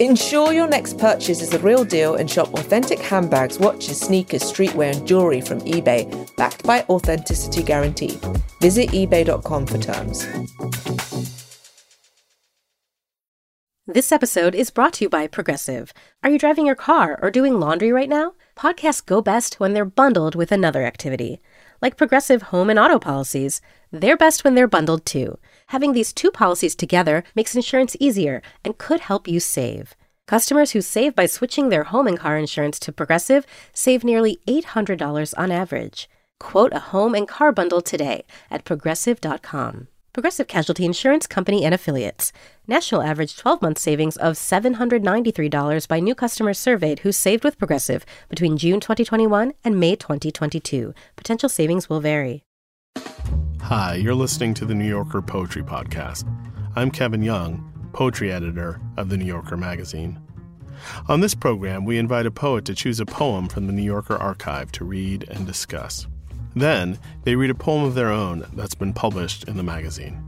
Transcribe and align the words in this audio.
Ensure 0.00 0.52
your 0.52 0.68
next 0.68 0.96
purchase 0.96 1.42
is 1.42 1.50
the 1.50 1.58
real 1.58 1.84
deal 1.84 2.14
and 2.14 2.30
shop 2.30 2.54
authentic 2.54 3.00
handbags, 3.00 3.58
watches, 3.58 3.98
sneakers, 3.98 4.42
streetwear, 4.42 4.96
and 4.96 5.04
jewelry 5.04 5.40
from 5.40 5.60
eBay, 5.62 6.06
backed 6.36 6.62
by 6.62 6.82
Authenticity 6.88 7.64
Guarantee. 7.64 8.16
Visit 8.60 8.90
eBay.com 8.90 9.66
for 9.66 9.78
terms. 9.78 10.24
This 13.88 14.12
episode 14.12 14.54
is 14.54 14.70
brought 14.70 14.92
to 14.94 15.06
you 15.06 15.08
by 15.08 15.26
Progressive. 15.26 15.92
Are 16.22 16.30
you 16.30 16.38
driving 16.38 16.66
your 16.66 16.76
car 16.76 17.18
or 17.20 17.32
doing 17.32 17.58
laundry 17.58 17.90
right 17.90 18.08
now? 18.08 18.34
Podcasts 18.54 19.04
go 19.04 19.20
best 19.20 19.58
when 19.58 19.72
they're 19.72 19.84
bundled 19.84 20.36
with 20.36 20.52
another 20.52 20.84
activity. 20.84 21.40
Like 21.82 21.96
Progressive 21.96 22.42
home 22.42 22.70
and 22.70 22.78
auto 22.78 23.00
policies, 23.00 23.60
they're 23.90 24.16
best 24.16 24.44
when 24.44 24.54
they're 24.54 24.66
bundled 24.66 25.04
too. 25.04 25.38
Having 25.68 25.92
these 25.92 26.12
two 26.12 26.30
policies 26.30 26.74
together 26.74 27.24
makes 27.34 27.54
insurance 27.54 27.96
easier 28.00 28.42
and 28.64 28.78
could 28.78 29.00
help 29.00 29.28
you 29.28 29.40
save. 29.40 29.94
Customers 30.26 30.72
who 30.72 30.80
save 30.80 31.14
by 31.14 31.26
switching 31.26 31.68
their 31.68 31.84
home 31.84 32.06
and 32.06 32.18
car 32.18 32.36
insurance 32.36 32.78
to 32.80 32.92
Progressive 32.92 33.46
save 33.72 34.04
nearly 34.04 34.38
$800 34.46 35.34
on 35.38 35.50
average. 35.50 36.08
Quote 36.38 36.72
a 36.72 36.78
home 36.78 37.14
and 37.14 37.26
car 37.26 37.50
bundle 37.50 37.80
today 37.80 38.24
at 38.50 38.64
progressive.com. 38.64 39.88
Progressive 40.12 40.48
Casualty 40.48 40.84
Insurance 40.84 41.26
Company 41.26 41.64
and 41.64 41.72
Affiliates. 41.72 42.32
National 42.66 43.02
average 43.02 43.36
12 43.36 43.62
month 43.62 43.78
savings 43.78 44.16
of 44.16 44.34
$793 44.34 45.88
by 45.88 46.00
new 46.00 46.14
customers 46.14 46.58
surveyed 46.58 47.00
who 47.00 47.12
saved 47.12 47.44
with 47.44 47.56
Progressive 47.56 48.04
between 48.28 48.58
June 48.58 48.80
2021 48.80 49.54
and 49.64 49.78
May 49.78 49.96
2022. 49.96 50.92
Potential 51.16 51.48
savings 51.48 51.88
will 51.88 52.00
vary. 52.00 52.42
Hi, 53.68 53.96
you're 53.96 54.14
listening 54.14 54.54
to 54.54 54.64
the 54.64 54.74
New 54.74 54.88
Yorker 54.88 55.20
Poetry 55.20 55.62
Podcast. 55.62 56.24
I'm 56.74 56.90
Kevin 56.90 57.22
Young, 57.22 57.90
poetry 57.92 58.32
editor 58.32 58.80
of 58.96 59.10
the 59.10 59.18
New 59.18 59.26
Yorker 59.26 59.58
magazine. 59.58 60.18
On 61.06 61.20
this 61.20 61.34
program, 61.34 61.84
we 61.84 61.98
invite 61.98 62.24
a 62.24 62.30
poet 62.30 62.64
to 62.64 62.74
choose 62.74 62.98
a 62.98 63.04
poem 63.04 63.46
from 63.46 63.66
the 63.66 63.74
New 63.74 63.82
Yorker 63.82 64.16
archive 64.16 64.72
to 64.72 64.86
read 64.86 65.28
and 65.28 65.46
discuss. 65.46 66.06
Then, 66.56 66.98
they 67.24 67.36
read 67.36 67.50
a 67.50 67.54
poem 67.54 67.84
of 67.84 67.94
their 67.94 68.08
own 68.08 68.46
that's 68.54 68.74
been 68.74 68.94
published 68.94 69.44
in 69.44 69.58
the 69.58 69.62
magazine. 69.62 70.18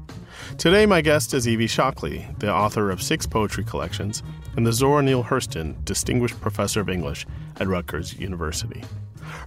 Today, 0.59 0.85
my 0.85 1.01
guest 1.01 1.33
is 1.33 1.49
Evie 1.49 1.67
Shockley, 1.67 2.29
the 2.41 2.53
author 2.53 2.91
of 2.91 3.03
six 3.03 3.27
poetry 3.27 3.65
collections 3.65 4.23
and 4.59 4.67
the 4.67 4.73
Zora 4.75 5.03
Neale 5.03 5.25
Hurston 5.25 5.83
Distinguished 5.87 6.39
Professor 6.43 6.83
of 6.83 6.91
English 6.91 7.27
at 7.59 7.69
Rutgers 7.69 8.19
University. 8.19 8.85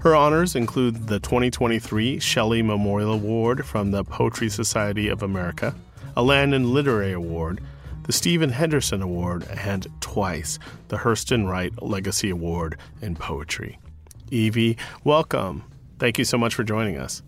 Her 0.01 0.15
honors 0.15 0.55
include 0.55 1.07
the 1.07 1.19
2023 1.19 2.19
Shelley 2.19 2.61
Memorial 2.61 3.13
Award 3.13 3.65
from 3.65 3.91
the 3.91 4.03
Poetry 4.03 4.49
Society 4.49 5.07
of 5.07 5.23
America, 5.23 5.75
a 6.15 6.21
Lannan 6.21 6.71
Literary 6.71 7.13
Award, 7.13 7.61
the 8.03 8.11
Stephen 8.11 8.49
Henderson 8.49 9.01
Award, 9.01 9.47
and 9.49 9.87
twice 10.01 10.59
the 10.89 10.97
Hurston 10.97 11.47
Wright 11.49 11.71
Legacy 11.81 12.29
Award 12.29 12.77
in 13.01 13.15
Poetry. 13.15 13.79
Evie, 14.29 14.77
welcome. 15.03 15.63
Thank 15.99 16.17
you 16.17 16.25
so 16.25 16.37
much 16.37 16.53
for 16.53 16.63
joining 16.63 16.97
us. 16.97 17.21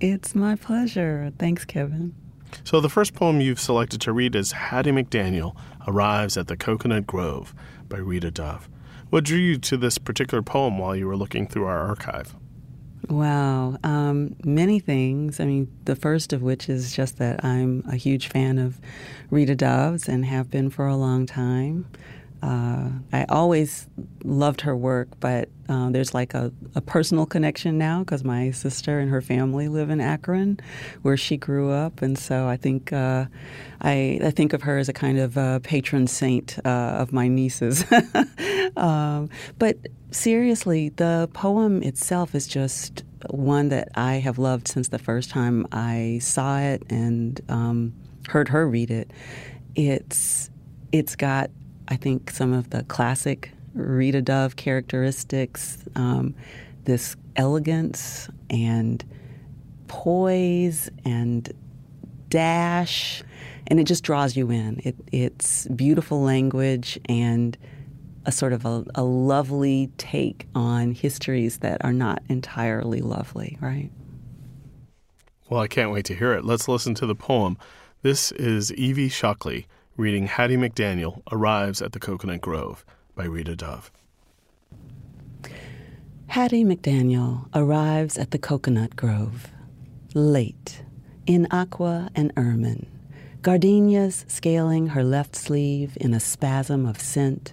It's 0.00 0.34
my 0.34 0.56
pleasure. 0.56 1.32
Thanks, 1.38 1.64
Kevin. 1.64 2.14
So, 2.64 2.80
the 2.80 2.88
first 2.88 3.14
poem 3.14 3.40
you've 3.40 3.60
selected 3.60 4.00
to 4.02 4.12
read 4.12 4.34
is 4.34 4.52
Hattie 4.52 4.90
McDaniel 4.90 5.56
Arrives 5.86 6.36
at 6.36 6.48
the 6.48 6.56
Coconut 6.56 7.06
Grove 7.06 7.54
by 7.88 7.98
Rita 7.98 8.30
Dove. 8.30 8.68
What 9.12 9.24
drew 9.24 9.36
you 9.36 9.58
to 9.58 9.76
this 9.76 9.98
particular 9.98 10.40
poem 10.40 10.78
while 10.78 10.96
you 10.96 11.06
were 11.06 11.18
looking 11.18 11.46
through 11.46 11.66
our 11.66 11.80
archive? 11.80 12.34
Wow, 13.10 13.76
um, 13.84 14.36
many 14.42 14.80
things. 14.80 15.38
I 15.38 15.44
mean, 15.44 15.70
the 15.84 15.94
first 15.94 16.32
of 16.32 16.40
which 16.40 16.70
is 16.70 16.96
just 16.96 17.18
that 17.18 17.44
I'm 17.44 17.84
a 17.86 17.96
huge 17.96 18.28
fan 18.28 18.56
of 18.56 18.80
Rita 19.28 19.54
Dove's 19.54 20.08
and 20.08 20.24
have 20.24 20.50
been 20.50 20.70
for 20.70 20.86
a 20.86 20.96
long 20.96 21.26
time. 21.26 21.84
Uh, 22.42 22.88
I 23.12 23.24
always 23.28 23.86
loved 24.24 24.62
her 24.62 24.76
work, 24.76 25.08
but 25.20 25.48
uh, 25.68 25.90
there's 25.90 26.12
like 26.12 26.34
a, 26.34 26.52
a, 26.74 26.80
personal 26.80 27.24
connection 27.24 27.78
now 27.78 28.00
because 28.00 28.24
my 28.24 28.50
sister 28.50 28.98
and 28.98 29.10
her 29.10 29.20
family 29.20 29.68
live 29.68 29.90
in 29.90 30.00
Akron, 30.00 30.58
where 31.02 31.16
she 31.16 31.36
grew 31.36 31.70
up, 31.70 32.02
and 32.02 32.18
so 32.18 32.48
I 32.48 32.56
think 32.56 32.92
uh, 32.92 33.26
I, 33.80 34.18
I, 34.24 34.32
think 34.32 34.52
of 34.54 34.62
her 34.62 34.76
as 34.78 34.88
a 34.88 34.92
kind 34.92 35.20
of 35.20 35.38
uh, 35.38 35.60
patron 35.60 36.08
saint 36.08 36.58
uh, 36.64 36.68
of 36.98 37.12
my 37.12 37.28
nieces. 37.28 37.84
um, 38.76 39.30
but 39.60 39.76
seriously, 40.10 40.88
the 40.88 41.30
poem 41.32 41.80
itself 41.82 42.34
is 42.34 42.48
just 42.48 43.04
one 43.30 43.68
that 43.68 43.88
I 43.94 44.14
have 44.14 44.38
loved 44.38 44.66
since 44.66 44.88
the 44.88 44.98
first 44.98 45.30
time 45.30 45.66
I 45.70 46.18
saw 46.20 46.58
it 46.58 46.82
and 46.90 47.40
um, 47.48 47.94
heard 48.28 48.48
her 48.48 48.68
read 48.68 48.90
it. 48.90 49.12
It's 49.76 50.50
it's 50.90 51.16
got 51.16 51.50
I 51.88 51.96
think 51.96 52.30
some 52.30 52.52
of 52.52 52.70
the 52.70 52.82
classic 52.84 53.52
Rita 53.74 54.22
Dove 54.22 54.56
characteristics, 54.56 55.78
um, 55.96 56.34
this 56.84 57.16
elegance 57.36 58.28
and 58.50 59.04
poise 59.88 60.90
and 61.04 61.52
dash, 62.28 63.22
and 63.66 63.78
it 63.80 63.84
just 63.84 64.04
draws 64.04 64.36
you 64.36 64.50
in. 64.50 64.80
It, 64.84 64.96
it's 65.12 65.66
beautiful 65.68 66.22
language 66.22 66.98
and 67.08 67.56
a 68.24 68.32
sort 68.32 68.52
of 68.52 68.64
a, 68.64 68.84
a 68.94 69.02
lovely 69.02 69.90
take 69.98 70.46
on 70.54 70.92
histories 70.92 71.58
that 71.58 71.84
are 71.84 71.92
not 71.92 72.22
entirely 72.28 73.00
lovely, 73.00 73.58
right? 73.60 73.90
Well, 75.48 75.60
I 75.60 75.68
can't 75.68 75.90
wait 75.90 76.04
to 76.06 76.14
hear 76.14 76.32
it. 76.32 76.44
Let's 76.44 76.68
listen 76.68 76.94
to 76.94 77.06
the 77.06 77.14
poem. 77.14 77.58
This 78.02 78.32
is 78.32 78.72
Evie 78.72 79.08
Shockley 79.08 79.66
reading 79.96 80.26
Hattie 80.26 80.56
McDaniel 80.56 81.20
Arrives 81.30 81.82
at 81.82 81.92
the 81.92 82.00
Coconut 82.00 82.40
Grove 82.40 82.82
by 83.14 83.24
Rita 83.24 83.54
Dove. 83.54 83.90
Hattie 86.28 86.64
McDaniel 86.64 87.46
arrives 87.54 88.16
at 88.16 88.30
the 88.30 88.38
Coconut 88.38 88.96
Grove. 88.96 89.50
Late, 90.14 90.82
in 91.26 91.46
aqua 91.50 92.08
and 92.14 92.32
ermine, 92.38 92.86
gardenias 93.42 94.24
scaling 94.28 94.88
her 94.88 95.04
left 95.04 95.36
sleeve 95.36 95.98
in 96.00 96.14
a 96.14 96.20
spasm 96.20 96.86
of 96.86 96.98
scent, 96.98 97.52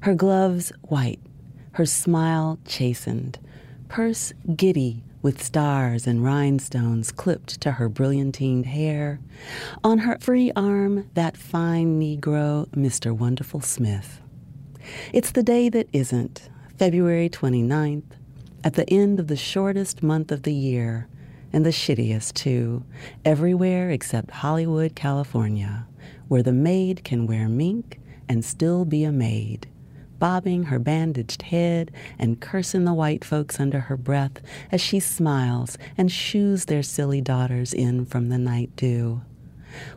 her 0.00 0.14
gloves 0.14 0.72
white, 0.84 1.20
her 1.72 1.84
smile 1.84 2.58
chastened, 2.64 3.38
purse 3.88 4.32
giddy 4.56 5.04
with 5.24 5.42
stars 5.42 6.06
and 6.06 6.22
rhinestones 6.22 7.10
clipped 7.10 7.58
to 7.62 7.72
her 7.72 7.88
brilliantined 7.88 8.66
hair. 8.66 9.18
On 9.82 10.00
her 10.00 10.18
free 10.20 10.52
arm, 10.54 11.08
that 11.14 11.34
fine 11.34 11.98
Negro, 11.98 12.68
Mr. 12.68 13.16
Wonderful 13.16 13.62
Smith. 13.62 14.20
It's 15.14 15.30
the 15.30 15.42
day 15.42 15.70
that 15.70 15.88
isn't, 15.94 16.50
February 16.76 17.30
29th, 17.30 18.04
at 18.62 18.74
the 18.74 18.88
end 18.90 19.18
of 19.18 19.28
the 19.28 19.36
shortest 19.36 20.02
month 20.02 20.30
of 20.30 20.42
the 20.42 20.52
year, 20.52 21.08
and 21.54 21.64
the 21.64 21.70
shittiest, 21.70 22.34
too, 22.34 22.84
everywhere 23.24 23.90
except 23.90 24.30
Hollywood, 24.30 24.94
California, 24.94 25.86
where 26.28 26.42
the 26.42 26.52
maid 26.52 27.02
can 27.02 27.26
wear 27.26 27.48
mink 27.48 27.98
and 28.28 28.44
still 28.44 28.84
be 28.84 29.04
a 29.04 29.12
maid 29.12 29.68
bobbing 30.24 30.62
her 30.62 30.78
bandaged 30.78 31.42
head 31.42 31.90
and 32.18 32.40
cursing 32.40 32.86
the 32.86 32.94
white 32.94 33.22
folks 33.22 33.60
under 33.60 33.78
her 33.78 33.96
breath 33.98 34.40
as 34.72 34.80
she 34.80 34.98
smiles 34.98 35.76
and 35.98 36.10
shoos 36.10 36.64
their 36.64 36.82
silly 36.82 37.20
daughters 37.20 37.74
in 37.74 38.06
from 38.06 38.30
the 38.30 38.38
night 38.38 38.74
dew. 38.74 39.20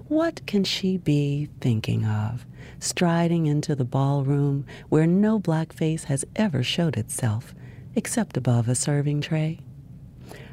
What 0.10 0.46
can 0.46 0.66
she 0.66 0.98
be 0.98 1.48
thinking 1.62 2.04
of, 2.04 2.46
striding 2.78 3.46
into 3.46 3.74
the 3.74 3.86
ballroom 3.86 4.66
where 4.90 5.08
no 5.08 5.40
black 5.40 5.72
face 5.72 6.04
has 6.04 6.26
ever 6.36 6.62
showed 6.62 6.98
itself, 6.98 7.56
except 7.96 8.36
above 8.36 8.68
a 8.68 8.76
serving 8.76 9.22
tray? 9.22 9.62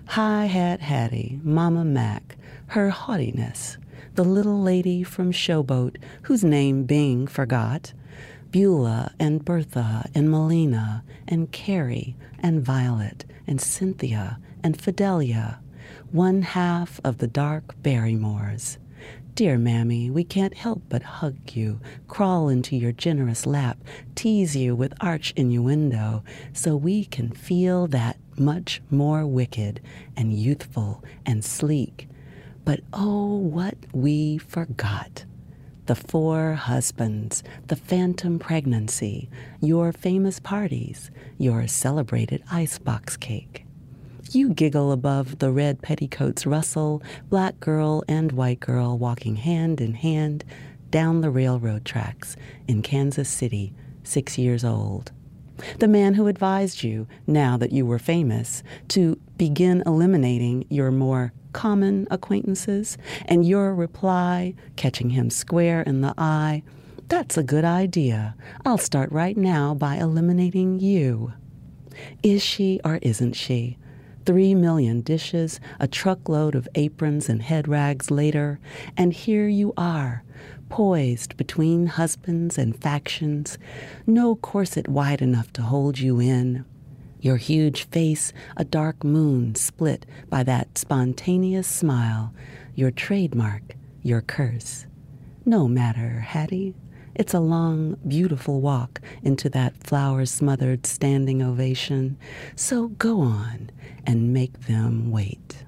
High 0.06 0.46
Hat 0.46 0.82
Hattie, 0.82 1.40
Mama 1.42 1.84
Mac, 1.84 2.36
her 2.68 2.90
haughtiness, 2.90 3.76
the 4.14 4.22
little 4.22 4.62
lady 4.62 5.02
from 5.02 5.32
Showboat 5.32 5.96
whose 6.22 6.44
name 6.44 6.84
Bing 6.84 7.26
forgot, 7.26 7.92
Beulah 8.54 9.12
and 9.18 9.44
Bertha 9.44 10.08
and 10.14 10.30
Malena 10.30 11.02
and 11.26 11.50
Carrie 11.50 12.14
and 12.38 12.64
Violet 12.64 13.24
and 13.48 13.60
Cynthia 13.60 14.38
and 14.62 14.80
Fidelia, 14.80 15.58
one 16.12 16.42
half 16.42 17.00
of 17.02 17.18
the 17.18 17.26
dark 17.26 17.74
Barrymores. 17.82 18.78
Dear 19.34 19.58
Mammy, 19.58 20.08
we 20.08 20.22
can't 20.22 20.54
help 20.54 20.82
but 20.88 21.02
hug 21.02 21.34
you, 21.50 21.80
crawl 22.06 22.48
into 22.48 22.76
your 22.76 22.92
generous 22.92 23.44
lap, 23.44 23.78
tease 24.14 24.54
you 24.54 24.76
with 24.76 24.94
arch 25.00 25.32
innuendo, 25.34 26.22
so 26.52 26.76
we 26.76 27.06
can 27.06 27.32
feel 27.32 27.88
that 27.88 28.18
much 28.38 28.80
more 28.88 29.26
wicked 29.26 29.80
and 30.16 30.32
youthful 30.32 31.02
and 31.26 31.44
sleek. 31.44 32.08
But 32.64 32.82
oh, 32.92 33.34
what 33.36 33.74
we 33.92 34.38
forgot! 34.38 35.24
The 35.86 35.94
four 35.94 36.54
husbands, 36.54 37.42
the 37.66 37.76
phantom 37.76 38.38
pregnancy, 38.38 39.28
your 39.60 39.92
famous 39.92 40.40
parties, 40.40 41.10
your 41.38 41.66
celebrated 41.66 42.42
icebox 42.50 43.16
cake. 43.16 43.66
You 44.30 44.48
giggle 44.48 44.92
above 44.92 45.38
the 45.38 45.52
red 45.52 45.82
petticoats 45.82 46.46
rustle, 46.46 47.02
black 47.28 47.60
girl 47.60 48.02
and 48.08 48.32
white 48.32 48.60
girl 48.60 48.96
walking 48.96 49.36
hand 49.36 49.80
in 49.80 49.94
hand, 49.94 50.44
down 50.90 51.20
the 51.20 51.30
railroad 51.30 51.84
tracks 51.84 52.36
in 52.66 52.80
Kansas 52.80 53.28
City, 53.28 53.74
six 54.02 54.38
years 54.38 54.64
old. 54.64 55.12
The 55.78 55.88
man 55.88 56.14
who 56.14 56.26
advised 56.26 56.82
you, 56.82 57.06
now 57.26 57.56
that 57.58 57.72
you 57.72 57.86
were 57.86 57.98
famous, 57.98 58.62
to 58.88 59.18
begin 59.36 59.82
eliminating 59.86 60.64
your 60.68 60.90
more 60.90 61.32
common 61.54 62.06
acquaintances, 62.10 62.98
and 63.24 63.46
your 63.46 63.74
reply, 63.74 64.54
catching 64.76 65.10
him 65.10 65.30
square 65.30 65.80
in 65.80 66.02
the 66.02 66.12
eye, 66.18 66.62
That's 67.08 67.36
a 67.38 67.42
good 67.42 67.64
idea. 67.64 68.34
I'll 68.66 68.78
start 68.78 69.10
right 69.12 69.36
now 69.36 69.74
by 69.74 69.96
eliminating 69.96 70.80
you. 70.80 71.32
Is 72.22 72.42
she 72.42 72.80
or 72.84 72.98
isn't 73.02 73.34
she? 73.34 73.78
Three 74.26 74.54
million 74.54 75.02
dishes, 75.02 75.60
a 75.78 75.86
truckload 75.86 76.54
of 76.54 76.66
aprons 76.74 77.28
and 77.28 77.42
head 77.42 77.68
rags 77.68 78.10
later, 78.10 78.58
and 78.96 79.12
here 79.12 79.48
you 79.48 79.74
are, 79.76 80.24
poised 80.70 81.36
between 81.36 81.86
husbands 81.86 82.56
and 82.56 82.74
factions, 82.80 83.58
no 84.06 84.34
corset 84.34 84.88
wide 84.88 85.20
enough 85.20 85.52
to 85.52 85.62
hold 85.62 85.98
you 85.98 86.20
in. 86.20 86.64
Your 87.24 87.38
huge 87.38 87.84
face, 87.88 88.34
a 88.54 88.66
dark 88.66 89.02
moon 89.02 89.54
split 89.54 90.04
by 90.28 90.42
that 90.42 90.76
spontaneous 90.76 91.66
smile, 91.66 92.34
your 92.74 92.90
trademark, 92.90 93.76
your 94.02 94.20
curse. 94.20 94.84
No 95.46 95.66
matter, 95.66 96.20
Hattie. 96.20 96.74
It's 97.14 97.32
a 97.32 97.40
long, 97.40 97.96
beautiful 98.06 98.60
walk 98.60 99.00
into 99.22 99.48
that 99.48 99.74
flower 99.82 100.26
smothered 100.26 100.84
standing 100.84 101.40
ovation. 101.40 102.18
So 102.56 102.88
go 102.88 103.22
on 103.22 103.70
and 104.06 104.34
make 104.34 104.66
them 104.66 105.10
wait. 105.10 105.64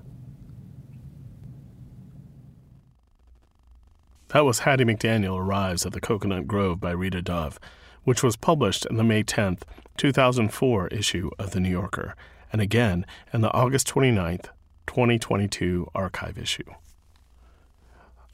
That 4.28 4.44
was 4.44 4.58
Hattie 4.58 4.84
McDaniel 4.84 5.38
Arrives 5.38 5.86
at 5.86 5.94
the 5.94 6.02
Coconut 6.02 6.46
Grove 6.46 6.80
by 6.80 6.90
Rita 6.90 7.22
Dove, 7.22 7.58
which 8.04 8.22
was 8.22 8.36
published 8.36 8.86
on 8.88 8.96
the 8.96 9.04
May 9.04 9.24
10th, 9.24 9.62
2004 9.96 10.88
issue 10.88 11.30
of 11.38 11.50
The 11.50 11.60
New 11.60 11.70
Yorker, 11.70 12.14
and 12.52 12.60
again 12.60 13.06
in 13.32 13.40
the 13.40 13.52
August 13.52 13.88
29th, 13.88 14.46
2022 14.86 15.90
archive 15.94 16.38
issue. 16.38 16.70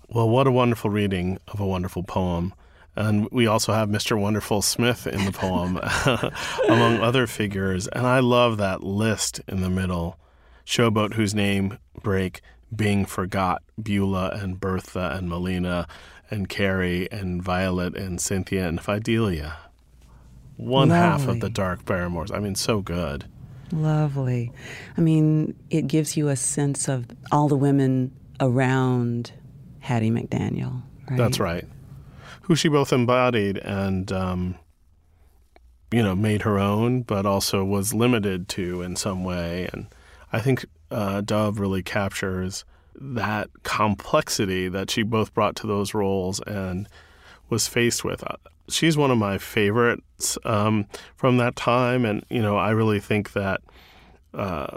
Well, 0.08 0.28
what 0.28 0.46
a 0.46 0.52
wonderful 0.52 0.90
reading 0.90 1.38
of 1.48 1.60
a 1.60 1.66
wonderful 1.66 2.02
poem. 2.02 2.52
And 2.94 3.28
we 3.30 3.46
also 3.46 3.72
have 3.72 3.88
Mr. 3.88 4.20
Wonderful 4.20 4.60
Smith 4.60 5.06
in 5.06 5.24
the 5.24 5.32
poem, 5.32 5.78
among 6.68 7.00
other 7.00 7.26
figures. 7.26 7.88
And 7.88 8.06
I 8.06 8.18
love 8.18 8.58
that 8.58 8.82
list 8.82 9.40
in 9.48 9.62
the 9.62 9.70
middle 9.70 10.18
Showboat, 10.66 11.14
whose 11.14 11.34
name 11.34 11.78
break 12.02 12.42
Bing 12.74 13.04
forgot 13.06 13.62
Beulah 13.82 14.30
and 14.30 14.60
Bertha 14.60 15.14
and 15.16 15.28
Malena 15.28 15.86
and 16.30 16.48
Carrie 16.48 17.10
and 17.10 17.42
Violet 17.42 17.96
and 17.96 18.20
Cynthia 18.20 18.66
and 18.66 18.80
Fidelia. 18.80 19.56
One 20.62 20.90
half 20.90 21.28
of 21.28 21.40
the 21.40 21.50
Dark 21.50 21.84
Barrymores. 21.84 22.30
I 22.30 22.38
mean, 22.38 22.54
so 22.54 22.80
good. 22.80 23.26
Lovely. 23.72 24.52
I 24.96 25.00
mean, 25.00 25.54
it 25.70 25.86
gives 25.86 26.16
you 26.16 26.28
a 26.28 26.36
sense 26.36 26.88
of 26.88 27.06
all 27.30 27.48
the 27.48 27.56
women 27.56 28.12
around 28.38 29.32
Hattie 29.80 30.10
McDaniel. 30.10 30.82
Right? 31.08 31.16
That's 31.16 31.40
right. 31.40 31.66
Who 32.42 32.54
she 32.54 32.68
both 32.68 32.92
embodied 32.92 33.58
and, 33.58 34.12
um, 34.12 34.56
you 35.90 36.02
know, 36.02 36.14
made 36.14 36.42
her 36.42 36.58
own, 36.58 37.02
but 37.02 37.24
also 37.24 37.64
was 37.64 37.94
limited 37.94 38.48
to 38.50 38.82
in 38.82 38.96
some 38.96 39.24
way. 39.24 39.68
And 39.72 39.86
I 40.32 40.40
think 40.40 40.66
uh, 40.90 41.22
Dove 41.22 41.58
really 41.58 41.82
captures 41.82 42.64
that 42.94 43.48
complexity 43.62 44.68
that 44.68 44.90
she 44.90 45.02
both 45.02 45.32
brought 45.32 45.56
to 45.56 45.66
those 45.66 45.94
roles 45.94 46.40
and 46.40 46.88
was 47.48 47.68
faced 47.68 48.04
with. 48.04 48.22
She's 48.68 48.96
one 48.96 49.10
of 49.10 49.18
my 49.18 49.38
favorites 49.38 50.38
um, 50.44 50.86
from 51.16 51.36
that 51.38 51.56
time, 51.56 52.04
and 52.04 52.24
you 52.28 52.40
know 52.40 52.56
I 52.56 52.70
really 52.70 53.00
think 53.00 53.32
that 53.32 53.60
uh, 54.34 54.76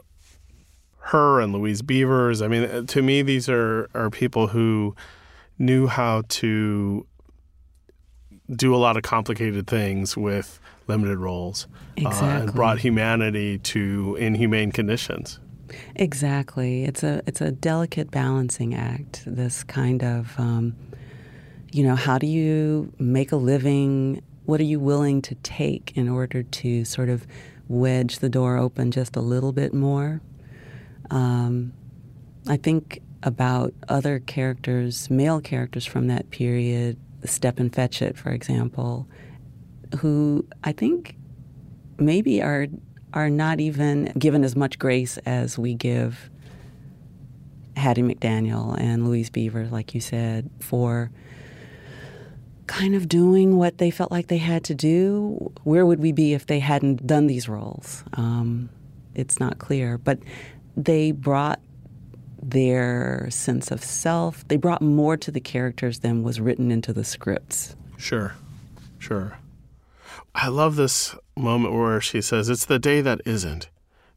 her 1.00 1.40
and 1.40 1.54
Louise 1.54 1.82
Beavers. 1.82 2.42
I 2.42 2.48
mean, 2.48 2.64
uh, 2.64 2.82
to 2.84 3.02
me, 3.02 3.22
these 3.22 3.48
are 3.48 3.90
are 3.94 4.10
people 4.10 4.48
who 4.48 4.96
knew 5.58 5.88
how 5.88 6.24
to 6.28 7.06
do 8.54 8.76
a 8.76 8.78
lot 8.78 8.98
of 8.98 9.04
complicated 9.04 9.68
things 9.68 10.16
with 10.16 10.60
limited 10.88 11.18
roles 11.18 11.68
exactly. 11.96 12.28
uh, 12.28 12.40
and 12.42 12.54
brought 12.54 12.80
humanity 12.80 13.58
to 13.60 14.16
inhumane 14.20 14.72
conditions. 14.72 15.40
Exactly. 15.96 16.84
It's 16.84 17.04
a 17.04 17.22
it's 17.26 17.42
a 17.42 17.52
delicate 17.52 18.12
balancing 18.12 18.76
act. 18.76 19.24
This 19.26 19.64
kind 19.64 20.04
of, 20.04 20.40
um, 20.40 20.76
you 21.76 21.84
know, 21.84 21.96
how 21.96 22.18
do 22.18 22.26
you 22.26 22.94
make 23.00 23.34
a 23.34 23.36
living? 23.36 24.24
What 24.46 24.62
are 24.62 24.64
you 24.64 24.80
willing 24.80 25.22
to 25.24 25.36
take 25.36 25.92
in 25.98 26.08
order 26.08 26.42
to 26.42 26.86
sort 26.86 27.10
of 27.10 27.28
wedge 27.68 28.20
the 28.20 28.30
door 28.30 28.56
open 28.56 28.92
just 28.92 29.18
a 29.18 29.20
little 29.20 29.52
bit 29.52 29.74
more? 29.74 30.22
Um, 31.12 31.74
I 32.48 32.56
think 32.56 33.02
about 33.24 33.74
other 33.90 34.20
characters, 34.20 35.10
male 35.10 35.42
characters 35.42 35.86
from 35.86 36.08
that 36.08 36.30
period, 36.30 36.96
Stepin 37.26 37.70
Fetchit, 37.70 38.16
for 38.16 38.30
example, 38.30 39.06
who 40.00 40.48
I 40.64 40.72
think 40.72 41.18
maybe 41.98 42.42
are 42.42 42.68
are 43.14 43.30
not 43.30 43.60
even 43.60 44.14
given 44.18 44.46
as 44.46 44.56
much 44.56 44.80
grace 44.80 45.18
as 45.26 45.58
we 45.58 45.74
give 45.74 46.30
Hattie 47.76 48.02
McDaniel 48.02 48.80
and 48.80 49.06
Louise 49.06 49.30
Beaver, 49.30 49.68
like 49.68 49.94
you 49.94 50.00
said, 50.00 50.50
for 50.62 51.12
kind 52.68 52.96
of 52.96 53.08
doing 53.08 53.58
what 53.58 53.78
they 53.78 53.92
felt 53.92 54.12
like 54.12 54.28
they 54.28 54.38
had 54.38 54.64
to 54.66 54.76
do. 54.76 55.52
Where 55.64 55.86
would 55.86 56.00
we 56.00 56.12
be 56.12 56.34
if 56.34 56.48
they 56.48 56.60
hadn't 56.60 57.06
done 57.06 57.28
these 57.28 57.48
roles? 57.48 58.04
Um, 58.14 58.70
it's 59.14 59.40
not 59.40 59.60
clear. 59.60 59.98
But 59.98 60.20
they 60.76 61.12
brought 61.12 61.60
their 62.42 63.28
sense 63.32 63.72
of 63.72 63.84
self, 63.84 64.48
they 64.48 64.58
brought 64.58 64.82
more 64.82 65.18
to 65.18 65.32
the 65.32 65.40
characters 65.40 66.00
than 66.00 66.22
was 66.22 66.40
written 66.40 66.70
into 66.70 66.94
the 66.94 67.04
scripts. 67.04 67.76
Sure, 67.98 68.36
sure. 69.00 69.40
I 70.36 70.50
love 70.50 70.76
this 70.76 71.16
moment 71.36 71.74
where 71.74 72.00
she 72.02 72.22
says, 72.22 72.50
It's 72.50 72.66
the 72.66 72.78
day 72.78 73.02
that 73.02 73.22
isn't. 73.26 73.70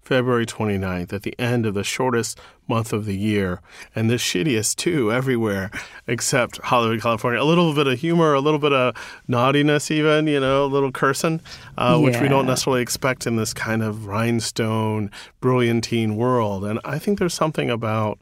February 0.09 0.47
29th, 0.47 1.13
at 1.13 1.23
the 1.23 1.39
end 1.39 1.67
of 1.67 1.75
the 1.75 1.85
shortest 1.85 2.41
month 2.67 2.95
of 2.95 3.05
the 3.05 3.15
year, 3.17 3.61
and 3.95 4.09
the 4.09 4.15
shittiest 4.15 4.77
too, 4.77 5.13
everywhere 5.13 5.71
except 6.07 6.57
Hollywood, 6.63 7.03
California. 7.03 7.39
A 7.39 7.45
little 7.45 7.75
bit 7.75 7.87
of 7.87 8.01
humor, 8.01 8.33
a 8.33 8.41
little 8.41 8.59
bit 8.59 8.73
of 8.73 8.97
naughtiness, 9.29 9.91
even, 9.91 10.27
you 10.27 10.41
know, 10.41 10.65
a 10.65 10.67
little 10.67 10.91
cursing, 10.91 11.43
uh, 11.77 11.99
yeah. 11.99 12.05
which 12.05 12.21
we 12.23 12.29
don't 12.29 12.47
necessarily 12.47 12.81
expect 12.81 13.27
in 13.27 13.37
this 13.37 13.53
kind 13.53 13.83
of 13.83 14.07
rhinestone, 14.07 15.11
brilliantine 15.43 16.17
world. 16.17 16.65
And 16.65 16.81
I 16.87 16.99
think 16.99 17.19
there's 17.19 17.35
something 17.35 17.69
about 17.69 18.19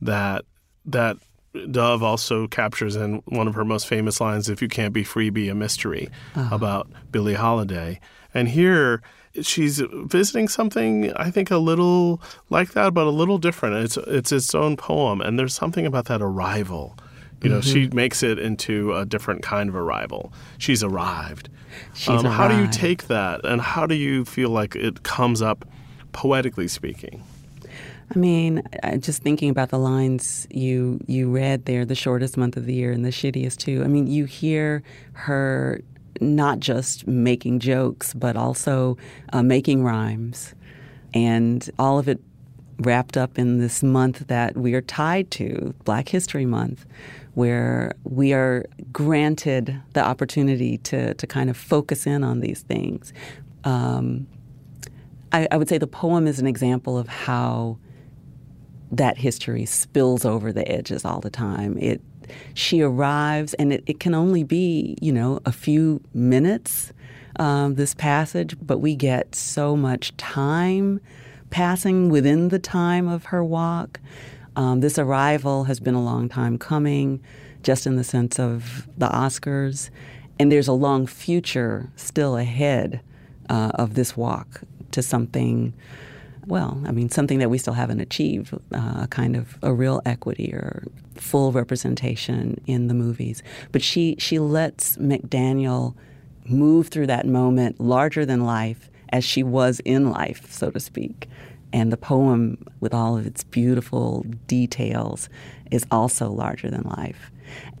that 0.00 0.46
that 0.86 1.18
Dove 1.70 2.02
also 2.02 2.46
captures 2.46 2.96
in 2.96 3.22
one 3.26 3.48
of 3.48 3.54
her 3.54 3.66
most 3.66 3.86
famous 3.86 4.18
lines, 4.18 4.48
If 4.48 4.62
You 4.62 4.68
Can't 4.68 4.94
Be 4.94 5.04
Free, 5.04 5.28
Be 5.28 5.50
a 5.50 5.54
Mystery, 5.54 6.08
uh-huh. 6.34 6.54
about 6.54 6.88
Billie 7.12 7.34
Holiday. 7.34 8.00
And 8.32 8.48
here 8.48 9.02
she's 9.42 9.80
visiting 9.80 10.48
something 10.48 11.12
I 11.14 11.30
think 11.30 11.50
a 11.50 11.58
little 11.58 12.20
like 12.50 12.72
that, 12.72 12.94
but 12.94 13.06
a 13.06 13.10
little 13.10 13.38
different. 13.38 13.76
It's 13.84 13.96
it's 13.96 14.32
its 14.32 14.54
own 14.54 14.76
poem, 14.76 15.20
and 15.20 15.38
there's 15.38 15.54
something 15.54 15.86
about 15.86 16.06
that 16.06 16.22
arrival. 16.22 16.96
You 17.42 17.50
know, 17.50 17.58
mm-hmm. 17.60 17.72
she 17.72 17.88
makes 17.88 18.22
it 18.22 18.38
into 18.38 18.94
a 18.94 19.06
different 19.06 19.42
kind 19.42 19.68
of 19.68 19.76
arrival. 19.76 20.32
She's 20.58 20.82
arrived. 20.82 21.48
She's 21.94 22.08
um, 22.08 22.26
arrived. 22.26 22.36
How 22.36 22.48
do 22.48 22.60
you 22.60 22.68
take 22.68 23.06
that, 23.06 23.44
and 23.44 23.60
how 23.60 23.86
do 23.86 23.94
you 23.94 24.24
feel 24.24 24.50
like 24.50 24.74
it 24.74 25.02
comes 25.04 25.40
up, 25.40 25.64
poetically 26.12 26.66
speaking? 26.66 27.22
I 28.14 28.18
mean, 28.18 28.62
just 29.00 29.22
thinking 29.22 29.50
about 29.50 29.68
the 29.68 29.78
lines 29.78 30.46
you 30.50 31.00
you 31.06 31.30
read 31.30 31.66
there, 31.66 31.84
the 31.84 31.94
shortest 31.94 32.36
month 32.36 32.56
of 32.56 32.64
the 32.64 32.74
year 32.74 32.90
and 32.90 33.04
the 33.04 33.10
shittiest 33.10 33.58
too. 33.58 33.84
I 33.84 33.86
mean, 33.86 34.06
you 34.06 34.24
hear 34.24 34.82
her 35.12 35.82
not 36.20 36.60
just 36.60 37.06
making 37.06 37.60
jokes, 37.60 38.14
but 38.14 38.36
also 38.36 38.96
uh, 39.32 39.42
making 39.42 39.84
rhymes, 39.84 40.54
and 41.14 41.70
all 41.78 41.98
of 41.98 42.08
it 42.08 42.20
wrapped 42.80 43.16
up 43.16 43.38
in 43.38 43.58
this 43.58 43.82
month 43.82 44.26
that 44.28 44.56
we 44.56 44.74
are 44.74 44.80
tied 44.80 45.30
to, 45.32 45.74
Black 45.84 46.08
History 46.08 46.46
Month, 46.46 46.86
where 47.34 47.92
we 48.04 48.32
are 48.32 48.64
granted 48.92 49.80
the 49.92 50.04
opportunity 50.04 50.78
to 50.78 51.14
to 51.14 51.26
kind 51.26 51.50
of 51.50 51.56
focus 51.56 52.06
in 52.06 52.24
on 52.24 52.40
these 52.40 52.62
things. 52.62 53.12
Um, 53.64 54.26
I, 55.32 55.46
I 55.50 55.56
would 55.56 55.68
say 55.68 55.78
the 55.78 55.86
poem 55.86 56.26
is 56.26 56.38
an 56.38 56.46
example 56.46 56.96
of 56.96 57.08
how 57.08 57.78
that 58.90 59.18
history 59.18 59.66
spills 59.66 60.24
over 60.24 60.52
the 60.52 60.66
edges 60.70 61.04
all 61.04 61.20
the 61.20 61.30
time. 61.30 61.76
It 61.78 62.00
she 62.54 62.80
arrives, 62.82 63.54
and 63.54 63.72
it, 63.72 63.84
it 63.86 64.00
can 64.00 64.14
only 64.14 64.44
be 64.44 64.96
you 65.00 65.12
know 65.12 65.40
a 65.44 65.52
few 65.52 66.00
minutes. 66.14 66.92
Um, 67.36 67.76
this 67.76 67.94
passage, 67.94 68.56
but 68.60 68.78
we 68.78 68.96
get 68.96 69.32
so 69.36 69.76
much 69.76 70.16
time 70.16 71.00
passing 71.50 72.08
within 72.08 72.48
the 72.48 72.58
time 72.58 73.06
of 73.06 73.26
her 73.26 73.44
walk. 73.44 74.00
Um, 74.56 74.80
this 74.80 74.98
arrival 74.98 75.64
has 75.64 75.78
been 75.78 75.94
a 75.94 76.02
long 76.02 76.28
time 76.28 76.58
coming. 76.58 77.20
just 77.62 77.86
in 77.86 77.96
the 77.96 78.04
sense 78.04 78.38
of 78.38 78.88
the 78.96 79.08
Oscars. 79.08 79.90
And 80.38 80.50
there's 80.52 80.68
a 80.68 80.72
long 80.72 81.06
future 81.06 81.90
still 81.96 82.36
ahead 82.36 83.00
uh, 83.50 83.72
of 83.74 83.94
this 83.94 84.16
walk 84.16 84.62
to 84.92 85.02
something, 85.02 85.74
well, 86.48 86.82
I 86.86 86.92
mean, 86.92 87.10
something 87.10 87.38
that 87.38 87.50
we 87.50 87.58
still 87.58 87.74
haven't 87.74 88.00
achieved, 88.00 88.54
uh, 88.72 89.06
kind 89.08 89.36
of 89.36 89.58
a 89.62 89.72
real 89.72 90.00
equity 90.06 90.52
or 90.52 90.84
full 91.14 91.52
representation 91.52 92.60
in 92.66 92.88
the 92.88 92.94
movies. 92.94 93.42
But 93.70 93.82
she, 93.82 94.16
she 94.18 94.38
lets 94.38 94.96
McDaniel 94.96 95.94
move 96.46 96.88
through 96.88 97.06
that 97.08 97.26
moment 97.26 97.78
larger 97.78 98.24
than 98.24 98.44
life 98.44 98.90
as 99.10 99.24
she 99.24 99.42
was 99.42 99.80
in 99.84 100.10
life, 100.10 100.50
so 100.50 100.70
to 100.70 100.80
speak. 100.80 101.28
And 101.72 101.92
the 101.92 101.98
poem, 101.98 102.64
with 102.80 102.94
all 102.94 103.18
of 103.18 103.26
its 103.26 103.44
beautiful 103.44 104.24
details, 104.46 105.28
is 105.70 105.84
also 105.90 106.30
larger 106.30 106.70
than 106.70 106.82
life. 106.82 107.30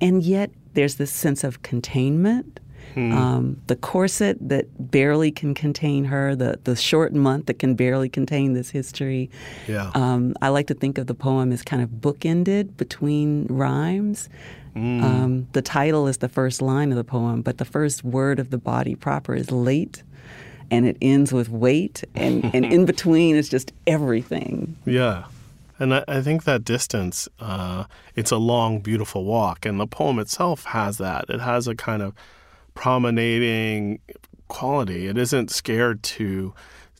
And 0.00 0.22
yet, 0.22 0.50
there's 0.74 0.96
this 0.96 1.10
sense 1.10 1.42
of 1.42 1.62
containment. 1.62 2.60
Hmm. 2.94 3.12
Um, 3.12 3.62
the 3.66 3.76
corset 3.76 4.36
that 4.48 4.66
barely 4.90 5.30
can 5.30 5.54
contain 5.54 6.04
her, 6.06 6.34
the, 6.34 6.58
the 6.64 6.76
short 6.76 7.14
month 7.14 7.46
that 7.46 7.58
can 7.58 7.74
barely 7.74 8.08
contain 8.08 8.54
this 8.54 8.70
history. 8.70 9.30
Yeah. 9.66 9.90
Um, 9.94 10.34
I 10.40 10.48
like 10.48 10.66
to 10.68 10.74
think 10.74 10.98
of 10.98 11.06
the 11.06 11.14
poem 11.14 11.52
as 11.52 11.62
kind 11.62 11.82
of 11.82 11.90
bookended 11.90 12.76
between 12.76 13.46
rhymes. 13.46 14.28
Mm. 14.74 15.02
Um, 15.02 15.48
the 15.52 15.62
title 15.62 16.06
is 16.06 16.18
the 16.18 16.28
first 16.28 16.62
line 16.62 16.90
of 16.90 16.96
the 16.96 17.04
poem, 17.04 17.42
but 17.42 17.58
the 17.58 17.64
first 17.64 18.04
word 18.04 18.38
of 18.38 18.50
the 18.50 18.58
body 18.58 18.94
proper 18.94 19.34
is 19.34 19.50
late 19.50 20.02
and 20.70 20.86
it 20.86 20.96
ends 21.00 21.32
with 21.32 21.48
wait, 21.48 22.04
and, 22.14 22.44
and 22.54 22.64
in 22.72 22.84
between 22.84 23.36
is 23.36 23.48
just 23.48 23.72
everything. 23.86 24.76
Yeah. 24.84 25.24
And 25.78 25.94
I, 25.94 26.04
I 26.08 26.20
think 26.20 26.44
that 26.44 26.64
distance, 26.64 27.28
uh, 27.40 27.84
it's 28.16 28.30
a 28.30 28.36
long, 28.36 28.80
beautiful 28.80 29.24
walk. 29.24 29.64
And 29.64 29.78
the 29.78 29.86
poem 29.86 30.18
itself 30.18 30.64
has 30.66 30.98
that. 30.98 31.26
It 31.28 31.40
has 31.40 31.68
a 31.68 31.74
kind 31.74 32.02
of 32.02 32.14
promenading 32.78 33.98
quality. 34.46 35.08
It 35.08 35.18
isn't 35.18 35.50
scared 35.50 36.00
to 36.04 36.54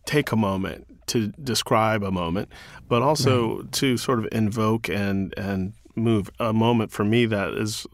take 0.07 0.33
a 0.33 0.37
moment 0.37 0.87
to 1.07 1.29
describe 1.41 2.03
a 2.03 2.11
moment, 2.11 2.51
but 2.89 3.01
also 3.01 3.59
right. 3.59 3.73
to 3.73 3.97
sort 3.97 4.19
of 4.19 4.27
invoke 4.33 4.89
and, 4.89 5.33
and 5.39 5.75
move. 5.95 6.31
A 6.41 6.53
moment 6.53 6.91
for 6.91 7.05
me 7.05 7.27
that 7.27 7.55
is 7.55 7.87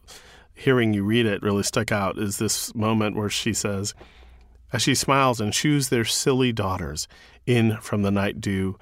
hearing 0.54 0.94
you 0.94 1.04
read 1.04 1.26
it 1.26 1.42
really 1.42 1.62
stuck 1.62 1.92
out 1.92 2.16
is 2.16 2.38
this 2.38 2.74
moment 2.74 3.16
where 3.16 3.28
she 3.28 3.52
says, 3.52 3.92
as 4.72 4.80
she 4.80 4.94
smiles 4.94 5.38
and 5.38 5.54
shoos 5.54 5.90
their 5.90 6.06
silly 6.06 6.52
daughters 6.52 7.06
in 7.44 7.76
from 7.82 8.00
the 8.00 8.10
night 8.10 8.40
dew, 8.40 8.78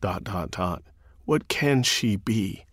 dot, 0.00 0.24
dot, 0.24 0.50
dot. 0.52 0.82
What 1.26 1.48
can 1.48 1.82
she 1.82 2.16
be, 2.16 2.64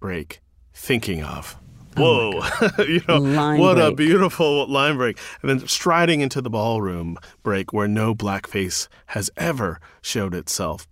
Break, 0.00 0.42
thinking 0.74 1.22
of? 1.24 1.56
Oh 1.96 2.40
Whoa, 2.40 2.84
you 2.84 3.02
know, 3.08 3.18
line 3.18 3.60
what 3.60 3.74
break. 3.74 3.92
a 3.92 3.94
beautiful 3.94 4.66
line 4.68 4.96
break. 4.96 5.18
And 5.42 5.50
then 5.50 5.66
striding 5.66 6.20
into 6.20 6.40
the 6.40 6.50
ballroom 6.50 7.16
break 7.42 7.72
where 7.72 7.88
no 7.88 8.14
blackface 8.14 8.88
has 9.06 9.30
ever 9.36 9.80
showed 10.00 10.34
itself. 10.34 10.86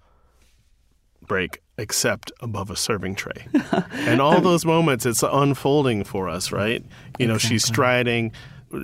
Break, 1.26 1.60
except 1.76 2.32
above 2.40 2.70
a 2.70 2.76
serving 2.76 3.14
tray. 3.14 3.46
and 3.92 4.20
all 4.20 4.40
those 4.40 4.64
moments, 4.64 5.04
it's 5.06 5.22
unfolding 5.22 6.04
for 6.04 6.28
us, 6.28 6.50
right? 6.50 6.84
You 7.18 7.26
know, 7.26 7.34
exactly. 7.34 7.54
she's 7.54 7.64
striding 7.64 8.32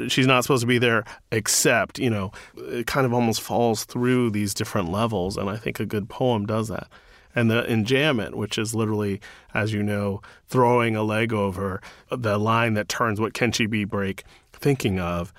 she's 0.08 0.26
not 0.26 0.42
supposed 0.42 0.62
to 0.62 0.66
be 0.66 0.78
there 0.78 1.04
except 1.30 1.98
you 1.98 2.08
know 2.08 2.32
it 2.56 2.86
kind 2.86 3.04
of 3.04 3.12
almost 3.12 3.40
falls 3.40 3.84
through 3.84 4.30
these 4.30 4.54
different 4.54 4.90
levels 4.90 5.36
and 5.36 5.50
i 5.50 5.56
think 5.56 5.78
a 5.78 5.84
good 5.84 6.08
poem 6.08 6.46
does 6.46 6.68
that 6.68 6.88
and 7.34 7.50
the 7.50 7.62
enjambment 7.62 8.34
which 8.34 8.58
is 8.58 8.74
literally 8.74 9.20
as 9.52 9.72
you 9.72 9.82
know 9.82 10.20
throwing 10.46 10.96
a 10.96 11.02
leg 11.02 11.32
over 11.32 11.80
the 12.10 12.38
line 12.38 12.74
that 12.74 12.88
turns 12.88 13.20
what 13.20 13.34
can 13.34 13.52
she 13.52 13.66
be 13.66 13.84
break 13.84 14.24
thinking 14.52 14.98
of 14.98 15.32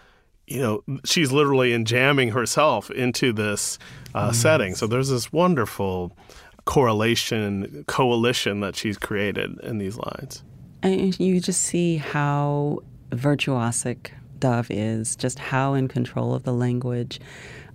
you 0.47 0.61
know 0.61 0.83
she's 1.03 1.31
literally 1.31 1.71
enjamming 1.73 2.31
herself 2.31 2.91
into 2.91 3.33
this 3.33 3.77
uh, 4.13 4.29
mm. 4.29 4.35
setting 4.35 4.75
so 4.75 4.87
there's 4.87 5.09
this 5.09 5.31
wonderful 5.31 6.15
correlation 6.65 7.83
coalition 7.87 8.59
that 8.59 8.75
she's 8.75 8.97
created 8.97 9.59
in 9.61 9.77
these 9.77 9.97
lines 9.97 10.43
and 10.81 11.19
you 11.19 11.39
just 11.39 11.61
see 11.61 11.97
how 11.97 12.79
virtuosic 13.11 14.11
Dove 14.39 14.67
is, 14.69 15.15
just 15.15 15.39
how 15.39 15.73
in 15.73 15.87
control 15.87 16.33
of 16.33 16.43
the 16.43 16.53
language. 16.53 17.19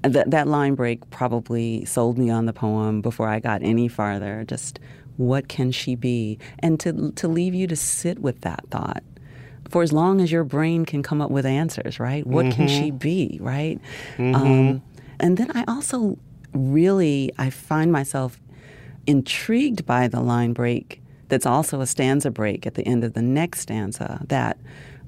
That, 0.03 0.31
that 0.31 0.49
line 0.49 0.77
break 0.77 1.09
probably 1.11 1.85
sold 1.85 2.17
me 2.17 2.31
on 2.31 2.47
the 2.47 2.55
poem 2.55 3.03
before 3.03 3.29
I 3.29 3.39
got 3.39 3.63
any 3.63 3.87
farther. 3.87 4.45
Just 4.47 4.81
what 5.19 5.49
can 5.49 5.73
she 5.73 5.95
be? 5.95 6.39
And 6.61 6.81
to, 6.81 7.13
to 7.13 7.29
leave 7.29 7.55
you 7.55 7.67
to 7.67 7.77
sit 7.77 8.19
with 8.21 8.41
that 8.41 8.65
thought 8.71 9.03
for 9.69 9.83
as 9.83 9.93
long 9.93 10.21
as 10.21 10.33
your 10.33 10.45
brain 10.45 10.85
can 10.85 11.03
come 11.03 11.21
up 11.21 11.31
with 11.31 11.47
answers, 11.47 12.01
right? 12.01 12.27
What 12.27 12.47
mm-hmm. 12.47 12.57
can 12.57 12.69
she 12.69 12.89
mm-hmm. 12.89 12.97
be, 12.97 13.39
right? 13.41 13.81
Mm-hmm. 14.17 14.35
Um, 14.35 14.83
and 15.21 15.37
then 15.37 15.51
I 15.55 15.65
also 15.69 16.19
really 16.53 17.31
I 17.39 17.51
find 17.51 17.93
myself 17.93 18.41
intrigued 19.07 19.87
by 19.87 20.09
the 20.09 20.21
line 20.21 20.53
break 20.53 21.01
that's 21.29 21.47
also 21.47 21.81
a 21.81 21.87
stanza 21.87 22.31
break 22.31 22.67
at 22.67 22.75
the 22.75 22.85
end 22.87 23.05
of 23.05 23.13
the 23.13 23.23
next 23.23 23.61
stanza 23.61 24.25
that 24.29 24.59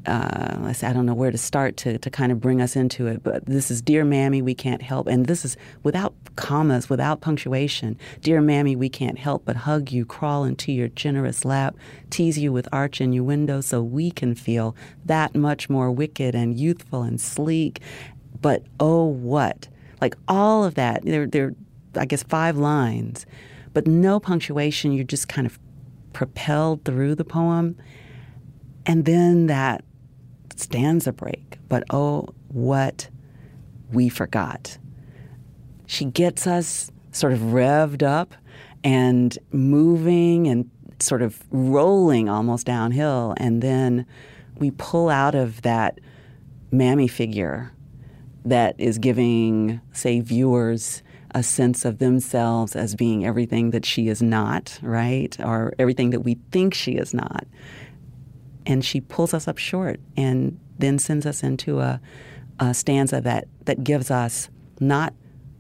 uh, 0.07 0.59
I 0.65 0.73
say 0.73 0.89
I 0.89 0.93
don't 0.93 1.07
know 1.07 1.15
where 1.15 1.31
to 1.31 1.39
start 1.39 1.77
to, 1.79 1.99
to 1.99 2.11
kind 2.11 2.33
of 2.33 2.41
bring 2.41 2.61
us 2.61 2.75
into 2.77 3.07
it, 3.07 3.23
but 3.23 3.47
this 3.47 3.71
is 3.71 3.81
Dear 3.81 4.05
Mammy, 4.05 4.43
we 4.43 4.55
can't 4.55 4.83
help. 4.83 5.07
And 5.07 5.27
this 5.27 5.45
is 5.45 5.57
without 5.83 6.15
commas, 6.37 6.91
without 6.91 7.21
punctuation. 7.21 7.97
Dear 8.21 8.41
Mammy, 8.41 8.75
we 8.75 8.89
can't 8.89 9.19
help 9.19 9.45
but 9.45 9.57
hug 9.57 9.93
you, 9.93 10.05
crawl 10.05 10.45
into 10.45 10.73
your 10.73 10.89
generous 10.89 11.45
lap, 11.45 11.77
tease 12.11 12.39
you 12.39 12.53
with 12.53 12.69
arch 12.73 13.01
innuendo 13.01 13.61
so 13.61 13.83
we 13.83 14.11
can 14.11 14.35
feel 14.35 14.75
that 15.05 15.35
much 15.35 15.71
more 15.71 15.91
wicked 15.91 16.35
and 16.35 16.59
youthful 16.59 17.03
and 17.03 17.21
sleek. 17.21 17.81
But 18.41 18.65
oh, 18.81 19.05
what? 19.05 19.69
Like 20.01 20.17
all 20.27 20.65
of 20.65 20.75
that, 20.75 21.05
there, 21.05 21.27
there, 21.27 21.55
I 21.97 22.07
guess, 22.07 22.25
five 22.25 22.57
lines, 22.57 23.25
but 23.73 23.87
no 23.87 24.19
punctuation. 24.19 24.93
You're 24.93 25.05
just 25.05 25.29
kind 25.29 25.47
of 25.47 25.61
propelled 26.13 26.85
through 26.85 27.15
the 27.15 27.25
poem. 27.25 27.77
And 28.85 29.05
then 29.05 29.47
that 29.47 29.85
stanza 30.57 31.13
break, 31.13 31.59
but 31.69 31.85
oh, 31.91 32.29
what 32.49 33.09
we 33.93 34.09
forgot. 34.09 34.79
She 35.87 36.07
gets 36.07 36.47
us 36.47 36.91
sort 37.13 37.33
of 37.33 37.41
revved 37.41 38.03
up 38.03 38.35
and 38.83 39.39
moving 39.53 40.49
and 40.49 40.71
sort 40.99 41.23
of 41.23 41.43
rolling 41.51 42.29
almost 42.29 42.67
downhill, 42.67 43.35
and 43.37 43.63
then 43.63 44.07
we 44.59 44.71
pull 44.73 45.09
out 45.09 45.35
of 45.35 45.63
that 45.63 45.99
mammy 46.71 47.09
figure 47.09 47.73
that 48.45 48.75
is 48.79 48.99
giving, 48.99 49.81
say, 49.93 50.21
viewers 50.21 51.03
a 51.35 51.43
sense 51.43 51.85
of 51.85 51.99
themselves 51.99 52.77
as 52.77 52.95
being 52.95 53.25
everything 53.25 53.71
that 53.71 53.87
she 53.87 54.09
is 54.09 54.23
not, 54.23 54.79
right? 54.83 55.37
Or 55.41 55.75
everything 55.79 56.11
that 56.11 56.21
we 56.21 56.39
think 56.51 56.75
she 56.75 56.93
is 56.93 57.15
not 57.15 57.47
and 58.67 58.85
she 58.85 59.01
pulls 59.01 59.35
us 59.35 59.49
up 59.49 59.59
short 59.59 60.01
and 60.17 60.59
then 60.79 60.99
sends 60.99 61.27
us 61.27 61.43
into 61.43 61.81
a, 61.81 62.01
a 62.59 62.75
stanza 62.75 63.21
that, 63.21 63.49
that 63.65 63.85
gives 63.85 64.11
us 64.11 64.49
not 64.81 65.15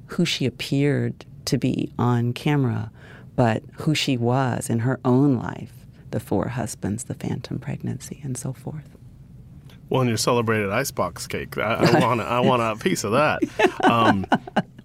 who 0.06 0.24
she 0.24 0.46
appeared 0.46 1.24
to 1.46 1.58
be 1.58 1.92
on 1.98 2.32
camera, 2.32 2.90
but 3.36 3.62
who 3.74 3.94
she 3.94 4.16
was 4.16 4.68
in 4.68 4.80
her 4.80 5.00
own 5.04 5.36
life 5.36 5.72
the 6.12 6.20
four 6.20 6.48
husbands, 6.48 7.04
the 7.04 7.14
phantom 7.14 7.58
pregnancy, 7.58 8.20
and 8.22 8.36
so 8.36 8.52
forth. 8.52 8.96
Well, 9.88 10.02
in 10.02 10.08
your 10.08 10.16
celebrated 10.16 10.70
icebox 10.70 11.26
cake, 11.26 11.58
I, 11.58 11.74
I 11.74 12.00
want 12.00 12.20
I 12.20 12.40
want 12.40 12.62
a 12.62 12.76
piece 12.82 13.02
of 13.02 13.12
that. 13.12 13.42
Um, 13.84 14.26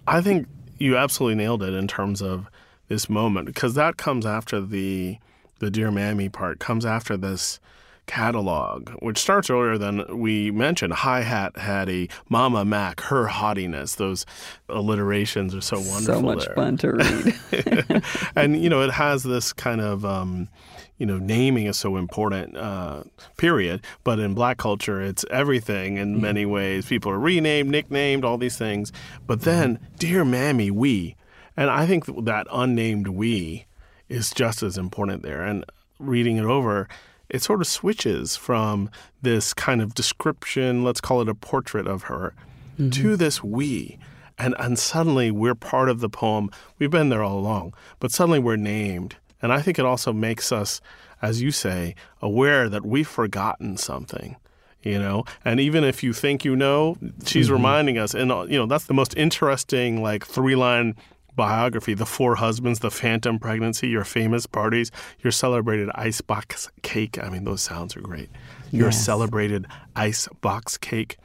I 0.06 0.20
think 0.20 0.48
you 0.78 0.96
absolutely 0.96 1.36
nailed 1.36 1.62
it 1.62 1.74
in 1.74 1.86
terms 1.86 2.20
of 2.20 2.46
this 2.88 3.08
moment 3.08 3.46
because 3.46 3.74
that 3.74 3.96
comes 3.96 4.26
after 4.26 4.60
the 4.60 5.18
the 5.60 5.70
dear 5.70 5.90
mammy 5.90 6.28
part 6.28 6.58
comes 6.58 6.84
after 6.84 7.16
this 7.16 7.60
catalog, 8.08 8.90
which 9.00 9.18
starts 9.18 9.48
earlier 9.48 9.78
than 9.78 10.18
we 10.18 10.50
mentioned. 10.50 10.92
High 10.92 11.22
Hat 11.22 11.56
Hattie, 11.56 12.10
Mama 12.28 12.64
Mac, 12.64 13.02
her 13.02 13.28
haughtiness. 13.28 13.94
Those 13.94 14.26
alliterations 14.68 15.54
are 15.54 15.60
so 15.60 15.76
wonderful. 15.76 16.14
So 16.14 16.22
much 16.22 16.46
there. 16.46 16.54
fun 16.56 16.76
to 16.78 16.92
read. 16.92 18.02
and 18.36 18.60
you 18.60 18.68
know, 18.68 18.82
it 18.82 18.90
has 18.90 19.22
this 19.22 19.52
kind 19.52 19.80
of. 19.80 20.04
Um, 20.04 20.48
you 20.96 21.06
know, 21.06 21.18
naming 21.18 21.66
is 21.66 21.78
so 21.78 21.96
important, 21.96 22.56
uh, 22.56 23.04
period. 23.36 23.84
But 24.02 24.18
in 24.18 24.34
black 24.34 24.58
culture, 24.58 25.00
it's 25.00 25.24
everything 25.30 25.96
in 25.96 26.20
many 26.20 26.44
ways. 26.44 26.86
People 26.86 27.12
are 27.12 27.18
renamed, 27.20 27.70
nicknamed, 27.70 28.24
all 28.24 28.36
these 28.36 28.58
things. 28.58 28.90
But 29.24 29.42
then, 29.42 29.78
dear 29.96 30.24
mammy, 30.24 30.72
we. 30.72 31.14
And 31.56 31.70
I 31.70 31.86
think 31.86 32.06
that 32.24 32.48
unnamed 32.50 33.06
we 33.06 33.66
is 34.08 34.32
just 34.32 34.62
as 34.62 34.76
important 34.76 35.22
there. 35.22 35.42
And 35.44 35.64
reading 35.98 36.36
it 36.36 36.44
over, 36.44 36.88
it 37.28 37.42
sort 37.42 37.60
of 37.60 37.66
switches 37.66 38.36
from 38.36 38.90
this 39.22 39.52
kind 39.54 39.82
of 39.82 39.94
description, 39.94 40.84
let's 40.84 41.00
call 41.00 41.20
it 41.20 41.28
a 41.28 41.34
portrait 41.34 41.86
of 41.86 42.04
her, 42.04 42.34
mm-hmm. 42.78 42.90
to 42.90 43.16
this 43.16 43.42
we. 43.42 43.98
And, 44.38 44.54
and 44.58 44.78
suddenly 44.78 45.30
we're 45.30 45.54
part 45.54 45.88
of 45.88 46.00
the 46.00 46.08
poem. 46.08 46.50
We've 46.78 46.90
been 46.90 47.08
there 47.08 47.22
all 47.22 47.38
along, 47.38 47.74
but 47.98 48.12
suddenly 48.12 48.38
we're 48.38 48.56
named 48.56 49.16
And 49.40 49.52
I 49.52 49.60
think 49.62 49.78
it 49.78 49.84
also 49.84 50.12
makes 50.12 50.50
us, 50.50 50.80
as 51.22 51.42
you 51.42 51.50
say, 51.50 51.94
aware 52.20 52.68
that 52.68 52.84
we've 52.84 53.08
forgotten 53.08 53.76
something 53.76 54.36
you 54.82 54.96
know 54.98 55.24
and 55.44 55.58
even 55.58 55.82
if 55.82 56.04
you 56.04 56.12
think 56.12 56.44
you 56.44 56.54
know 56.54 56.96
she's 57.26 57.46
mm-hmm. 57.46 57.54
reminding 57.54 57.98
us 57.98 58.14
and 58.14 58.30
you 58.48 58.56
know 58.56 58.66
that's 58.66 58.84
the 58.84 58.94
most 58.94 59.16
interesting 59.16 60.00
like 60.00 60.24
three 60.24 60.54
line 60.54 60.94
biography 61.38 61.94
the 61.94 62.04
four 62.04 62.34
husbands 62.34 62.80
the 62.80 62.90
phantom 62.90 63.38
pregnancy 63.38 63.88
your 63.88 64.04
famous 64.04 64.44
parties 64.44 64.90
your 65.20 65.30
celebrated 65.30 65.88
ice 65.94 66.20
box 66.20 66.68
cake. 66.82 67.16
I 67.22 67.30
mean 67.30 67.44
those 67.44 67.62
sounds 67.62 67.96
are 67.96 68.00
great. 68.00 68.28
Your 68.72 68.88
yes. 68.88 69.04
celebrated 69.04 69.66
ice 69.94 70.28
box 70.40 70.76
cake. 70.76 71.16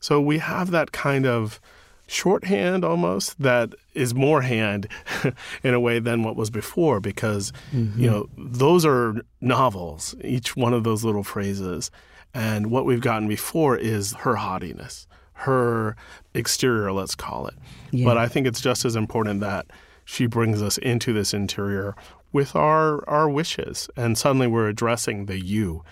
So 0.00 0.20
we 0.20 0.38
have 0.38 0.72
that 0.72 0.90
kind 0.90 1.26
of 1.26 1.60
shorthand 2.08 2.84
almost 2.84 3.40
that 3.40 3.72
is 3.94 4.14
more 4.16 4.42
hand 4.42 4.88
in 5.62 5.74
a 5.74 5.80
way 5.80 6.00
than 6.00 6.24
what 6.24 6.34
was 6.34 6.50
before 6.50 6.98
because 6.98 7.52
mm-hmm. 7.72 7.98
you 7.98 8.10
know 8.10 8.28
those 8.36 8.84
are 8.84 9.22
novels 9.40 10.16
each 10.24 10.56
one 10.56 10.74
of 10.74 10.82
those 10.82 11.04
little 11.04 11.22
phrases. 11.22 11.92
And 12.34 12.70
what 12.70 12.84
we've 12.84 13.00
gotten 13.00 13.28
before 13.28 13.76
is 13.76 14.12
her 14.14 14.34
haughtiness 14.36 15.06
her 15.42 15.96
exterior 16.34 16.92
let's 16.92 17.14
call 17.14 17.46
it 17.46 17.54
yeah. 17.90 18.04
but 18.04 18.16
i 18.16 18.28
think 18.28 18.46
it's 18.46 18.60
just 18.60 18.84
as 18.84 18.96
important 18.96 19.40
that 19.40 19.66
she 20.04 20.26
brings 20.26 20.62
us 20.62 20.78
into 20.78 21.12
this 21.12 21.32
interior 21.32 21.94
with 22.32 22.56
our 22.56 23.08
our 23.08 23.28
wishes 23.28 23.88
and 23.96 24.18
suddenly 24.18 24.46
we're 24.46 24.68
addressing 24.68 25.26
the 25.26 25.38
you 25.38 25.82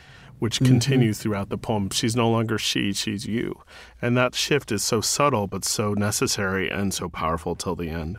which 0.40 0.56
mm-hmm. 0.56 0.72
continues 0.72 1.18
throughout 1.18 1.50
the 1.50 1.58
poem. 1.58 1.90
She's 1.90 2.16
no 2.16 2.28
longer 2.28 2.58
she, 2.58 2.92
she's 2.92 3.26
you. 3.26 3.62
And 4.02 4.16
that 4.16 4.34
shift 4.34 4.72
is 4.72 4.82
so 4.82 5.00
subtle, 5.00 5.46
but 5.46 5.64
so 5.64 5.94
necessary 5.94 6.68
and 6.68 6.92
so 6.92 7.08
powerful 7.08 7.54
till 7.54 7.76
the 7.76 7.90
end. 7.90 8.18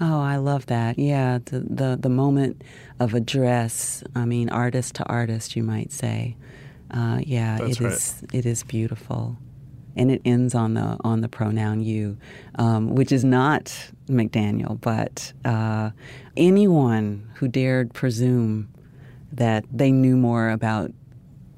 Oh, 0.00 0.20
I 0.20 0.36
love 0.36 0.66
that. 0.66 0.98
Yeah, 0.98 1.38
the, 1.44 1.60
the, 1.60 1.98
the 2.00 2.08
moment 2.08 2.62
of 2.98 3.12
address, 3.12 4.02
I 4.14 4.24
mean, 4.24 4.48
artist 4.48 4.94
to 4.96 5.04
artist, 5.04 5.54
you 5.54 5.62
might 5.62 5.92
say. 5.92 6.36
Uh, 6.90 7.20
yeah, 7.22 7.58
That's 7.58 7.78
it 7.78 7.84
right. 7.84 7.92
is, 7.92 8.22
it 8.32 8.46
is 8.46 8.62
beautiful. 8.62 9.36
And 9.94 10.10
it 10.10 10.22
ends 10.24 10.54
on 10.54 10.74
the 10.74 10.96
on 11.04 11.20
the 11.20 11.28
pronoun 11.28 11.82
you, 11.82 12.16
um, 12.54 12.94
which 12.94 13.12
is 13.12 13.24
not 13.24 13.90
McDaniel, 14.08 14.80
but 14.80 15.32
uh, 15.44 15.90
anyone 16.36 17.30
who 17.34 17.48
dared 17.48 17.92
presume 17.92 18.72
that 19.32 19.64
they 19.72 19.90
knew 19.90 20.16
more 20.16 20.50
about 20.50 20.92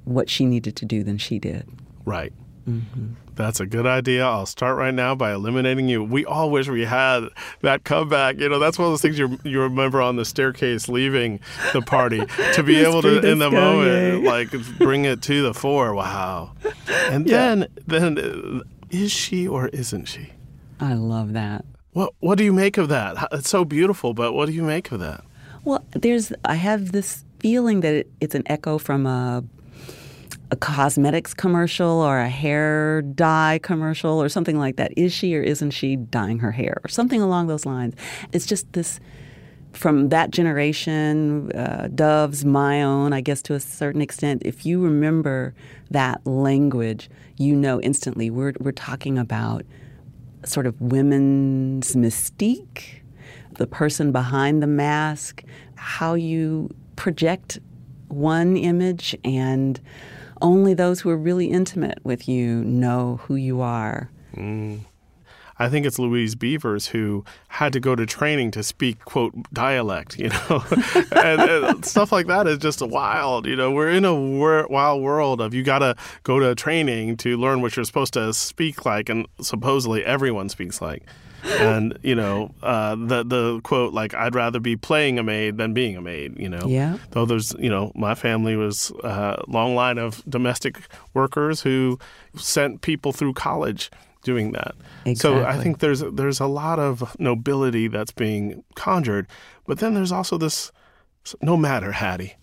what 0.05 0.29
she 0.29 0.47
needed 0.47 0.76
to 0.76 0.85
do 0.85 1.03
than 1.03 1.19
she 1.19 1.38
did. 1.38 1.69
Right. 2.05 2.33
Mm-hmm. 2.69 3.12
That's 3.35 3.61
a 3.61 3.67
good 3.67 3.87
idea. 3.87 4.25
I'll 4.25 4.47
start 4.47 4.76
right 4.76 4.95
now 4.95 5.14
by 5.14 5.33
eliminating 5.33 5.88
you. 5.88 6.03
We 6.03 6.25
all 6.25 6.50
wish 6.50 6.69
we 6.69 6.85
had 6.85 7.25
that 7.62 7.85
comeback. 7.85 8.38
You 8.38 8.49
know, 8.49 8.59
that's 8.59 8.79
one 8.79 8.87
of 8.87 8.93
those 8.93 9.03
things 9.03 9.19
you 9.19 9.38
you 9.45 9.61
remember 9.61 10.00
on 10.00 10.17
the 10.17 10.25
staircase 10.25 10.88
leaving 10.88 11.41
the 11.73 11.83
party 11.83 12.23
to 12.55 12.62
be 12.62 12.76
able 12.85 13.03
to 13.03 13.21
in 13.29 13.38
the 13.38 13.50
moment 13.50 14.25
like 14.25 14.50
bring 14.79 15.05
it 15.05 15.23
to 15.23 15.43
the 15.43 15.55
fore. 15.55 15.95
Wow. 15.95 16.53
And 16.88 17.26
yeah. 17.26 17.37
then 17.37 17.67
then 17.87 18.19
uh, 18.19 18.62
is 18.91 19.11
she 19.11 19.49
or 19.49 19.69
isn't 19.69 20.07
she? 20.07 20.31
I 20.81 20.95
love 20.95 21.33
that. 21.33 21.64
What 21.93 22.14
what 22.21 22.38
do 22.38 22.45
you 22.45 22.53
make 22.53 22.79
of 22.79 22.88
that? 22.88 23.29
It's 23.33 23.49
so 23.49 23.64
beautiful, 23.64 24.14
but 24.14 24.33
what 24.33 24.47
do 24.47 24.53
you 24.53 24.62
make 24.62 24.93
of 24.93 25.00
that? 25.00 25.25
Well, 25.64 25.85
there's 25.93 26.33
I 26.45 26.55
have 26.55 26.93
this 26.93 27.25
feeling 27.38 27.81
that 27.81 27.95
it, 27.95 28.11
it's 28.21 28.35
an 28.35 28.43
echo 28.47 28.79
from 28.79 29.07
a 29.07 29.45
a 30.54 30.56
cosmetics 30.56 31.34
commercial 31.34 32.00
or 32.00 32.20
a 32.20 32.28
hair 32.28 33.02
dye 33.02 33.58
commercial 33.64 34.23
or 34.23 34.28
something 34.28 34.56
like 34.56 34.76
that. 34.76 34.92
Is 34.96 35.12
she 35.12 35.37
or 35.37 35.42
isn't 35.42 35.73
she 35.73 35.96
dyeing 35.96 36.38
her 36.38 36.52
hair 36.52 36.80
or 36.84 36.88
something 36.88 37.20
along 37.20 37.49
those 37.49 37.66
lines? 37.66 37.94
It's 38.32 38.46
just 38.46 38.73
this 38.73 39.00
from 39.73 40.11
that 40.11 40.30
generation, 40.30 41.50
uh, 41.50 41.88
Dove's, 41.92 42.44
my 42.44 42.84
own, 42.84 43.12
I 43.12 43.20
guess 43.20 43.42
to 43.42 43.54
a 43.54 43.61
certain 43.61 44.00
extent. 44.00 44.42
If 44.44 44.64
you 44.64 44.80
remember 44.80 45.56
that 45.90 46.25
language, 46.25 47.11
you 47.37 47.56
know 47.56 47.80
instantly 47.80 48.30
we're 48.30 48.52
we're 48.61 48.70
talking 48.70 49.18
about 49.18 49.64
sort 50.44 50.66
of 50.68 50.80
women's 50.80 51.96
mystique, 51.96 53.02
the 53.58 53.67
person 53.67 54.12
behind 54.12 54.62
the 54.62 54.69
mask, 54.69 55.43
how 55.75 56.14
you 56.14 56.71
project 56.95 57.58
one 58.06 58.56
image 58.56 59.17
and 59.25 59.80
only 60.45 60.75
those 60.75 61.00
who 61.00 61.11
are 61.11 61.17
really 61.17 61.47
intimate 61.47 61.99
with 62.04 62.28
you 62.28 62.63
know 62.65 63.19
who 63.25 63.35
you 63.35 63.63
are. 63.63 64.11
Mm. 64.37 64.80
I 65.59 65.69
think 65.69 65.87
it's 65.87 65.99
Louise 65.99 66.35
Beavers 66.35 66.89
who 66.89 67.25
had 67.49 67.73
to 67.73 67.80
go 67.80 67.95
to 67.95 68.04
training 68.04 68.50
to 68.52 68.63
speak 68.63 69.04
quote 69.04 69.33
dialect, 69.52 70.19
you 70.19 70.28
know, 70.28 70.65
and, 71.13 71.41
and, 71.41 71.85
stuff 71.85 72.13
like 72.13 72.26
that 72.26 72.47
is 72.47 72.59
just 72.59 72.83
wild. 72.83 73.47
You 73.47 73.57
know, 73.57 73.71
we're 73.71 73.91
in 73.91 74.04
a 74.04 74.15
wor- 74.15 74.67
wild 74.69 75.02
world 75.02 75.41
of 75.41 75.54
you 75.54 75.63
got 75.63 75.78
to 75.78 75.97
go 76.25 76.41
to 76.41 76.54
training 76.54 77.17
to 77.19 77.37
learn 77.37 77.63
what 77.63 77.76
you're 77.76 77.85
supposed 77.85 78.13
to 78.15 78.35
speak 78.35 78.85
like, 78.85 79.09
and 79.09 79.26
supposedly 79.41 80.04
everyone 80.04 80.49
speaks 80.49 80.83
like 80.83 81.04
and 81.45 81.99
you 82.02 82.15
know 82.15 82.54
uh, 82.63 82.95
the 82.95 83.25
the 83.25 83.61
quote 83.63 83.93
like 83.93 84.15
I'd 84.15 84.35
rather 84.35 84.61
be 84.61 84.76
playing 84.76 85.19
a 85.19 85.23
maid 85.23 85.59
than 85.59 85.75
being 85.75 85.97
a 85.97 86.00
maid. 86.00 86.39
You 86.39 86.49
know, 86.49 86.67
yeah. 86.67 86.99
Though 87.11 87.26
there's 87.26 87.54
you 87.59 87.71
know 87.71 87.93
my 87.95 88.15
family 88.15 88.57
was 88.57 88.91
a 89.02 89.43
long 89.47 89.75
line 89.75 89.99
of 89.99 90.23
domestic 90.28 90.80
workers 91.13 91.61
who 91.61 91.99
sent 92.37 92.80
people 92.80 93.13
through 93.13 93.35
college 93.35 93.91
doing 94.23 94.52
that. 94.52 94.75
Exactly. 95.04 95.41
So 95.41 95.47
I 95.47 95.63
think 95.63 95.78
there's 95.78 96.00
there's 96.00 96.41
a 96.41 96.47
lot 96.47 96.78
of 96.78 97.19
nobility 97.21 97.89
that's 97.89 98.13
being 98.13 98.65
conjured, 98.75 99.28
but 99.67 99.78
then 99.78 99.95
there's 99.95 100.13
also 100.13 100.39
this 100.39 100.73
no 101.41 101.57
matter 101.57 101.93
Hattie. 101.93 102.35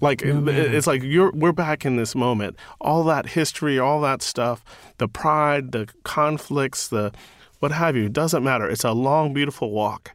Like 0.00 0.24
no 0.24 0.44
it's 0.48 0.86
like 0.86 1.02
you're 1.02 1.32
we're 1.32 1.52
back 1.52 1.84
in 1.84 1.96
this 1.96 2.14
moment. 2.14 2.56
All 2.80 3.04
that 3.04 3.26
history, 3.30 3.78
all 3.78 4.00
that 4.00 4.22
stuff, 4.22 4.64
the 4.98 5.08
pride, 5.08 5.72
the 5.72 5.88
conflicts, 6.02 6.88
the 6.88 7.12
what 7.64 7.72
have 7.72 7.96
you, 7.96 8.10
doesn't 8.10 8.44
matter. 8.44 8.68
It's 8.68 8.84
a 8.84 8.92
long, 8.92 9.32
beautiful 9.32 9.70
walk 9.70 10.14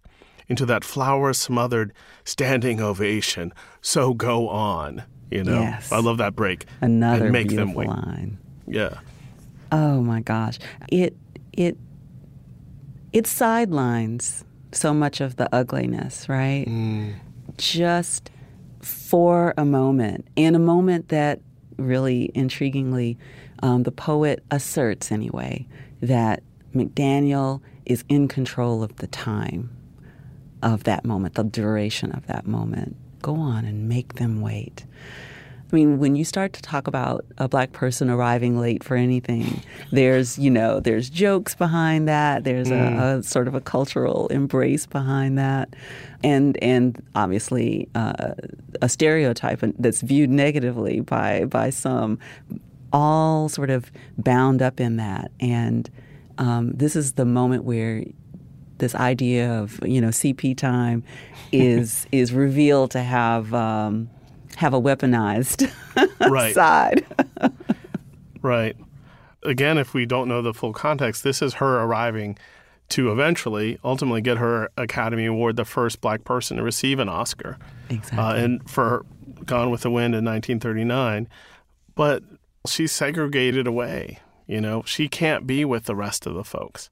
into 0.49 0.67
that 0.67 0.83
flower 0.83 1.33
smothered 1.33 1.91
standing 2.23 2.79
ovation. 2.79 3.51
So 3.81 4.13
go 4.13 4.47
on. 4.49 5.01
You 5.31 5.43
know, 5.43 5.59
yes. 5.59 5.91
I 5.91 5.97
love 5.97 6.19
that 6.19 6.35
break. 6.35 6.65
Another 6.79 7.23
and 7.23 7.33
make 7.33 7.47
beautiful 7.47 7.73
them 7.73 7.75
wait. 7.75 7.88
line. 7.88 8.38
Yeah. 8.67 8.99
Oh 9.71 9.99
my 9.99 10.19
gosh, 10.19 10.59
it 10.89 11.17
it 11.51 11.75
it 13.13 13.25
sidelines 13.25 14.45
so 14.71 14.93
much 14.93 15.19
of 15.19 15.38
the 15.38 15.49
ugliness, 15.51 16.29
right? 16.29 16.65
Mm. 16.67 17.15
Just 17.57 18.29
for 18.79 19.55
a 19.57 19.65
moment, 19.65 20.27
and 20.38 20.55
a 20.55 20.59
moment 20.59 21.09
that 21.09 21.41
really 21.77 22.31
intriguingly, 22.35 23.17
um, 23.63 23.81
the 23.81 23.91
poet 23.91 24.43
asserts 24.51 25.12
anyway 25.12 25.65
that 26.01 26.43
McDaniel 26.73 27.62
is 27.86 28.03
in 28.10 28.27
control 28.27 28.84
of 28.84 28.95
the 28.97 29.08
time 29.08 29.69
of 30.62 30.84
that 30.84 31.05
moment, 31.05 31.36
the 31.36 31.43
duration 31.43 32.12
of 32.12 32.27
that 32.27 32.45
moment. 32.45 32.95
Go 33.21 33.36
on 33.36 33.65
and 33.65 33.89
make 33.89 34.15
them 34.15 34.41
wait. 34.41 34.86
I 35.71 35.75
mean, 35.75 35.99
when 35.99 36.15
you 36.15 36.25
start 36.25 36.53
to 36.53 36.62
talk 36.63 36.88
about 36.88 37.25
a 37.38 37.47
black 37.47 37.73
person 37.73 38.10
arriving 38.10 38.60
late 38.60 38.84
for 38.84 38.97
anything, 38.97 39.62
there's, 39.91 40.39
you 40.39 40.49
know, 40.49 40.79
there's 40.79 41.12
jokes 41.12 41.53
behind 41.53 42.08
that. 42.08 42.43
There's 42.43 42.69
mm. 42.69 42.99
a, 42.99 43.19
a, 43.19 43.23
sort 43.23 43.47
of 43.47 43.53
a 43.53 43.62
cultural 43.62 44.27
embrace 44.29 44.88
behind 44.88 45.38
that, 45.38 45.75
and 46.23 46.58
and 46.63 46.99
obviously 47.13 47.88
uh, 47.93 48.34
a 48.82 48.89
stereotype 48.89 49.60
that's 49.77 50.01
viewed 50.01 50.32
negatively 50.32 51.01
by 51.01 51.45
by 51.45 51.69
some, 51.69 52.17
all 52.91 53.47
sort 53.47 53.69
of 53.69 53.91
bound 54.17 54.63
up 54.63 54.79
in 54.79 54.97
that. 54.97 55.29
And 55.39 55.88
um, 56.39 56.71
this 56.71 56.95
is 56.95 57.13
the 57.13 57.25
moment 57.25 57.65
where 57.65 58.04
this 58.80 58.95
idea 58.95 59.52
of 59.52 59.80
you 59.86 60.02
know 60.02 60.08
CP 60.08 60.58
time 60.58 61.04
is 61.52 62.08
is 62.12 62.34
revealed 62.34 62.91
to 62.91 63.04
have 63.04 63.54
um, 63.54 64.10
have 64.56 64.73
a 64.73 64.82
weaponized 64.82 65.71
right. 66.30 66.56
side. 66.56 67.06
right. 68.41 68.75
Again, 69.43 69.78
if 69.78 69.93
we 69.93 70.06
don't 70.06 70.28
know 70.28 70.41
the 70.41 70.54
full 70.54 70.73
context, 70.73 71.23
this 71.23 71.41
is 71.41 71.56
her 71.56 71.80
arriving 71.82 72.38
to 72.89 73.12
eventually, 73.12 73.80
ultimately, 73.84 74.19
get 74.19 74.38
her 74.38 74.69
Academy 74.75 75.25
Award, 75.25 75.56
the 75.56 75.63
first 75.63 76.02
black 76.02 76.23
person 76.23 76.58
to 76.58 76.63
receive 76.63 76.99
an 76.99 77.08
Oscar. 77.08 77.58
Exactly. 77.89 78.17
Uh, 78.17 78.34
and 78.34 78.69
for 78.69 79.06
Gone 79.45 79.69
with 79.69 79.82
the 79.82 79.91
Wind 79.91 80.15
in 80.15 80.25
1939, 80.25 81.30
but 81.95 82.23
she's 82.67 82.91
segregated 82.91 83.67
away 83.67 84.19
you 84.49 84.59
know, 84.59 84.81
she 84.83 85.07
can't 85.07 85.45
be 85.45 85.63
with 85.63 85.83
the 85.83 85.95
rest 85.95 86.25
of 86.25 86.33
the 86.33 86.43
folks. 86.43 86.89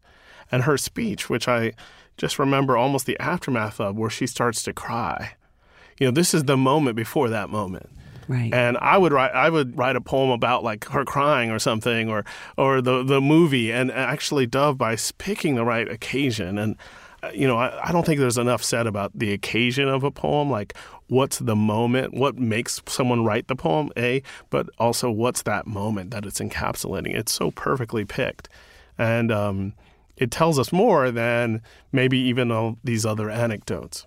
And 0.52 0.64
her 0.64 0.78
speech, 0.78 1.28
which 1.28 1.48
I 1.48 1.74
just 2.16 2.38
remember 2.38 2.78
almost 2.78 3.08
the 3.08 3.20
aftermath 3.20 3.82
of, 3.82 3.98
where 3.98 4.12
she 4.12 4.28
starts 4.28 4.62
to 4.64 4.74
cry. 4.74 5.34
You 6.00 6.08
know, 6.08 6.12
this 6.12 6.36
is 6.36 6.44
the 6.44 6.56
moment 6.56 6.96
before 6.96 7.30
that 7.30 7.50
moment. 7.50 7.90
Right. 8.28 8.54
And 8.54 8.78
I 8.78 8.98
would 8.98 9.12
write 9.12 9.32
I 9.32 9.50
would 9.50 9.76
write 9.76 9.96
a 9.96 10.02
poem 10.02 10.30
about 10.30 10.64
like 10.64 10.86
her 10.90 11.04
crying 11.04 11.50
or 11.50 11.60
something 11.60 12.10
or 12.10 12.26
or 12.58 12.82
the 12.82 13.04
the 13.04 13.22
movie 13.22 13.72
and 13.72 13.90
actually 13.92 14.46
dove 14.46 14.78
by 14.78 14.98
picking 15.18 15.56
the 15.56 15.66
right 15.66 15.90
occasion 15.90 16.58
and 16.58 16.76
you 17.34 17.48
know, 17.48 17.58
I, 17.58 17.90
I 17.90 17.92
don't 17.92 18.06
think 18.06 18.20
there's 18.20 18.38
enough 18.38 18.64
said 18.64 18.88
about 18.88 19.12
the 19.18 19.34
occasion 19.34 19.88
of 19.88 20.04
a 20.04 20.12
poem, 20.12 20.50
like 20.50 20.76
what's 21.08 21.40
the 21.40 21.56
moment, 21.56 22.14
what 22.14 22.38
makes 22.38 22.82
someone 22.88 23.24
write 23.24 23.48
the 23.48 23.56
poem, 23.56 23.92
A, 23.98 24.22
but 24.50 24.70
also 24.78 25.10
what's 25.10 25.44
that 25.44 25.68
moment 25.68 26.12
that 26.12 26.26
it's 26.26 26.40
encapsulating. 26.40 27.16
It's 27.16 27.32
so 27.32 27.52
perfectly 27.52 28.06
picked. 28.06 28.50
And 28.98 29.32
um, 29.32 29.74
it 30.18 30.32
tells 30.32 30.60
us 30.60 30.72
more 30.72 31.12
than 31.12 31.62
maybe 31.92 32.18
even 32.18 32.52
all 32.52 32.78
these 32.84 33.06
other 33.06 33.30
anecdotes. 33.30 34.06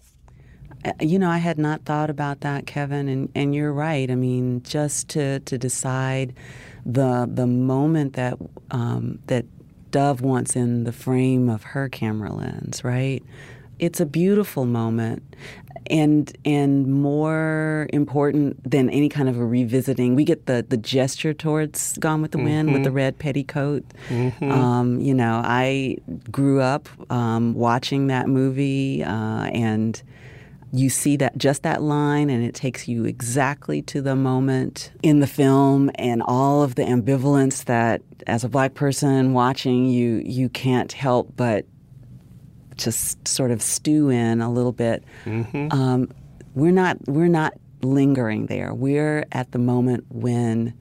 Uh, 0.84 0.92
you 1.00 1.18
know, 1.18 1.30
I 1.30 1.38
had 1.38 1.58
not 1.58 1.84
thought 1.84 2.10
about 2.10 2.40
that, 2.40 2.66
Kevin, 2.66 3.08
and, 3.08 3.30
and 3.34 3.54
you're 3.54 3.72
right. 3.72 4.10
I 4.10 4.14
mean, 4.14 4.62
just 4.62 5.08
to, 5.10 5.40
to 5.40 5.58
decide 5.58 6.34
the 6.86 7.28
the 7.30 7.46
moment 7.46 8.14
that 8.14 8.38
um, 8.70 9.18
that 9.26 9.44
Dove 9.90 10.20
wants 10.20 10.56
in 10.56 10.84
the 10.84 10.92
frame 10.92 11.48
of 11.48 11.62
her 11.62 11.88
camera 11.88 12.32
lens, 12.32 12.84
right? 12.84 13.22
It's 13.78 14.00
a 14.00 14.06
beautiful 14.06 14.66
moment, 14.66 15.22
and 15.86 16.36
and 16.44 16.86
more 16.86 17.88
important 17.92 18.70
than 18.70 18.90
any 18.90 19.08
kind 19.08 19.28
of 19.28 19.38
a 19.38 19.44
revisiting. 19.44 20.14
We 20.14 20.24
get 20.24 20.46
the 20.46 20.64
the 20.68 20.76
gesture 20.76 21.32
towards 21.32 21.96
Gone 21.98 22.20
with 22.20 22.32
the 22.32 22.38
Wind 22.38 22.68
mm-hmm. 22.68 22.74
with 22.74 22.84
the 22.84 22.90
mm-hmm. 22.90 22.96
red 22.96 23.18
petticoat. 23.18 23.84
Mm-hmm. 24.08 24.50
Um, 24.50 25.00
you 25.00 25.14
know, 25.14 25.40
I 25.44 25.96
grew 26.30 26.60
up 26.60 26.88
um, 27.10 27.54
watching 27.54 28.08
that 28.08 28.28
movie, 28.28 29.02
uh, 29.02 29.44
and 29.52 30.02
you 30.72 30.88
see 30.88 31.16
that 31.16 31.36
just 31.36 31.62
that 31.62 31.82
line 31.82 32.30
and 32.30 32.44
it 32.44 32.54
takes 32.54 32.86
you 32.86 33.04
exactly 33.04 33.82
to 33.82 34.00
the 34.00 34.14
moment 34.14 34.92
in 35.02 35.20
the 35.20 35.26
film 35.26 35.90
and 35.96 36.22
all 36.26 36.62
of 36.62 36.76
the 36.76 36.82
ambivalence 36.82 37.64
that 37.64 38.02
as 38.26 38.44
a 38.44 38.48
black 38.48 38.74
person 38.74 39.32
watching 39.32 39.86
you 39.86 40.22
you 40.24 40.48
can't 40.48 40.92
help 40.92 41.32
but 41.36 41.66
just 42.76 43.26
sort 43.26 43.50
of 43.50 43.60
stew 43.60 44.08
in 44.08 44.40
a 44.40 44.50
little 44.50 44.72
bit. 44.72 45.04
Mm-hmm. 45.24 45.68
um, 45.72 46.08
we're 46.54 46.72
not 46.72 46.96
we're 47.06 47.28
not 47.28 47.54
lingering 47.82 48.46
there. 48.46 48.74
We're 48.74 49.24
at 49.32 49.52
the 49.52 49.58
moment 49.58 50.04
when 50.08 50.74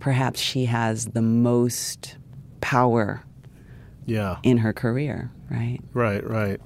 perhaps 0.00 0.40
she 0.40 0.66
has 0.66 1.06
the 1.06 1.22
most 1.22 2.16
power 2.60 3.22
yeah. 4.06 4.38
in 4.42 4.58
her 4.58 4.72
career 4.72 5.30
right? 5.50 5.78
Right 5.92 6.28
right 6.28 6.60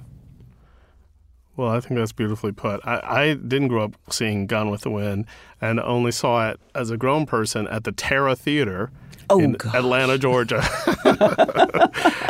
well, 1.59 1.71
I 1.71 1.81
think 1.81 1.99
that's 1.99 2.13
beautifully 2.13 2.53
put. 2.53 2.79
I, 2.85 3.01
I, 3.03 3.33
didn't 3.33 3.67
grow 3.67 3.83
up 3.83 3.97
seeing 4.09 4.47
Gone 4.47 4.69
with 4.69 4.79
the 4.79 4.89
Wind 4.89 5.25
and 5.59 5.77
only 5.81 6.13
saw 6.13 6.49
it 6.49 6.59
as 6.73 6.89
a 6.89 6.95
grown 6.95 7.25
person 7.25 7.67
at 7.67 7.83
the 7.83 7.91
Tara 7.91 8.33
Theater 8.33 8.91
oh, 9.29 9.41
in 9.41 9.51
gosh. 9.51 9.75
Atlanta, 9.75 10.17
Georgia. 10.17 10.63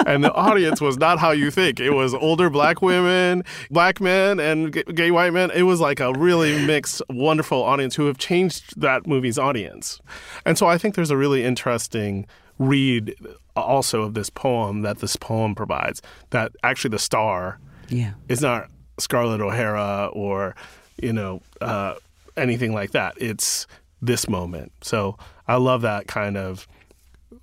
and 0.08 0.24
the 0.24 0.34
audience 0.34 0.82
was 0.82 0.98
not 0.98 1.20
how 1.20 1.30
you 1.30 1.52
think. 1.52 1.80
It 1.80 1.92
was 1.92 2.16
older 2.16 2.50
black 2.50 2.82
women, 2.82 3.44
black 3.70 4.02
men, 4.02 4.40
and 4.40 4.74
gay 4.96 5.12
white 5.12 5.32
men. 5.32 5.52
It 5.52 5.62
was 5.62 5.80
like 5.80 6.00
a 6.00 6.12
really 6.14 6.66
mixed, 6.66 7.04
wonderful 7.08 7.62
audience 7.62 7.96
who 7.96 8.08
have 8.08 8.18
changed 8.18 8.82
that 8.82 9.06
movie's 9.06 9.38
audience. 9.38 10.02
And 10.44 10.58
so 10.58 10.66
I 10.66 10.80
think 10.80 10.96
there's 10.96 11.12
a 11.12 11.18
really 11.18 11.44
interesting 11.44 12.26
read 12.58 13.14
also 13.56 14.02
of 14.02 14.16
this 14.16 14.32
poem 14.32 14.82
that 14.82 15.02
this 15.02 15.16
poem 15.16 15.54
provides 15.54 16.02
that 16.32 16.52
actually 16.64 16.90
the 16.90 16.98
star 16.98 17.60
yeah. 17.90 18.14
is 18.28 18.42
not 18.42 18.72
Scarlett 19.00 19.42
O'Hara 19.42 20.10
or 20.14 20.56
you 21.02 21.14
know 21.14 21.42
uh, 21.62 21.96
anything 22.38 22.74
like 22.74 22.92
that. 22.92 23.16
It's 23.18 23.68
this 24.02 24.30
moment. 24.30 24.72
So 24.82 25.18
I 25.48 25.56
love 25.56 25.82
that 25.82 26.08
kind 26.08 26.38
of 26.38 26.68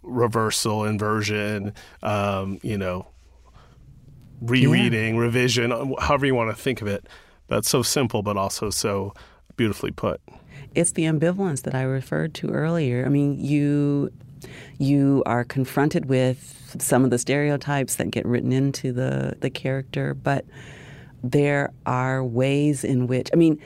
reversal, 0.02 0.84
inversion. 0.84 1.74
Um, 2.02 2.58
you 2.62 2.78
know, 2.78 3.06
rereading, 4.40 5.14
yeah. 5.16 5.20
revision, 5.20 5.94
however 5.98 6.26
you 6.26 6.34
want 6.34 6.54
to 6.54 6.60
think 6.60 6.82
of 6.82 6.88
it. 6.88 7.06
That's 7.48 7.68
so 7.68 7.82
simple, 7.82 8.22
but 8.22 8.36
also 8.36 8.70
so 8.70 9.14
beautifully 9.56 9.92
put. 9.92 10.20
It's 10.74 10.92
the 10.92 11.04
ambivalence 11.04 11.62
that 11.62 11.74
I 11.74 11.82
referred 11.82 12.34
to 12.34 12.50
earlier. 12.50 13.04
I 13.06 13.08
mean, 13.08 13.38
you 13.38 14.12
you 14.78 15.22
are 15.26 15.44
confronted 15.44 16.06
with 16.06 16.76
some 16.78 17.04
of 17.04 17.10
the 17.10 17.18
stereotypes 17.18 17.96
that 17.96 18.10
get 18.10 18.26
written 18.26 18.52
into 18.52 18.92
the 18.92 19.36
the 19.40 19.50
character, 19.50 20.12
but 20.14 20.44
there 21.22 21.72
are 21.84 22.24
ways 22.24 22.84
in 22.84 23.06
which, 23.06 23.28
I 23.32 23.36
mean, 23.36 23.60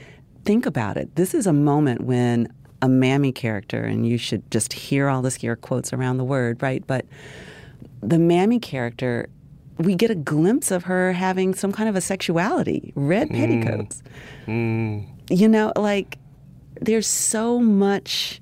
think 0.44 0.66
about 0.66 0.96
it. 0.96 1.14
This 1.16 1.34
is 1.34 1.46
a 1.46 1.52
moment 1.52 2.02
when 2.02 2.52
a 2.82 2.88
mammy 2.88 3.32
character, 3.32 3.82
and 3.84 4.06
you 4.06 4.16
should 4.16 4.50
just 4.50 4.72
hear 4.72 5.08
all 5.08 5.22
the 5.22 5.30
scare 5.30 5.56
quotes 5.56 5.92
around 5.92 6.16
the 6.16 6.24
word, 6.24 6.62
right? 6.62 6.86
But 6.86 7.04
the 8.00 8.18
mammy 8.18 8.58
character, 8.58 9.28
we 9.78 9.94
get 9.94 10.10
a 10.10 10.14
glimpse 10.14 10.70
of 10.70 10.84
her 10.84 11.12
having 11.12 11.54
some 11.54 11.72
kind 11.72 11.88
of 11.88 11.96
a 11.96 12.00
sexuality, 12.00 12.92
red 12.96 13.28
mm. 13.28 13.36
petticoats. 13.36 14.02
Mm. 14.46 15.06
You 15.28 15.48
know, 15.48 15.72
like 15.76 16.18
there's 16.80 17.06
so 17.06 17.58
much 17.58 18.40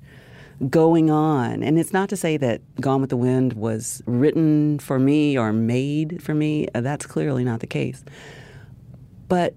going 0.69 1.09
on. 1.09 1.63
And 1.63 1.79
it's 1.79 1.93
not 1.93 2.09
to 2.09 2.17
say 2.17 2.37
that 2.37 2.61
Gone 2.81 3.01
with 3.01 3.09
the 3.09 3.17
Wind 3.17 3.53
was 3.53 4.01
written 4.05 4.79
for 4.79 4.99
me 4.99 5.37
or 5.37 5.53
made 5.53 6.21
for 6.21 6.33
me. 6.33 6.67
That's 6.73 7.05
clearly 7.05 7.43
not 7.43 7.61
the 7.61 7.67
case. 7.67 8.03
But 9.29 9.55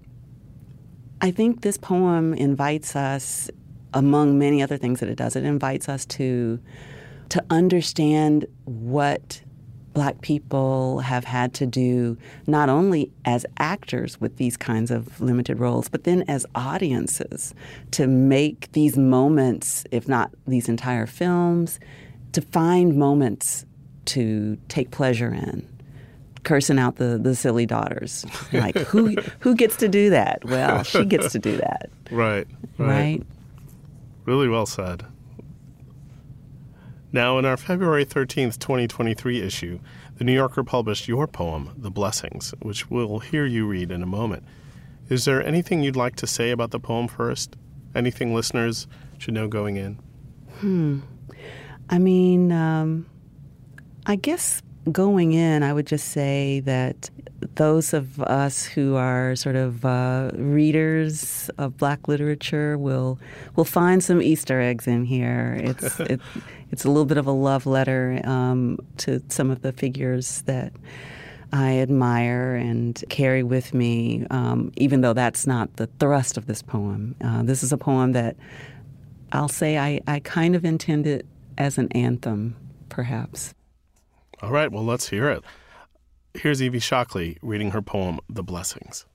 I 1.19 1.31
think 1.31 1.61
this 1.61 1.77
poem 1.77 2.33
invites 2.33 2.95
us, 2.95 3.49
among 3.93 4.39
many 4.39 4.63
other 4.63 4.77
things 4.77 5.01
that 5.01 5.09
it 5.09 5.15
does, 5.15 5.35
it 5.35 5.43
invites 5.43 5.89
us 5.89 6.05
to 6.05 6.59
to 7.29 7.43
understand 7.49 8.45
what 8.65 9.41
black 9.93 10.21
people 10.21 10.99
have 10.99 11.23
had 11.23 11.53
to 11.53 11.65
do 11.65 12.17
not 12.45 12.69
only 12.69 13.11
as 13.25 13.45
actors 13.57 14.19
with 14.19 14.37
these 14.37 14.57
kinds 14.57 14.91
of 14.91 15.19
limited 15.19 15.59
roles, 15.59 15.87
but 15.89 16.03
then 16.03 16.23
as 16.27 16.45
audiences 16.53 17.55
to 17.91 18.05
make 18.05 18.71
these 18.73 18.97
moments, 18.97 19.85
if 19.91 20.07
not 20.07 20.31
these 20.45 20.69
entire 20.69 21.07
films, 21.07 21.79
to 22.33 22.41
find 22.41 22.95
moments 22.95 23.65
to 24.05 24.57
take 24.67 24.91
pleasure 24.91 25.33
in 25.33 25.67
cursing 26.43 26.79
out 26.79 26.97
the, 26.97 27.17
the 27.17 27.35
silly 27.35 27.65
daughters. 27.65 28.25
Like 28.51 28.77
who 28.77 29.15
who 29.39 29.55
gets 29.55 29.77
to 29.77 29.87
do 29.87 30.09
that? 30.11 30.43
Well, 30.45 30.83
she 30.83 31.05
gets 31.05 31.31
to 31.33 31.39
do 31.39 31.57
that. 31.57 31.89
Right, 32.11 32.45
right. 32.77 32.87
Right. 32.87 33.23
Really 34.25 34.47
well 34.47 34.67
said. 34.67 35.05
Now, 37.11 37.39
in 37.39 37.45
our 37.45 37.57
February 37.57 38.05
13th, 38.05 38.59
2023 38.59 39.41
issue, 39.41 39.79
the 40.17 40.23
New 40.23 40.33
Yorker 40.33 40.63
published 40.63 41.07
your 41.07 41.27
poem, 41.27 41.71
The 41.77 41.89
Blessings, 41.89 42.53
which 42.61 42.89
we'll 42.89 43.19
hear 43.19 43.45
you 43.45 43.65
read 43.67 43.91
in 43.91 44.03
a 44.03 44.05
moment. 44.07 44.43
Is 45.09 45.25
there 45.25 45.45
anything 45.45 45.83
you'd 45.83 45.95
like 45.95 46.15
to 46.17 46.27
say 46.27 46.51
about 46.51 46.71
the 46.71 46.79
poem 46.79 47.07
first? 47.07 47.55
Anything 47.95 48.33
listeners 48.33 48.87
should 49.17 49.33
know 49.33 49.47
going 49.47 49.77
in? 49.77 49.99
Hmm. 50.59 50.99
I 51.89 51.99
mean, 51.99 52.51
um, 52.51 53.05
I 54.05 54.15
guess 54.15 54.61
going 54.91 55.33
in, 55.33 55.63
I 55.63 55.73
would 55.73 55.87
just 55.87 56.09
say 56.09 56.59
that 56.61 57.09
those 57.55 57.93
of 57.93 58.19
us 58.21 58.65
who 58.65 58.95
are 58.95 59.35
sort 59.35 59.55
of 59.55 59.85
uh, 59.85 60.31
readers 60.35 61.49
of 61.57 61.77
Black 61.77 62.07
literature 62.07 62.77
will 62.77 63.19
will 63.55 63.65
find 63.65 64.03
some 64.03 64.21
Easter 64.21 64.59
eggs 64.61 64.87
in 64.87 65.05
here. 65.05 65.59
It's 65.73 65.99
it, 65.99 66.21
it's 66.71 66.85
a 66.85 66.87
little 66.87 67.05
bit 67.05 67.17
of 67.17 67.27
a 67.27 67.31
love 67.31 67.65
letter 67.65 68.19
um, 68.23 68.79
to 68.97 69.21
some 69.29 69.51
of 69.51 69.61
the 69.61 69.71
figures 69.71 70.41
that. 70.43 70.73
I 71.55 71.77
admire 71.77 72.55
and 72.55 73.03
carry 73.09 73.43
with 73.43 73.75
me, 73.75 74.25
um, 74.31 74.71
even 74.75 75.01
though 75.01 75.13
that's 75.13 75.45
not 75.45 75.75
the 75.75 75.85
thrust 75.99 76.35
of 76.35 76.47
this 76.47 76.63
poem. 76.63 77.13
Uh, 77.23 77.43
this 77.43 77.61
is 77.61 77.71
a 77.71 77.77
poem 77.77 78.13
that 78.13 78.35
I'll 79.31 79.47
say 79.47 79.77
I, 79.77 80.01
I 80.07 80.19
kind 80.21 80.55
of 80.55 80.65
intended 80.65 81.27
as 81.59 81.77
an 81.77 81.91
anthem, 81.91 82.55
perhaps. 82.89 83.53
All 84.43 84.51
right, 84.51 84.69
well, 84.69 84.83
let's 84.83 85.07
hear 85.07 85.29
it. 85.29 85.41
Here's 86.33 86.61
Evie 86.61 86.79
Shockley 86.79 87.37
reading 87.41 87.71
her 87.71 87.81
poem, 87.81 88.19
The 88.27 88.43
Blessings. 88.43 89.05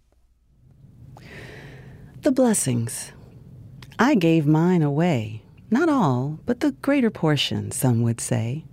The 2.22 2.32
Blessings. 2.32 3.12
I 3.98 4.14
gave 4.14 4.46
mine 4.46 4.80
away. 4.80 5.42
Not 5.70 5.90
all, 5.90 6.40
but 6.46 6.60
the 6.60 6.72
greater 6.72 7.10
portion, 7.10 7.72
some 7.72 8.00
would 8.00 8.22
say. 8.22 8.64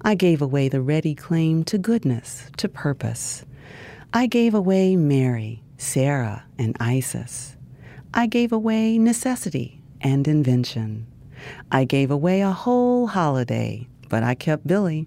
I 0.00 0.14
gave 0.14 0.40
away 0.40 0.70
the 0.70 0.80
ready 0.80 1.14
claim 1.14 1.64
to 1.64 1.76
goodness, 1.76 2.50
to 2.56 2.66
purpose. 2.66 3.44
I 4.14 4.26
gave 4.26 4.54
away 4.54 4.96
Mary, 4.96 5.62
Sarah, 5.76 6.44
and 6.58 6.78
Isis. 6.80 7.58
I 8.14 8.26
gave 8.26 8.52
away 8.52 8.96
necessity 8.96 9.82
and 10.00 10.26
invention. 10.26 11.06
I 11.70 11.84
gave 11.84 12.10
away 12.10 12.40
a 12.40 12.52
whole 12.52 13.06
holiday, 13.06 13.86
but 14.08 14.22
I 14.22 14.34
kept 14.34 14.66
Billie. 14.66 15.06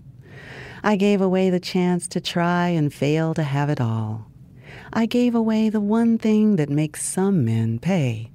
I 0.86 0.98
gave 0.98 1.22
away 1.22 1.50
the 1.50 1.62
chance 1.62 2.10
to 2.10 2.20
try 2.20 2.68
and 2.68 2.94
fail 2.94 3.34
to 3.36 3.44
have 3.44 3.70
it 3.70 3.80
all. 3.80 4.28
I 4.92 5.06
gave 5.06 5.34
away 5.34 5.70
the 5.70 5.80
one 5.80 6.18
thing 6.18 6.58
that 6.58 6.70
makes 6.70 7.06
some 7.06 7.46
men 7.46 7.80
pay. 7.80 8.32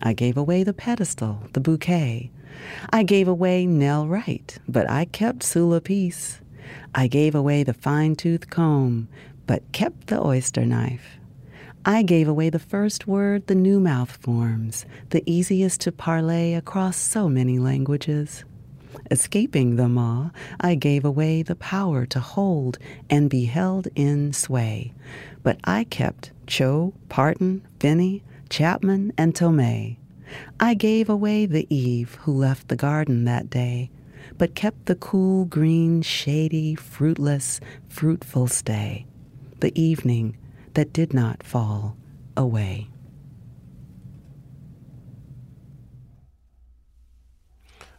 I 0.00 0.14
gave 0.14 0.38
away 0.38 0.64
the 0.64 0.72
pedestal, 0.72 1.42
the 1.52 1.60
bouquet. 1.60 2.30
I 2.90 3.02
gave 3.02 3.28
away 3.28 3.66
Nel 3.66 4.08
Wright, 4.08 4.58
but 4.66 4.88
I 4.88 5.04
kept 5.04 5.42
Sula 5.42 5.82
Peace. 5.82 6.40
I 6.94 7.06
gave 7.06 7.34
away 7.34 7.62
the 7.62 7.74
fine 7.74 8.16
tooth 8.16 8.48
comb, 8.48 9.08
but 9.46 9.70
kept 9.72 10.06
the 10.06 10.24
oyster 10.24 10.64
knife. 10.64 11.18
I 11.84 12.02
gave 12.02 12.28
away 12.28 12.48
the 12.48 12.58
first 12.58 13.06
word 13.06 13.46
the 13.46 13.54
new 13.54 13.78
mouth 13.78 14.10
forms, 14.10 14.86
the 15.10 15.22
easiest 15.30 15.82
to 15.82 15.92
parlay 15.92 16.54
across 16.54 16.96
so 16.96 17.28
many 17.28 17.58
languages. 17.58 18.44
Escaping 19.10 19.76
the 19.76 19.88
maw, 19.88 20.30
I 20.60 20.74
gave 20.74 21.04
away 21.04 21.42
the 21.42 21.56
power 21.56 22.06
to 22.06 22.20
hold 22.20 22.78
and 23.10 23.28
be 23.28 23.44
held 23.44 23.88
in 23.94 24.32
sway. 24.32 24.92
But 25.42 25.58
I 25.64 25.84
kept 25.84 26.32
Cho, 26.46 26.94
Parton, 27.08 27.66
Finney, 27.80 28.22
Chapman, 28.48 29.12
and 29.18 29.34
Tomei. 29.34 29.98
I 30.58 30.74
gave 30.74 31.08
away 31.08 31.46
the 31.46 31.66
Eve 31.74 32.14
who 32.22 32.32
left 32.32 32.68
the 32.68 32.76
garden 32.76 33.24
that 33.24 33.50
day, 33.50 33.90
but 34.38 34.54
kept 34.54 34.86
the 34.86 34.94
cool, 34.94 35.44
green, 35.44 36.02
shady, 36.02 36.74
fruitless, 36.74 37.60
fruitful 37.88 38.46
stay. 38.46 39.06
The 39.60 39.78
evening 39.80 40.36
that 40.74 40.92
did 40.92 41.12
not 41.12 41.42
fall 41.42 41.96
away. 42.36 42.88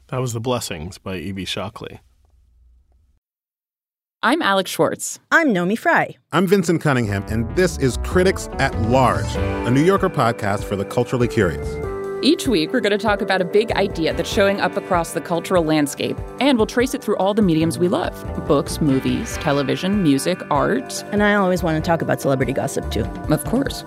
That 0.09 0.19
was 0.21 0.33
The 0.33 0.39
Blessings 0.39 0.99
by 0.99 1.17
Evie 1.17 1.45
Shockley. 1.45 1.99
I'm 4.21 4.39
Alex 4.43 4.69
Schwartz. 4.69 5.17
I'm 5.31 5.51
Naomi 5.51 5.75
Fry. 5.75 6.15
I'm 6.31 6.45
Vincent 6.45 6.81
Cunningham, 6.81 7.23
and 7.27 7.55
this 7.55 7.79
is 7.79 7.97
Critics 8.03 8.47
at 8.59 8.79
Large, 8.83 9.35
a 9.35 9.71
New 9.71 9.83
Yorker 9.83 10.09
podcast 10.09 10.63
for 10.63 10.75
the 10.75 10.85
culturally 10.85 11.27
curious. 11.27 11.67
Each 12.23 12.47
week, 12.47 12.71
we're 12.71 12.81
going 12.81 12.91
to 12.91 12.99
talk 12.99 13.21
about 13.21 13.41
a 13.41 13.45
big 13.45 13.71
idea 13.71 14.13
that's 14.13 14.31
showing 14.31 14.61
up 14.61 14.77
across 14.77 15.13
the 15.13 15.21
cultural 15.21 15.63
landscape, 15.63 16.17
and 16.39 16.59
we'll 16.59 16.67
trace 16.67 16.93
it 16.93 17.03
through 17.03 17.17
all 17.17 17.33
the 17.33 17.41
mediums 17.41 17.79
we 17.79 17.87
love 17.87 18.13
books, 18.47 18.79
movies, 18.79 19.37
television, 19.37 20.03
music, 20.03 20.39
art. 20.51 21.03
And 21.11 21.23
I 21.23 21.33
always 21.33 21.63
want 21.63 21.83
to 21.83 21.87
talk 21.87 22.03
about 22.03 22.21
celebrity 22.21 22.53
gossip, 22.53 22.91
too. 22.91 23.05
Of 23.31 23.43
course. 23.45 23.83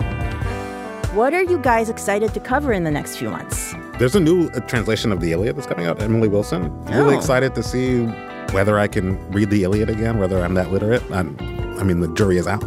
What 1.13 1.33
are 1.33 1.43
you 1.43 1.57
guys 1.57 1.89
excited 1.89 2.33
to 2.35 2.39
cover 2.39 2.71
in 2.71 2.83
the 2.83 2.91
next 2.91 3.15
few 3.17 3.29
months? 3.31 3.73
There's 3.97 4.15
a 4.15 4.19
new 4.19 4.47
uh, 4.49 4.59
translation 4.61 5.11
of 5.11 5.19
the 5.21 5.31
Iliad 5.31 5.55
that's 5.57 5.65
coming 5.65 5.87
out, 5.87 6.01
Emily 6.01 6.27
Wilson. 6.27 6.71
Really 6.85 7.15
Oh. 7.15 7.17
excited 7.17 7.55
to 7.55 7.63
see 7.63 8.03
whether 8.51 8.77
I 8.77 8.87
can 8.87 9.17
read 9.31 9.49
the 9.49 9.63
Iliad 9.63 9.89
again, 9.89 10.19
whether 10.19 10.39
I'm 10.43 10.53
that 10.53 10.71
literate. 10.71 11.01
I'm, 11.11 11.35
I 11.79 11.83
mean, 11.83 11.99
the 12.01 12.13
jury 12.13 12.37
is 12.37 12.47
out. 12.47 12.63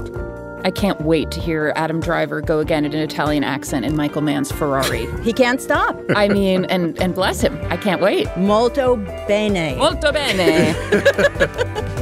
I 0.65 0.71
can't 0.71 1.01
wait 1.03 1.31
to 1.33 1.41
hear 1.41 1.73
Adam 1.77 2.01
Driver 2.01 2.41
go 2.41 2.59
again 2.61 2.85
in 2.85 2.93
an 2.93 3.01
Italian 3.01 3.45
accent 3.45 3.85
in 3.85 3.97
Michael 3.97 4.23
Mann's 4.23 4.51
Ferrari. 4.51 5.07
He 5.23 5.33
can't 5.33 5.61
stop. 5.61 5.97
I 6.17 6.29
mean, 6.29 6.65
and, 6.67 7.01
and 7.01 7.15
bless 7.15 7.41
him. 7.41 7.59
I 7.71 7.77
can't 7.77 8.01
wait. 8.03 8.27
Molto 8.37 8.97
bene. 9.29 9.77
Molto 9.77 10.11
bene. 10.13 10.75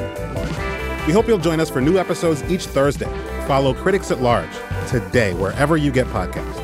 We 1.06 1.14
hope 1.14 1.26
you'll 1.26 1.38
join 1.38 1.58
us 1.60 1.68
for 1.70 1.80
new 1.80 1.98
episodes 1.98 2.44
each 2.48 2.66
Thursday. 2.66 3.08
Follow 3.50 3.74
Critics 3.74 4.12
at 4.12 4.22
Large 4.22 4.54
today, 4.86 5.34
wherever 5.34 5.76
you 5.76 5.90
get 5.90 6.06
podcasts. 6.06 6.56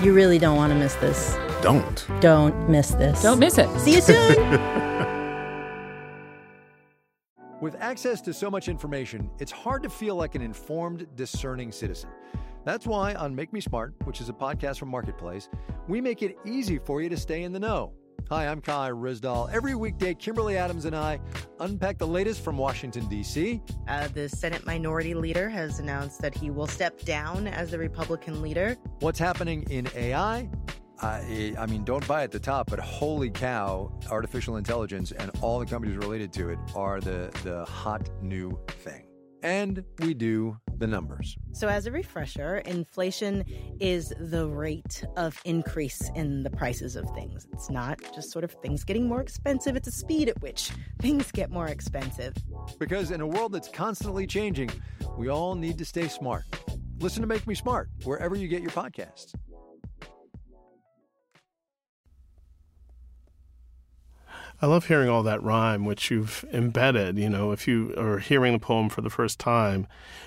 You 0.00 0.14
really 0.14 0.38
don't 0.38 0.56
want 0.56 0.72
to 0.72 0.78
miss 0.78 0.94
this. 0.94 1.36
Don't. 1.60 2.06
Don't 2.20 2.68
miss 2.68 2.90
this. 2.90 3.20
Don't 3.20 3.40
miss 3.40 3.58
it. 3.58 3.68
See 3.80 3.96
you 3.96 4.00
soon. 4.00 4.36
With 7.60 7.74
access 7.80 8.20
to 8.20 8.32
so 8.32 8.48
much 8.48 8.68
information, 8.68 9.28
it's 9.40 9.50
hard 9.50 9.82
to 9.82 9.90
feel 9.90 10.14
like 10.14 10.36
an 10.36 10.42
informed, 10.42 11.08
discerning 11.16 11.72
citizen. 11.72 12.10
That's 12.64 12.86
why 12.86 13.16
on 13.16 13.34
Make 13.34 13.52
Me 13.52 13.60
Smart, 13.60 13.94
which 14.04 14.20
is 14.20 14.28
a 14.28 14.32
podcast 14.32 14.78
from 14.78 14.90
Marketplace, 14.90 15.48
we 15.88 16.00
make 16.00 16.22
it 16.22 16.38
easy 16.44 16.78
for 16.78 17.02
you 17.02 17.08
to 17.08 17.16
stay 17.16 17.42
in 17.42 17.52
the 17.52 17.58
know. 17.58 17.92
Hi, 18.30 18.46
I'm 18.46 18.62
Kai 18.62 18.88
Ryssdal. 18.88 19.52
Every 19.52 19.74
weekday, 19.74 20.14
Kimberly 20.14 20.56
Adams 20.56 20.86
and 20.86 20.96
I 20.96 21.20
unpack 21.60 21.98
the 21.98 22.06
latest 22.06 22.40
from 22.40 22.56
Washington, 22.56 23.06
D.C. 23.06 23.60
Uh, 23.86 24.08
the 24.08 24.30
Senate 24.30 24.64
Minority 24.64 25.12
Leader 25.12 25.50
has 25.50 25.78
announced 25.78 26.22
that 26.22 26.34
he 26.34 26.48
will 26.50 26.66
step 26.66 26.98
down 27.02 27.46
as 27.46 27.70
the 27.70 27.78
Republican 27.78 28.40
leader. 28.40 28.78
What's 29.00 29.18
happening 29.18 29.66
in 29.68 29.88
AI? 29.94 30.48
I, 31.02 31.54
I 31.58 31.66
mean, 31.66 31.84
don't 31.84 32.06
buy 32.08 32.22
at 32.22 32.30
the 32.30 32.40
top, 32.40 32.70
but 32.70 32.80
holy 32.80 33.28
cow, 33.28 33.92
artificial 34.10 34.56
intelligence 34.56 35.12
and 35.12 35.30
all 35.42 35.58
the 35.58 35.66
companies 35.66 35.98
related 35.98 36.32
to 36.32 36.48
it 36.48 36.58
are 36.74 37.02
the, 37.02 37.30
the 37.44 37.66
hot 37.66 38.08
new 38.22 38.58
thing. 38.68 39.03
And 39.44 39.84
we 39.98 40.14
do 40.14 40.56
the 40.78 40.86
numbers. 40.86 41.36
So, 41.52 41.68
as 41.68 41.84
a 41.84 41.92
refresher, 41.92 42.58
inflation 42.64 43.44
is 43.78 44.12
the 44.18 44.48
rate 44.48 45.04
of 45.18 45.38
increase 45.44 46.10
in 46.14 46.42
the 46.42 46.50
prices 46.50 46.96
of 46.96 47.08
things. 47.10 47.46
It's 47.52 47.68
not 47.68 48.00
just 48.14 48.32
sort 48.32 48.42
of 48.42 48.52
things 48.62 48.84
getting 48.84 49.06
more 49.06 49.20
expensive, 49.20 49.76
it's 49.76 49.84
the 49.84 49.92
speed 49.92 50.30
at 50.30 50.40
which 50.40 50.70
things 51.02 51.30
get 51.30 51.50
more 51.50 51.66
expensive. 51.66 52.34
Because 52.78 53.10
in 53.10 53.20
a 53.20 53.26
world 53.26 53.52
that's 53.52 53.68
constantly 53.68 54.26
changing, 54.26 54.70
we 55.18 55.28
all 55.28 55.54
need 55.54 55.76
to 55.76 55.84
stay 55.84 56.08
smart. 56.08 56.44
Listen 57.00 57.20
to 57.20 57.26
Make 57.26 57.46
Me 57.46 57.54
Smart 57.54 57.90
wherever 58.04 58.34
you 58.34 58.48
get 58.48 58.62
your 58.62 58.70
podcasts. 58.70 59.34
I 64.64 64.66
love 64.66 64.86
hearing 64.86 65.10
all 65.10 65.22
that 65.24 65.42
rhyme, 65.42 65.84
which 65.84 66.10
you've 66.10 66.42
embedded. 66.50 67.18
You 67.18 67.28
know, 67.28 67.52
if 67.52 67.68
you 67.68 67.92
are 67.98 68.18
hearing 68.18 68.54
the 68.54 68.58
poem 68.58 68.88
for 68.88 69.02
the 69.02 69.10
first 69.10 69.38
time, 69.38 69.86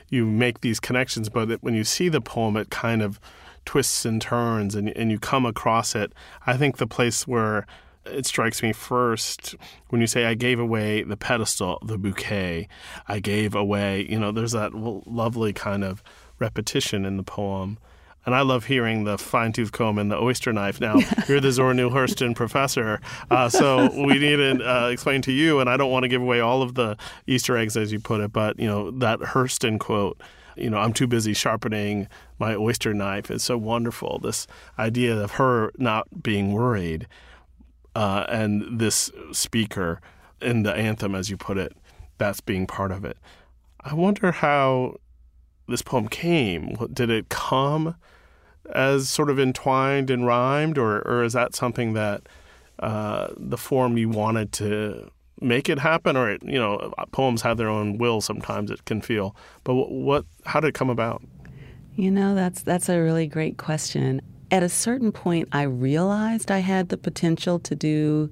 you 0.10 0.28
make 0.28 0.62
these 0.62 0.80
connections, 0.80 1.28
but 1.28 1.64
when 1.64 1.74
you 1.74 1.84
see 1.84 2.08
the 2.08 2.22
poem, 2.22 2.56
it 2.56 2.70
kind 2.70 3.02
of 3.02 3.20
twists 3.66 4.06
and 4.06 4.22
turns, 4.22 4.76
and, 4.76 4.90
and 4.90 5.10
you 5.10 5.18
come 5.18 5.44
across 5.44 5.96
it. 5.96 6.14
I 6.46 6.56
think 6.56 6.78
the 6.78 6.86
place 6.86 7.26
where 7.26 7.66
it 8.06 8.28
strikes 8.28 8.62
me 8.62 8.74
first 8.74 9.56
when 9.90 10.02
you 10.02 10.08
say, 10.08 10.26
I 10.26 10.36
gave 10.36 10.60
away 10.60 11.02
the 11.02 11.18
pedestal, 11.18 11.80
the 11.84 11.98
bouquet, 11.98 12.68
I 13.08 13.18
gave 13.18 13.56
away, 13.56 14.06
you 14.08 14.20
know, 14.20 14.32
there's 14.32 14.52
that 14.52 14.76
lovely 14.76 15.52
kind 15.52 15.84
of 15.84 16.04
repetition 16.38 17.06
in 17.06 17.18
the 17.18 17.24
poem. 17.24 17.80
And 18.28 18.36
I 18.36 18.42
love 18.42 18.66
hearing 18.66 19.06
the 19.06 19.18
fine 19.18 19.54
tooth 19.54 19.72
comb 19.72 19.98
and 19.98 20.12
the 20.12 20.22
oyster 20.22 20.52
knife. 20.52 20.82
Now, 20.82 21.00
you're 21.30 21.40
the 21.40 21.52
Zora 21.54 21.74
Neale 21.74 21.90
Hurston 21.90 22.36
professor, 22.36 23.00
uh, 23.32 23.48
so 23.48 23.90
we 23.94 24.20
need 24.20 24.36
to 24.36 24.70
uh, 24.70 24.90
explain 24.90 25.22
to 25.22 25.32
you, 25.32 25.62
and 25.62 25.70
I 25.70 25.78
don't 25.78 25.90
want 25.90 26.04
to 26.04 26.10
give 26.10 26.22
away 26.22 26.42
all 26.42 26.62
of 26.62 26.76
the 26.76 26.98
Easter 27.26 27.56
eggs, 27.56 27.78
as 27.78 27.94
you 27.94 28.02
put 28.02 28.20
it, 28.20 28.34
but, 28.34 28.60
you 28.60 28.68
know, 28.68 28.92
that 28.92 29.20
Hurston 29.20 29.80
quote, 29.80 30.22
you 30.58 30.70
know, 30.70 30.78
I'm 30.78 30.92
too 30.92 31.08
busy 31.08 31.34
sharpening 31.34 32.10
my 32.38 32.54
oyster 32.54 32.94
knife 32.94 33.32
is 33.32 33.44
so 33.44 33.58
wonderful. 33.58 34.20
This 34.20 34.46
idea 34.78 35.16
of 35.16 35.32
her 35.32 35.72
not 35.78 36.22
being 36.22 36.52
worried 36.52 37.08
uh, 37.96 38.26
and 38.28 38.78
this 38.78 39.10
speaker 39.32 40.02
in 40.42 40.64
the 40.64 40.76
anthem, 40.76 41.16
as 41.16 41.30
you 41.30 41.38
put 41.38 41.58
it, 41.58 41.72
that's 42.18 42.42
being 42.42 42.68
part 42.68 42.92
of 42.92 43.06
it. 43.06 43.18
I 43.80 43.94
wonder 43.94 44.34
how 44.34 44.98
this 45.70 45.82
poem 45.82 46.10
came. 46.10 46.76
Did 46.92 47.10
it 47.10 47.30
come 47.30 47.96
as 48.74 49.10
sort 49.10 49.30
of 49.30 49.40
entwined 49.40 50.10
and 50.10 50.26
rhymed, 50.26 50.78
or, 50.78 51.00
or 51.08 51.24
is 51.24 51.34
that 51.34 51.56
something 51.56 51.94
that 51.94 52.22
uh, 52.80 53.28
the 53.38 53.58
form 53.58 53.98
you 53.98 54.10
wanted 54.10 54.52
to 54.54 55.10
make 55.42 55.70
it 55.70 55.80
happen, 55.80 56.18
or 56.18 56.30
it, 56.32 56.44
you 56.44 56.60
know, 56.60 56.94
poems 57.12 57.42
have 57.42 57.58
their 57.58 57.70
own 57.70 57.98
will. 57.98 58.22
Sometimes 58.22 58.72
it 58.72 58.86
can 58.86 59.02
feel. 59.02 59.36
But 59.64 59.76
what, 59.76 59.92
what 59.92 60.26
how 60.46 60.60
did 60.60 60.70
it 60.70 60.74
come 60.74 60.90
about? 60.90 61.22
You 61.96 62.12
know, 62.12 62.36
that's 62.36 62.62
that's 62.62 62.90
a 62.90 63.02
really 63.02 63.28
great 63.28 63.58
question. 63.58 64.22
At 64.50 64.64
a 64.64 64.70
certain 64.70 65.12
point, 65.12 65.50
I 65.52 65.64
realized 65.64 66.52
I 66.52 66.60
had 66.60 66.90
the 66.90 66.98
potential 66.98 67.60
to 67.60 67.76
do. 67.76 68.32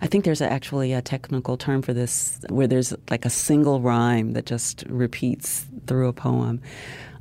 I 0.00 0.06
think 0.06 0.24
there's 0.24 0.40
actually 0.40 0.92
a 0.92 1.02
technical 1.02 1.56
term 1.56 1.82
for 1.82 1.92
this, 1.92 2.40
where 2.48 2.68
there's 2.68 2.94
like 3.10 3.24
a 3.24 3.30
single 3.30 3.80
rhyme 3.80 4.34
that 4.34 4.46
just 4.46 4.84
repeats 4.88 5.66
through 5.86 6.08
a 6.08 6.12
poem. 6.12 6.60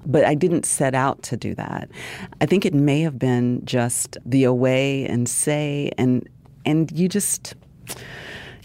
But 0.05 0.23
I 0.25 0.35
didn't 0.35 0.65
set 0.65 0.95
out 0.95 1.21
to 1.23 1.37
do 1.37 1.53
that. 1.55 1.89
I 2.41 2.45
think 2.45 2.65
it 2.65 2.73
may 2.73 3.01
have 3.01 3.19
been 3.19 3.65
just 3.65 4.17
the 4.25 4.43
away 4.43 5.05
and 5.05 5.27
say, 5.27 5.91
and 5.97 6.27
and 6.65 6.91
you 6.91 7.09
just 7.09 7.55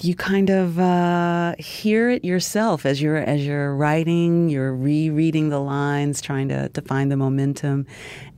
you 0.01 0.15
kind 0.17 0.51
of 0.51 0.79
uh, 0.79 1.55
hear 1.59 2.11
it 2.11 2.25
yourself 2.25 2.85
as 2.85 3.01
you're 3.01 3.19
as 3.19 3.47
you're 3.47 3.75
writing. 3.75 4.49
You're 4.49 4.75
rereading 4.75 5.49
the 5.49 5.61
lines, 5.61 6.21
trying 6.21 6.49
to 6.49 6.69
to 6.69 6.83
find 6.83 7.11
the 7.11 7.17
momentum. 7.17 7.87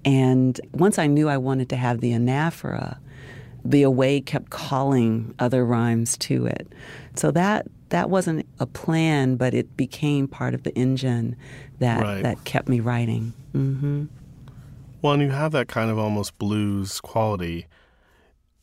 And 0.05 0.61
once 0.73 0.99
I 0.99 1.07
knew 1.07 1.29
I 1.29 1.39
wanted 1.39 1.69
to 1.71 1.77
have 1.77 2.01
the 2.01 2.13
anaphora, 2.13 2.99
the 3.65 3.83
away 3.83 4.21
kept 4.21 4.51
calling 4.51 5.35
other 5.39 5.65
rhymes 5.65 6.19
to 6.19 6.47
it. 6.47 6.73
So 7.15 7.31
that 7.31 7.67
that 7.91 8.11
wasn't 8.11 8.47
a 8.59 8.67
plan, 8.67 9.37
but 9.37 9.55
it 9.55 9.77
became 9.77 10.27
part 10.27 10.55
of 10.55 10.63
the 10.63 10.75
engine 10.75 11.37
that 11.79 12.01
Right. 12.03 12.23
that 12.23 12.45
kept 12.45 12.69
me 12.69 12.81
writing. 12.81 13.33
hmm 13.53 14.05
Well, 15.03 15.13
and 15.15 15.23
you 15.23 15.31
have 15.31 15.53
that 15.53 15.69
kind 15.69 15.91
of 15.91 15.99
almost 15.99 16.39
blues 16.39 17.01
quality. 17.01 17.67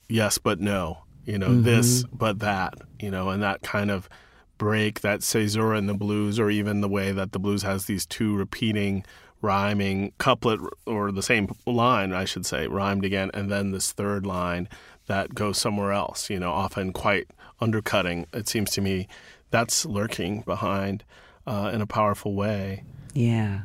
Yes, 0.10 0.38
but 0.38 0.60
no. 0.60 1.00
You 1.26 1.38
know, 1.38 1.62
this, 1.62 2.04
but 2.12 2.40
that. 2.40 2.74
You 3.00 3.12
know, 3.12 3.30
and 3.30 3.42
that 3.44 3.62
kind 3.62 3.92
of 3.92 4.10
break, 4.58 5.02
that 5.02 5.22
caesura 5.22 5.78
in 5.78 5.86
the 5.88 5.94
blues, 5.94 6.40
or 6.40 6.50
even 6.50 6.82
the 6.82 6.90
way 6.90 7.12
that 7.12 7.32
the 7.32 7.40
blues 7.40 7.64
has 7.64 7.86
these 7.86 8.06
two 8.06 8.36
repeating, 8.36 9.04
rhyming 9.42 10.14
couplet, 10.18 10.60
or 10.86 11.12
the 11.12 11.24
same 11.24 11.54
line, 11.66 12.12
I 12.14 12.26
should 12.26 12.46
say, 12.46 12.68
rhymed 12.68 13.06
again, 13.06 13.32
and 13.34 13.50
then 13.52 13.72
this 13.72 13.92
third 13.92 14.26
line 14.26 14.68
that 15.08 15.34
goes 15.36 15.58
somewhere 15.58 15.92
else. 15.92 16.30
You 16.30 16.40
know, 16.40 16.52
often 16.52 16.92
quite 16.92 17.28
undercutting. 17.62 18.28
It 18.34 18.48
seems 18.48 18.72
to 18.72 18.82
me 18.82 19.08
that's 19.52 19.86
lurking 19.86 20.42
behind 20.42 21.04
uh, 21.46 21.72
in 21.74 21.82
a 21.82 21.88
powerful 21.88 22.34
way. 22.34 22.84
Yeah. 23.14 23.62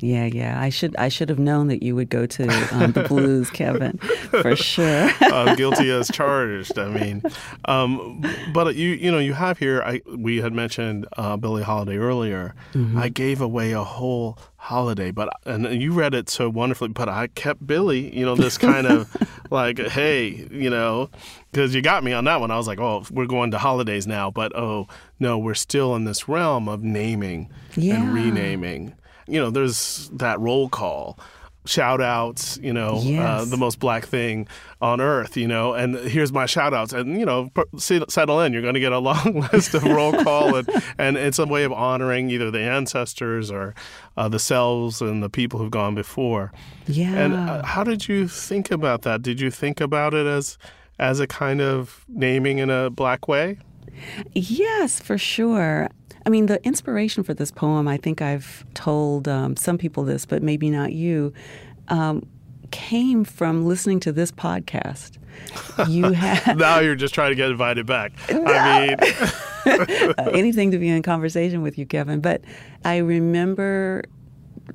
Yeah, 0.00 0.24
yeah. 0.24 0.60
I 0.60 0.70
should 0.70 0.96
I 0.96 1.08
should 1.08 1.28
have 1.28 1.38
known 1.38 1.68
that 1.68 1.82
you 1.82 1.94
would 1.94 2.08
go 2.08 2.26
to 2.26 2.74
um, 2.74 2.92
the 2.92 3.04
blues, 3.04 3.50
Kevin, 3.52 3.98
for 3.98 4.56
sure. 4.56 5.10
uh, 5.20 5.54
guilty 5.54 5.90
as 5.90 6.10
charged. 6.10 6.78
I 6.78 6.88
mean, 6.88 7.22
um, 7.66 8.24
but 8.52 8.74
you 8.76 8.90
you 8.90 9.10
know 9.10 9.18
you 9.18 9.34
have 9.34 9.58
here. 9.58 9.82
I 9.82 10.00
we 10.16 10.38
had 10.38 10.52
mentioned 10.52 11.06
uh, 11.16 11.36
Billie 11.36 11.62
Holiday 11.62 11.96
earlier. 11.96 12.54
Mm-hmm. 12.72 12.98
I 12.98 13.08
gave 13.08 13.40
away 13.40 13.72
a 13.72 13.84
whole 13.84 14.38
holiday, 14.56 15.10
but 15.10 15.28
and 15.44 15.80
you 15.80 15.92
read 15.92 16.14
it 16.14 16.28
so 16.28 16.48
wonderfully. 16.48 16.88
But 16.88 17.08
I 17.08 17.26
kept 17.28 17.66
Billie. 17.66 18.16
You 18.16 18.24
know 18.24 18.34
this 18.34 18.56
kind 18.56 18.86
of 18.86 19.14
like, 19.50 19.78
hey, 19.78 20.46
you 20.50 20.70
know, 20.70 21.10
because 21.52 21.74
you 21.74 21.82
got 21.82 22.04
me 22.04 22.12
on 22.12 22.24
that 22.24 22.40
one. 22.40 22.50
I 22.50 22.56
was 22.56 22.66
like, 22.66 22.80
oh, 22.80 23.04
we're 23.10 23.26
going 23.26 23.50
to 23.50 23.58
holidays 23.58 24.06
now, 24.06 24.30
but 24.30 24.56
oh 24.56 24.88
no, 25.18 25.38
we're 25.38 25.54
still 25.54 25.94
in 25.94 26.04
this 26.04 26.28
realm 26.28 26.68
of 26.68 26.82
naming 26.82 27.50
yeah. 27.76 27.96
and 27.96 28.14
renaming 28.14 28.94
you 29.30 29.40
know, 29.40 29.50
there's 29.50 30.10
that 30.12 30.40
roll 30.40 30.68
call 30.68 31.18
shout 31.66 32.00
outs, 32.00 32.58
you 32.62 32.72
know, 32.72 32.96
uh, 32.96 33.02
yes. 33.02 33.22
uh, 33.22 33.44
the 33.44 33.56
most 33.56 33.78
black 33.78 34.06
thing 34.06 34.48
on 34.80 35.00
earth, 35.00 35.36
you 35.36 35.46
know, 35.46 35.74
and 35.74 35.94
here's 35.94 36.32
my 36.32 36.46
shout 36.46 36.72
outs. 36.72 36.92
And, 36.92 37.18
you 37.18 37.26
know, 37.26 37.50
settle 37.78 38.40
in. 38.40 38.52
You're 38.52 38.62
going 38.62 38.74
to 38.74 38.80
get 38.80 38.92
a 38.92 38.98
long 38.98 39.46
list 39.52 39.74
of 39.74 39.84
roll 39.84 40.12
call. 40.24 40.56
And, 40.56 40.68
and 40.98 41.16
it's 41.16 41.38
a 41.38 41.46
way 41.46 41.64
of 41.64 41.72
honoring 41.72 42.30
either 42.30 42.50
the 42.50 42.60
ancestors 42.60 43.50
or 43.50 43.74
uh, 44.16 44.28
the 44.28 44.38
selves 44.38 45.00
and 45.00 45.22
the 45.22 45.30
people 45.30 45.58
who've 45.58 45.70
gone 45.70 45.94
before. 45.94 46.52
Yeah. 46.86 47.14
And 47.14 47.34
uh, 47.34 47.64
how 47.64 47.84
did 47.84 48.08
you 48.08 48.26
think 48.26 48.70
about 48.70 49.02
that? 49.02 49.22
Did 49.22 49.40
you 49.40 49.50
think 49.50 49.80
about 49.80 50.14
it 50.14 50.26
as, 50.26 50.56
as 50.98 51.20
a 51.20 51.26
kind 51.26 51.60
of 51.60 52.04
naming 52.08 52.58
in 52.58 52.70
a 52.70 52.90
black 52.90 53.28
way? 53.28 53.58
Yes, 54.32 54.98
for 55.00 55.18
sure. 55.18 55.90
I 56.26 56.30
mean, 56.30 56.46
the 56.46 56.64
inspiration 56.64 57.22
for 57.24 57.34
this 57.34 57.50
poem, 57.50 57.88
I 57.88 57.96
think 57.96 58.20
I've 58.20 58.64
told 58.74 59.28
um, 59.28 59.56
some 59.56 59.78
people 59.78 60.04
this, 60.04 60.26
but 60.26 60.42
maybe 60.42 60.70
not 60.70 60.92
you, 60.92 61.32
um, 61.88 62.26
came 62.70 63.24
from 63.24 63.66
listening 63.66 64.00
to 64.00 64.12
this 64.12 64.30
podcast. 64.30 65.18
You 65.88 66.12
have 66.12 66.56
now 66.58 66.80
you're 66.80 66.94
just 66.94 67.14
trying 67.14 67.30
to 67.30 67.34
get 67.34 67.50
invited 67.50 67.86
back. 67.86 68.12
No. 68.30 68.44
I 68.46 68.88
mean, 68.88 70.14
uh, 70.18 70.30
anything 70.32 70.70
to 70.70 70.78
be 70.78 70.88
in 70.88 71.02
conversation 71.02 71.62
with 71.62 71.78
you, 71.78 71.86
Kevin. 71.86 72.20
But 72.20 72.42
I 72.84 72.98
remember 72.98 74.04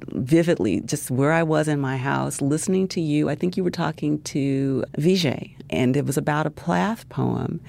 vividly 0.10 0.81
just 0.81 1.10
where 1.10 1.31
I 1.31 1.43
was 1.43 1.67
in 1.67 1.79
my 1.79 1.97
house 1.97 2.41
listening 2.41 2.88
to 2.89 3.01
you. 3.01 3.29
I 3.29 3.36
think 3.36 3.55
you 3.55 3.63
were 3.63 3.71
talking 3.71 4.21
to 4.23 4.84
Vijay, 4.97 5.55
and 5.69 5.95
it 5.95 6.05
was 6.05 6.17
about 6.17 6.45
a 6.45 6.51
Plath 6.51 7.08
poem 7.10 7.62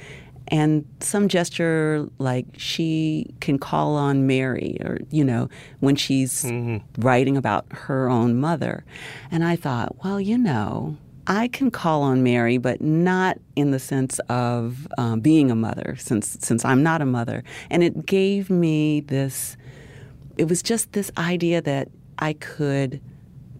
and 0.48 0.84
some 1.00 1.28
gesture 1.28 2.08
like 2.18 2.46
she 2.56 3.26
can 3.40 3.58
call 3.58 3.96
on 3.96 4.26
Mary 4.26 4.76
or 4.80 4.98
you 5.10 5.24
know 5.24 5.48
when 5.80 5.96
she's 5.96 6.44
mm-hmm. 6.44 6.78
writing 7.00 7.36
about 7.36 7.66
her 7.70 8.08
own 8.08 8.38
mother 8.38 8.84
and 9.30 9.44
I 9.44 9.56
thought 9.56 10.04
well 10.04 10.20
you 10.20 10.38
know 10.38 10.96
I 11.26 11.48
can 11.48 11.70
call 11.70 12.02
on 12.02 12.22
Mary 12.22 12.58
but 12.58 12.80
not 12.80 13.38
in 13.56 13.72
the 13.72 13.80
sense 13.80 14.18
of 14.28 14.86
um, 14.98 15.20
being 15.20 15.50
a 15.50 15.56
mother 15.56 15.96
since 15.98 16.38
since 16.40 16.64
I'm 16.64 16.82
not 16.82 17.02
a 17.02 17.06
mother 17.06 17.42
and 17.70 17.82
it 17.82 18.06
gave 18.06 18.50
me 18.50 19.00
this 19.00 19.56
it 20.36 20.48
was 20.48 20.62
just 20.62 20.92
this 20.92 21.10
idea 21.18 21.60
that 21.62 21.88
I 22.18 22.34
could 22.34 23.00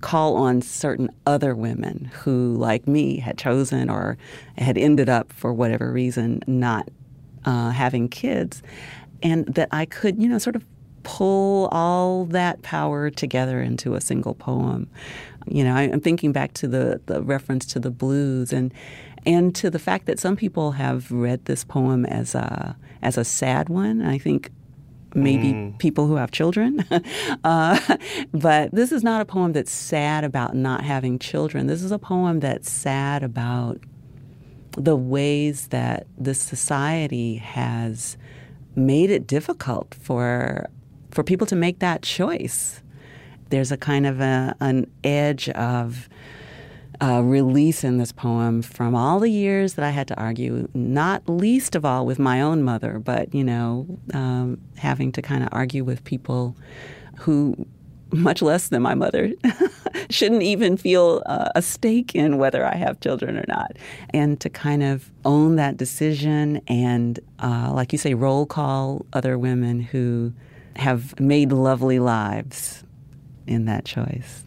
call 0.07 0.37
on 0.37 0.63
certain 0.63 1.11
other 1.27 1.53
women 1.53 2.09
who, 2.23 2.55
like 2.55 2.87
me, 2.87 3.19
had 3.19 3.37
chosen 3.37 3.91
or 3.91 4.17
had 4.57 4.79
ended 4.79 5.09
up, 5.09 5.33
for 5.33 5.53
whatever 5.53 5.91
reason, 5.91 6.41
not 6.47 6.89
uh, 7.45 7.71
having 7.71 8.09
kids, 8.09 8.63
and 9.21 9.47
that 9.47 9.69
I 9.73 9.85
could, 9.85 10.23
you 10.23 10.29
know, 10.29 10.39
sort 10.39 10.55
of 10.55 10.65
pull 11.03 11.67
all 11.73 12.25
that 12.27 12.63
power 12.63 13.11
together 13.11 13.61
into 13.61 13.97
a 13.97 14.01
single 14.01 14.37
poem. 14.37 14.89
You 15.49 15.65
know, 15.65 15.75
I, 15.75 15.83
am 15.83 16.01
thinking 16.01 16.31
back 16.31 16.53
to 16.55 16.69
the, 16.69 17.01
the 17.07 17.21
reference 17.21 17.67
to 17.67 17.81
the 17.81 17.91
blues 17.91 18.53
and 18.53 18.73
and 19.27 19.57
to 19.57 19.71
the 19.71 19.81
fact 19.81 20.07
that 20.07 20.21
some 20.21 20.37
people 20.37 20.71
have 20.71 21.11
read 21.11 21.47
this 21.47 21.65
poem 21.65 22.07
as 22.07 22.37
a 22.37 22.77
as 23.03 23.19
a 23.19 23.25
sad 23.25 23.69
one. 23.69 24.03
I 24.03 24.19
think 24.19 24.53
maybe 25.17 25.53
mm. 25.53 25.79
people 25.79 26.07
who 26.07 26.17
have 26.17 26.31
children. 26.31 26.85
uh, 27.45 27.97
but 28.33 28.71
this 28.73 28.93
is 28.93 29.03
not 29.03 29.21
a 29.21 29.25
poem 29.25 29.53
that's 29.53 29.73
sad 29.73 30.25
about 30.25 30.55
not 30.55 30.83
having 30.83 31.19
children. 31.19 31.67
This 31.67 31.83
is 31.83 31.91
a 31.91 31.99
poem 31.99 32.41
that's 32.41 32.71
sad 32.71 33.23
about 33.23 33.79
the 34.77 34.97
ways 34.97 35.69
that 35.69 36.07
this 36.19 36.39
society 36.39 37.37
has 37.37 38.19
made 38.75 39.11
it 39.11 39.27
difficult 39.27 39.95
for 39.95 40.69
for 41.11 41.23
people 41.25 41.47
to 41.47 41.57
make 41.57 41.79
that 41.79 42.03
choice. 42.03 42.83
There's 43.49 43.73
a 43.73 43.79
kind 43.79 44.07
of 44.07 44.21
a, 44.21 44.55
an 44.61 44.91
edge 45.03 45.49
of 45.51 46.11
uh, 47.01 47.23
release 47.23 47.85
in 47.85 47.99
this 47.99 48.13
poem 48.13 48.63
from 48.63 48.95
all 48.95 49.21
the 49.21 49.31
years 49.31 49.75
that 49.75 49.85
I 49.85 49.91
had 49.91 50.09
to 50.09 50.17
argue, 50.17 50.69
not 50.75 51.29
least 51.29 51.75
of 51.75 51.85
all 51.85 52.07
with 52.07 52.19
my 52.19 52.41
own 52.41 52.63
mother, 52.63 52.99
but 52.99 53.35
you 53.35 53.45
know, 53.45 53.87
um, 54.15 54.59
having 54.77 55.13
to 55.13 55.23
kind 55.23 55.43
of 55.43 55.49
argue 55.53 55.85
with 55.85 56.05
people 56.05 56.57
who, 57.19 57.67
much 58.13 58.41
less 58.41 58.69
than 58.69 58.83
my 58.83 58.95
mother, 58.95 59.33
shouldn't 60.11 60.43
even 60.43 60.77
feel 60.77 61.23
uh, 61.27 61.51
a 61.55 61.63
stake 61.63 62.15
in 62.15 62.39
whether 62.39 62.65
I 62.65 62.77
have 62.77 63.01
children 63.01 63.37
or 63.37 63.45
not, 63.49 63.77
and 64.11 64.41
to 64.41 64.49
kind 64.49 64.83
of 64.83 65.11
own 65.25 65.57
that 65.57 65.77
decision 65.77 66.61
and, 66.69 67.19
uh, 67.41 67.73
like 67.75 67.93
you 67.93 67.99
say, 67.99 68.15
roll 68.15 68.47
call 68.47 69.05
other 69.13 69.39
women 69.39 69.81
who 69.81 70.33
have 70.77 71.19
made 71.21 71.53
lovely 71.53 71.99
lives 71.99 72.85
in 73.47 73.65
that 73.67 73.85
choice. 73.85 74.46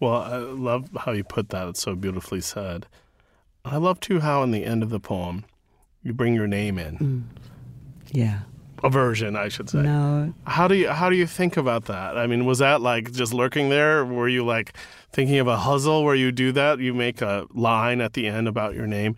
Well, 0.00 0.22
I 0.22 0.36
love 0.36 0.90
how 0.98 1.12
you 1.12 1.24
put 1.24 1.48
that. 1.50 1.68
It's 1.68 1.80
so 1.80 1.94
beautifully 1.94 2.40
said. 2.40 2.86
I 3.64 3.76
love 3.78 3.98
too 4.00 4.20
how 4.20 4.42
in 4.42 4.50
the 4.50 4.64
end 4.64 4.82
of 4.82 4.90
the 4.90 5.00
poem 5.00 5.44
you 6.02 6.12
bring 6.12 6.34
your 6.34 6.46
name 6.46 6.78
in. 6.78 6.98
Mm. 6.98 7.22
Yeah. 8.12 8.40
A 8.84 8.90
version, 8.90 9.36
I 9.36 9.48
should 9.48 9.70
say. 9.70 9.82
No. 9.82 10.34
How 10.46 10.68
do 10.68 10.74
you 10.74 10.90
how 10.90 11.08
do 11.08 11.16
you 11.16 11.26
think 11.26 11.56
about 11.56 11.86
that? 11.86 12.18
I 12.18 12.26
mean, 12.26 12.44
was 12.44 12.58
that 12.58 12.80
like 12.82 13.10
just 13.10 13.32
lurking 13.32 13.70
there? 13.70 14.04
Were 14.04 14.28
you 14.28 14.44
like 14.44 14.74
thinking 15.12 15.38
of 15.38 15.48
a 15.48 15.56
hustle 15.56 16.04
where 16.04 16.14
you 16.14 16.30
do 16.30 16.52
that? 16.52 16.78
You 16.78 16.92
make 16.92 17.22
a 17.22 17.46
line 17.54 18.00
at 18.00 18.12
the 18.12 18.26
end 18.26 18.46
about 18.46 18.74
your 18.74 18.86
name. 18.86 19.16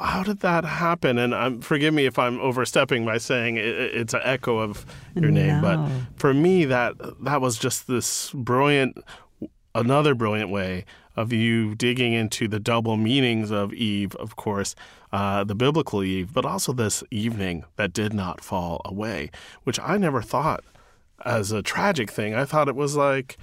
How 0.00 0.22
did 0.22 0.40
that 0.40 0.64
happen? 0.64 1.16
And 1.16 1.32
um, 1.32 1.60
forgive 1.60 1.94
me 1.94 2.06
if 2.06 2.18
I'm 2.18 2.38
overstepping 2.40 3.04
by 3.04 3.18
saying 3.18 3.56
it, 3.56 3.66
it's 3.66 4.14
an 4.14 4.20
echo 4.24 4.58
of 4.58 4.84
your 5.14 5.30
no. 5.30 5.40
name, 5.40 5.60
but 5.62 5.88
for 6.16 6.34
me, 6.34 6.66
that 6.66 6.94
that 7.24 7.40
was 7.40 7.56
just 7.56 7.86
this 7.86 8.30
brilliant 8.32 8.98
another 9.76 10.14
brilliant 10.14 10.50
way 10.50 10.84
of 11.16 11.32
you 11.32 11.74
digging 11.74 12.12
into 12.12 12.48
the 12.48 12.60
double 12.60 12.96
meanings 12.96 13.50
of 13.50 13.72
Eve, 13.72 14.14
of 14.16 14.36
course, 14.36 14.74
uh, 15.12 15.44
the 15.44 15.54
biblical 15.54 16.02
Eve, 16.02 16.32
but 16.32 16.44
also 16.44 16.72
this 16.72 17.02
evening 17.10 17.64
that 17.76 17.92
did 17.92 18.12
not 18.12 18.42
fall 18.42 18.82
away, 18.84 19.30
which 19.64 19.78
I 19.80 19.96
never 19.96 20.22
thought 20.22 20.64
as 21.24 21.52
a 21.52 21.62
tragic 21.62 22.10
thing. 22.10 22.34
I 22.34 22.44
thought 22.44 22.68
it 22.68 22.76
was 22.76 22.96
like 22.96 23.38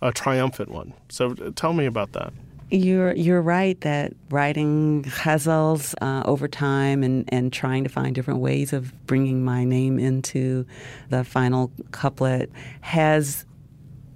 a 0.00 0.12
triumphant 0.12 0.70
one. 0.70 0.94
So 1.08 1.34
tell 1.34 1.72
me 1.72 1.86
about 1.86 2.12
that. 2.12 2.32
You're 2.70 3.14
you're 3.14 3.40
right 3.40 3.80
that 3.80 4.12
writing 4.28 5.02
ghazals 5.04 5.94
uh, 6.02 6.22
over 6.26 6.46
time 6.48 7.02
and, 7.02 7.24
and 7.32 7.50
trying 7.50 7.82
to 7.84 7.88
find 7.88 8.14
different 8.14 8.40
ways 8.40 8.74
of 8.74 8.92
bringing 9.06 9.42
my 9.42 9.64
name 9.64 9.98
into 9.98 10.66
the 11.08 11.24
final 11.24 11.72
couplet 11.92 12.50
has 12.82 13.46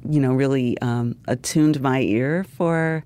you 0.09 0.21
know, 0.21 0.33
really 0.33 0.79
um, 0.79 1.17
attuned 1.27 1.81
my 1.81 2.01
ear 2.01 2.45
for 2.57 3.05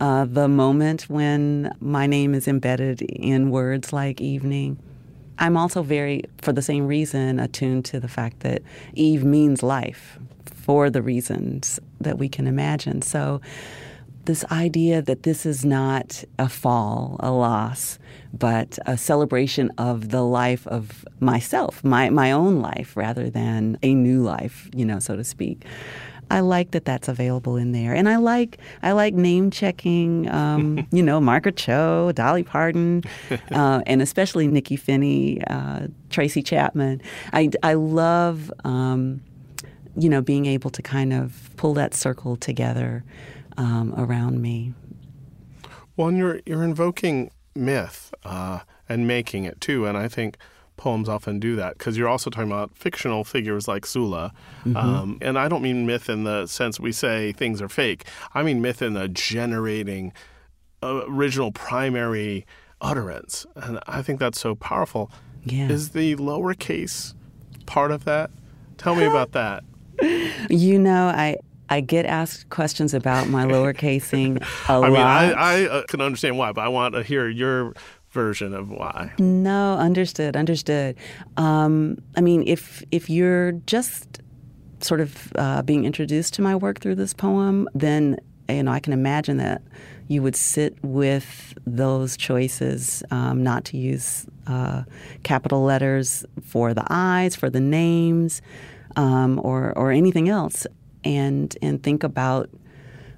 uh, 0.00 0.24
the 0.24 0.48
moment 0.48 1.02
when 1.02 1.74
my 1.80 2.06
name 2.06 2.34
is 2.34 2.48
embedded 2.48 3.02
in 3.02 3.50
words 3.50 3.92
like 3.92 4.20
evening. 4.20 4.78
I'm 5.38 5.56
also 5.56 5.82
very, 5.82 6.22
for 6.42 6.52
the 6.52 6.62
same 6.62 6.86
reason, 6.86 7.40
attuned 7.40 7.84
to 7.86 8.00
the 8.00 8.08
fact 8.08 8.40
that 8.40 8.62
Eve 8.94 9.24
means 9.24 9.62
life 9.62 10.18
for 10.46 10.90
the 10.90 11.02
reasons 11.02 11.80
that 12.00 12.18
we 12.18 12.28
can 12.28 12.46
imagine. 12.46 13.02
So, 13.02 13.40
this 14.24 14.44
idea 14.46 15.02
that 15.02 15.24
this 15.24 15.44
is 15.44 15.64
not 15.66 16.24
a 16.38 16.48
fall, 16.48 17.16
a 17.20 17.30
loss, 17.30 17.98
but 18.32 18.78
a 18.86 18.96
celebration 18.96 19.70
of 19.76 20.08
the 20.08 20.22
life 20.22 20.66
of 20.66 21.04
myself, 21.20 21.84
my, 21.84 22.08
my 22.08 22.32
own 22.32 22.60
life, 22.60 22.96
rather 22.96 23.28
than 23.28 23.78
a 23.82 23.94
new 23.94 24.22
life, 24.22 24.68
you 24.74 24.84
know, 24.84 24.98
so 24.98 25.14
to 25.14 25.24
speak. 25.24 25.64
I 26.30 26.40
like 26.40 26.72
that 26.72 26.84
that's 26.84 27.08
available 27.08 27.56
in 27.56 27.72
there, 27.72 27.94
and 27.94 28.08
I 28.08 28.16
like 28.16 28.58
I 28.82 28.92
like 28.92 29.14
name 29.14 29.50
checking. 29.50 30.30
Um, 30.30 30.86
you 30.92 31.02
know, 31.02 31.20
Margaret 31.20 31.56
Cho, 31.56 32.12
Dolly 32.12 32.42
Parton, 32.42 33.02
uh, 33.50 33.82
and 33.86 34.02
especially 34.02 34.48
Nikky 34.48 34.78
Finney, 34.78 35.42
uh, 35.46 35.88
Tracy 36.10 36.42
Chapman. 36.42 37.02
I 37.32 37.50
I 37.62 37.74
love. 37.74 38.52
Um, 38.64 39.22
you 39.96 40.08
know, 40.08 40.20
being 40.20 40.46
able 40.46 40.70
to 40.70 40.82
kind 40.82 41.12
of 41.12 41.50
pull 41.56 41.72
that 41.74 41.94
circle 41.94 42.34
together 42.34 43.04
um, 43.56 43.94
around 43.96 44.42
me. 44.42 44.74
Well, 45.96 46.08
and 46.08 46.18
you're 46.18 46.40
you're 46.44 46.64
invoking 46.64 47.30
myth 47.54 48.12
uh, 48.24 48.60
and 48.88 49.06
making 49.06 49.44
it 49.44 49.60
too, 49.60 49.86
and 49.86 49.96
I 49.96 50.08
think 50.08 50.36
poems 50.76 51.08
often 51.08 51.38
do 51.38 51.56
that 51.56 51.78
because 51.78 51.96
you're 51.96 52.08
also 52.08 52.30
talking 52.30 52.50
about 52.50 52.76
fictional 52.76 53.24
figures 53.24 53.68
like 53.68 53.86
Sula. 53.86 54.32
Mm-hmm. 54.64 54.76
Um, 54.76 55.18
and 55.20 55.38
I 55.38 55.48
don't 55.48 55.62
mean 55.62 55.86
myth 55.86 56.08
in 56.08 56.24
the 56.24 56.46
sense 56.46 56.80
we 56.80 56.92
say 56.92 57.32
things 57.32 57.62
are 57.62 57.68
fake, 57.68 58.04
I 58.34 58.42
mean 58.42 58.60
myth 58.60 58.82
in 58.82 58.94
the 58.94 59.08
generating 59.08 60.12
uh, 60.82 61.02
original 61.08 61.52
primary 61.52 62.46
utterance. 62.80 63.46
And 63.56 63.78
I 63.86 64.02
think 64.02 64.20
that's 64.20 64.38
so 64.38 64.54
powerful. 64.54 65.10
Yeah. 65.44 65.68
Is 65.68 65.90
the 65.90 66.16
lowercase 66.16 67.14
part 67.66 67.90
of 67.90 68.04
that? 68.04 68.30
Tell 68.78 68.94
me 68.94 69.04
about 69.04 69.32
that. 69.32 69.64
You 70.50 70.78
know, 70.78 71.06
I 71.06 71.38
I 71.70 71.80
get 71.80 72.04
asked 72.04 72.50
questions 72.50 72.92
about 72.92 73.28
my 73.28 73.44
lowercasing 73.44 74.42
a 74.68 74.72
I 74.72 74.76
lot. 74.76 74.90
mean, 74.90 75.00
I, 75.00 75.32
I 75.32 75.62
uh, 75.64 75.82
can 75.84 76.00
understand 76.00 76.36
why, 76.36 76.52
but 76.52 76.62
I 76.62 76.68
want 76.68 76.94
to 76.94 77.02
hear 77.02 77.28
your 77.28 77.74
version 78.14 78.54
of 78.54 78.70
why. 78.70 79.12
No, 79.18 79.74
understood, 79.74 80.36
understood. 80.36 80.96
Um, 81.36 81.98
I 82.16 82.22
mean, 82.22 82.44
if 82.46 82.82
if 82.90 83.10
you're 83.10 83.52
just 83.66 84.22
sort 84.80 85.00
of 85.00 85.32
uh, 85.36 85.62
being 85.62 85.84
introduced 85.84 86.32
to 86.34 86.42
my 86.42 86.56
work 86.56 86.80
through 86.80 86.94
this 86.94 87.12
poem, 87.12 87.68
then 87.74 88.18
you 88.48 88.62
know 88.62 88.70
I 88.70 88.80
can 88.80 88.94
imagine 88.94 89.36
that 89.38 89.60
you 90.08 90.22
would 90.22 90.36
sit 90.36 90.76
with 90.82 91.54
those 91.66 92.16
choices, 92.16 93.02
um, 93.10 93.42
not 93.42 93.64
to 93.66 93.76
use 93.76 94.26
uh, 94.46 94.84
capital 95.22 95.62
letters 95.62 96.24
for 96.42 96.72
the 96.74 96.84
eyes, 96.90 97.34
for 97.34 97.50
the 97.50 97.60
names, 97.60 98.40
um, 98.96 99.40
or 99.42 99.76
or 99.76 99.90
anything 99.90 100.28
else, 100.28 100.66
and 101.02 101.56
and 101.60 101.82
think 101.82 102.04
about 102.04 102.48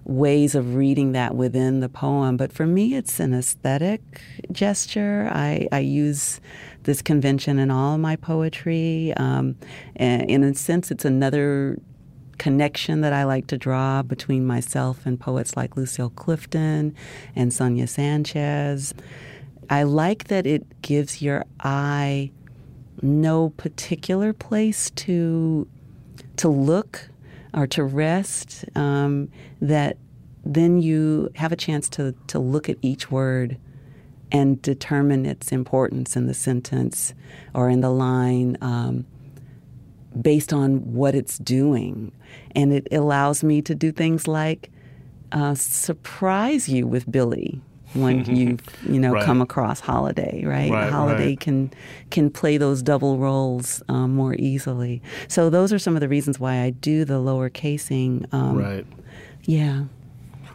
ways 0.07 0.55
of 0.55 0.77
reading 0.77 1.13
that 1.13 1.35
within 1.35 1.81
the 1.81 1.89
poem. 1.89 2.37
But 2.37 2.53
for 2.53 2.65
me, 2.67 2.95
it's 2.95 3.19
an 3.19 3.35
aesthetic 3.35 4.01
gesture. 4.53 5.29
I, 5.33 5.69
I 5.73 5.81
use 5.81 6.41
this 6.85 7.03
convention 7.03 7.59
in 7.59 7.71
all 7.71 7.99
my 7.99 8.15
poetry. 8.15 9.13
Um, 9.17 9.57
and 9.97 10.31
in 10.31 10.45
a 10.45 10.55
sense, 10.55 10.93
it's 10.93 11.05
another 11.05 11.79
connection 12.39 13.01
that 13.01 13.13
I 13.13 13.25
like 13.25 13.49
to 13.49 13.59
draw 13.59 14.03
between 14.03 14.47
myself 14.47 15.05
and 15.07 15.19
poets 15.19 15.57
like 15.57 15.77
Lucille 15.77 16.11
Clifton 16.11 16.95
and 17.35 17.53
Sonia 17.53 17.89
Sanchez. 17.89 18.95
I 19.69 19.83
like 19.83 20.29
that 20.29 20.47
it 20.47 20.83
gives 20.83 21.21
your 21.21 21.45
eye 21.61 22.31
no 23.03 23.51
particular 23.51 24.33
place 24.33 24.91
to 24.91 25.67
to 26.37 26.49
look 26.49 27.09
or 27.57 27.67
to 27.67 27.83
rest, 27.83 28.65
um, 28.77 29.29
that 29.61 29.97
then 30.45 30.81
you 30.81 31.31
have 31.35 31.51
a 31.51 31.57
chance 31.57 31.89
to, 31.89 32.15
to 32.29 32.39
look 32.39 32.69
at 32.69 32.77
each 32.83 33.11
word 33.11 33.57
and 34.31 34.61
determine 34.63 35.25
its 35.25 35.51
importance 35.51 36.17
in 36.17 36.27
the 36.27 36.35
sentence 36.35 37.15
or 37.55 37.69
in 37.71 37.81
the 37.81 37.91
line 37.91 38.57
um, 38.61 39.07
based 40.21 40.53
on 40.53 40.93
what 40.93 41.15
it's 41.15 41.39
doing. 41.39 42.13
And 42.55 42.73
it 42.73 42.89
allows 42.93 43.43
me 43.43 43.63
to 43.63 43.75
do 43.75 43.91
things 43.91 44.29
like 44.29 44.71
uh, 45.33 45.55
surprise 45.55 46.69
you 46.69 46.87
with 46.87 47.11
Billie 47.11 47.61
when 47.95 48.25
you 48.37 48.59
you 48.89 49.01
know 49.01 49.13
Right. 49.13 49.25
come 49.25 49.41
across 49.41 49.81
Holiday, 49.81 50.43
right? 50.45 50.71
Right, 50.71 50.91
Holiday 50.93 51.29
right. 51.31 51.41
can 51.41 51.71
can 52.11 52.31
play 52.31 52.57
those 52.59 52.83
double 52.83 53.19
roles 53.19 53.83
um, 53.89 54.15
more 54.15 54.35
easily. 54.39 55.01
So 55.29 55.49
those 55.51 55.73
are 55.73 55.79
some 55.79 55.95
of 55.97 56.01
the 56.01 56.09
reasons 56.09 56.39
why 56.41 56.61
I 56.63 56.71
do 56.71 57.05
the 57.05 57.19
lower 57.19 57.49
casing. 57.49 58.27
Um, 58.33 58.57
Right. 58.59 58.87
Yeah. 59.45 59.85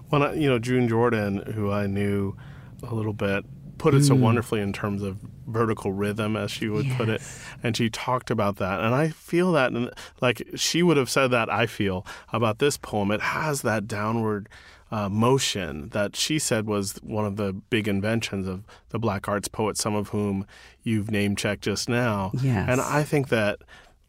well 0.09 0.23
I, 0.23 0.33
you 0.33 0.49
know, 0.49 0.59
June 0.59 0.87
Jordan, 0.87 1.37
who 1.55 1.71
I 1.71 1.87
knew 1.87 2.35
a 2.83 2.93
little 2.93 3.13
bit, 3.13 3.45
put 3.77 3.93
it 3.93 4.03
so 4.03 4.15
Mm. 4.15 4.19
wonderfully 4.21 4.59
in 4.61 4.73
terms 4.73 5.01
of 5.01 5.17
vertical 5.51 5.91
rhythm, 5.91 6.35
as 6.35 6.51
she 6.51 6.69
would 6.69 6.89
put 6.91 7.09
it, 7.09 7.21
and 7.63 7.75
she 7.77 7.89
talked 7.89 8.31
about 8.31 8.57
that, 8.57 8.79
and 8.79 8.95
I 8.95 9.09
feel 9.09 9.51
that, 9.53 9.71
and 9.71 9.91
like 10.21 10.47
she 10.55 10.81
would 10.83 10.97
have 10.97 11.09
said 11.09 11.27
that 11.29 11.49
I 11.51 11.67
feel 11.67 12.05
about 12.33 12.59
this 12.59 12.77
poem. 12.77 13.11
It 13.11 13.21
has 13.21 13.61
that 13.61 13.87
downward. 13.87 14.49
Uh, 14.93 15.07
motion 15.07 15.87
that 15.93 16.17
she 16.17 16.37
said 16.37 16.67
was 16.67 16.95
one 17.01 17.23
of 17.23 17.37
the 17.37 17.53
big 17.53 17.87
inventions 17.87 18.45
of 18.45 18.65
the 18.89 18.99
black 18.99 19.25
arts 19.29 19.47
poets, 19.47 19.81
some 19.81 19.95
of 19.95 20.09
whom 20.09 20.45
you've 20.83 21.09
name 21.09 21.33
checked 21.33 21.61
just 21.63 21.87
now. 21.87 22.29
Yes. 22.33 22.67
And 22.67 22.81
I 22.81 23.03
think 23.03 23.29
that 23.29 23.59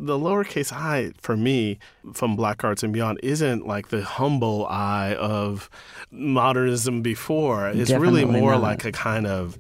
the 0.02 0.18
lowercase 0.18 0.72
i 0.72 1.12
for 1.20 1.36
me 1.36 1.78
from 2.12 2.34
black 2.34 2.64
arts 2.64 2.82
and 2.82 2.92
beyond 2.92 3.20
isn't 3.22 3.66
like 3.66 3.88
the 3.88 4.02
humble 4.02 4.66
i 4.66 5.14
of 5.14 5.70
modernism 6.10 7.02
before 7.02 7.68
it's 7.68 7.92
really 7.92 8.24
more 8.24 8.52
not. 8.52 8.62
like 8.62 8.84
a 8.84 8.90
kind 8.90 9.26
of 9.26 9.56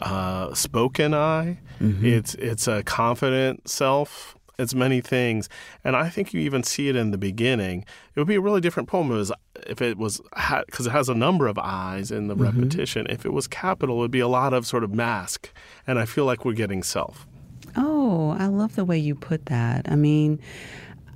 uh, 0.00 0.54
spoken 0.54 1.14
i 1.14 1.58
Mm-hmm. 1.80 2.04
it's 2.06 2.34
it's 2.34 2.66
a 2.66 2.82
confident 2.82 3.68
self. 3.68 4.34
It's 4.58 4.74
many 4.74 5.00
things. 5.00 5.48
And 5.84 5.94
i 5.94 6.08
think 6.08 6.34
you 6.34 6.40
even 6.40 6.64
see 6.64 6.88
it 6.88 6.96
in 6.96 7.12
the 7.12 7.18
beginning. 7.18 7.84
It 8.14 8.18
would 8.20 8.26
be 8.26 8.34
a 8.34 8.40
really 8.40 8.60
different 8.60 8.88
poem 8.88 9.06
if 9.12 9.14
it 9.14 9.18
was, 9.18 9.32
if 9.68 9.80
it 9.82 9.96
was 9.96 10.20
because 10.66 10.86
it 10.88 10.90
has 10.90 11.08
a 11.08 11.14
number 11.14 11.46
of 11.46 11.56
i's 11.58 12.10
in 12.10 12.26
the 12.26 12.34
Mm-hmm. 12.34 12.58
repetition. 12.60 13.06
If 13.08 13.24
it 13.24 13.32
was 13.32 13.46
capital 13.46 13.94
it 13.96 13.98
would 14.00 14.10
be 14.10 14.18
a 14.18 14.26
lot 14.28 14.52
of 14.52 14.66
sort 14.66 14.82
of 14.82 14.92
mask. 14.92 15.52
And 15.86 15.98
i 16.00 16.04
feel 16.04 16.24
like 16.24 16.44
we're 16.44 16.54
getting 16.64 16.82
self. 16.82 17.26
Oh, 17.76 18.30
I 18.38 18.46
love 18.46 18.74
the 18.74 18.84
way 18.84 18.98
you 18.98 19.14
put 19.14 19.46
that. 19.46 19.86
I 19.88 19.94
mean, 19.94 20.40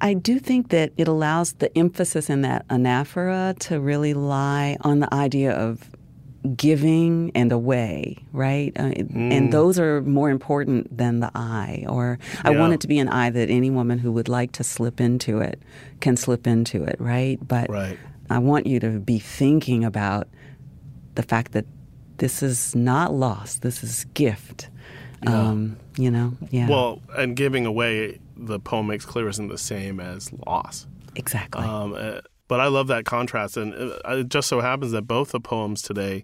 I 0.00 0.14
do 0.14 0.38
think 0.38 0.68
that 0.70 0.92
it 0.96 1.08
allows 1.08 1.54
the 1.54 1.76
emphasis 1.76 2.30
in 2.30 2.42
that 2.42 2.66
anaphora 2.68 3.58
to 3.60 3.80
really 3.80 4.14
lie 4.14 4.76
on 4.82 5.00
the 5.00 5.12
idea 5.12 5.52
of 5.52 5.90
giving 6.56 7.30
and 7.34 7.52
away, 7.52 8.16
right? 8.32 8.72
Uh, 8.78 8.92
And 9.30 9.52
those 9.52 9.78
are 9.78 10.02
more 10.02 10.30
important 10.30 10.96
than 10.96 11.20
the 11.20 11.30
I. 11.34 11.84
Or 11.88 12.18
I 12.44 12.50
Yeah. 12.50 12.58
want 12.58 12.72
it 12.74 12.80
to 12.80 12.88
be 12.88 12.98
an 12.98 13.08
I 13.08 13.30
that 13.30 13.48
any 13.48 13.70
woman 13.70 13.98
who 13.98 14.10
would 14.12 14.28
like 14.28 14.52
to 14.52 14.64
slip 14.64 15.00
into 15.00 15.38
it 15.38 15.62
can 16.00 16.16
slip 16.16 16.46
into 16.46 16.82
it, 16.84 16.96
right? 16.98 17.38
But 17.46 17.70
Right. 17.70 17.98
I 18.28 18.38
want 18.38 18.66
you 18.66 18.80
to 18.80 18.98
be 18.98 19.18
thinking 19.18 19.84
about 19.84 20.26
the 21.14 21.22
fact 21.22 21.52
that 21.52 21.66
this 22.18 22.42
is 22.42 22.74
not 22.74 23.12
loss, 23.14 23.56
this 23.56 23.84
is 23.84 24.04
gift. 24.14 24.68
Um, 25.26 25.76
you 25.96 26.10
know, 26.10 26.32
yeah. 26.50 26.68
Well, 26.68 27.00
and 27.16 27.36
giving 27.36 27.66
away, 27.66 28.18
the 28.36 28.58
poem 28.58 28.88
makes 28.88 29.04
clear 29.04 29.28
isn't 29.28 29.48
the 29.48 29.58
same 29.58 30.00
as 30.00 30.32
loss. 30.46 30.86
exactly. 31.14 31.62
Um, 31.64 31.94
uh, 31.96 32.20
but 32.52 32.60
I 32.60 32.66
love 32.66 32.88
that 32.88 33.06
contrast, 33.06 33.56
and 33.56 33.72
uh, 33.72 33.96
it 34.08 34.28
just 34.28 34.46
so 34.46 34.60
happens 34.60 34.92
that 34.92 35.06
both 35.06 35.32
the 35.32 35.40
poems 35.40 35.80
today, 35.80 36.22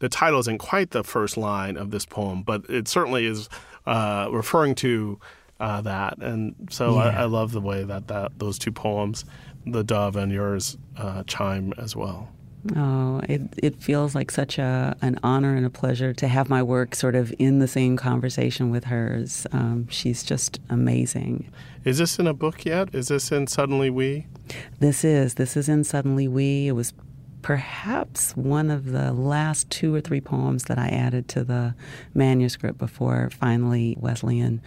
the 0.00 0.10
title 0.10 0.38
isn't 0.40 0.58
quite 0.58 0.90
the 0.90 1.02
first 1.02 1.38
line 1.38 1.78
of 1.78 1.90
this 1.90 2.04
poem, 2.04 2.42
but 2.42 2.68
it 2.68 2.86
certainly 2.86 3.24
is 3.24 3.48
uh, 3.86 4.28
referring 4.30 4.74
to 4.74 5.18
uh, 5.58 5.80
that, 5.80 6.18
and 6.18 6.68
so 6.70 6.96
Yeah. 6.96 7.04
I, 7.04 7.22
I 7.22 7.24
love 7.24 7.52
the 7.52 7.62
way 7.62 7.82
that, 7.84 8.08
that 8.08 8.38
those 8.38 8.58
two 8.58 8.72
poems, 8.72 9.24
the 9.64 9.82
dove 9.82 10.16
and 10.16 10.30
yours, 10.30 10.76
uh, 10.98 11.22
chime 11.26 11.72
as 11.78 11.96
well. 11.96 12.28
Oh, 12.76 13.20
it 13.28 13.42
it 13.56 13.82
feels 13.82 14.14
like 14.14 14.30
such 14.30 14.58
a 14.58 14.96
an 15.00 15.18
honor 15.22 15.56
and 15.56 15.64
a 15.64 15.70
pleasure 15.70 16.12
to 16.12 16.28
have 16.28 16.50
my 16.50 16.62
work 16.62 16.94
sort 16.94 17.14
of 17.14 17.32
in 17.38 17.58
the 17.58 17.68
same 17.68 17.96
conversation 17.96 18.70
with 18.70 18.84
hers. 18.84 19.46
Um, 19.52 19.88
she's 19.88 20.22
just 20.22 20.60
amazing. 20.68 21.50
Is 21.84 21.98
this 21.98 22.18
in 22.18 22.26
a 22.26 22.34
book 22.34 22.64
yet? 22.66 22.94
Is 22.94 23.08
this 23.08 23.32
in 23.32 23.46
Suddenly 23.46 23.88
We? 23.88 24.26
This 24.78 25.04
is 25.04 25.34
this 25.34 25.56
is 25.56 25.68
in 25.68 25.84
Suddenly 25.84 26.28
We. 26.28 26.68
It 26.68 26.72
was 26.72 26.92
perhaps 27.42 28.36
one 28.36 28.70
of 28.70 28.92
the 28.92 29.12
last 29.12 29.70
two 29.70 29.94
or 29.94 30.00
three 30.02 30.20
poems 30.20 30.64
that 30.64 30.78
I 30.78 30.88
added 30.88 31.28
to 31.28 31.44
the 31.44 31.74
manuscript 32.12 32.78
before 32.78 33.30
finally 33.30 33.96
Wesleyan 33.98 34.60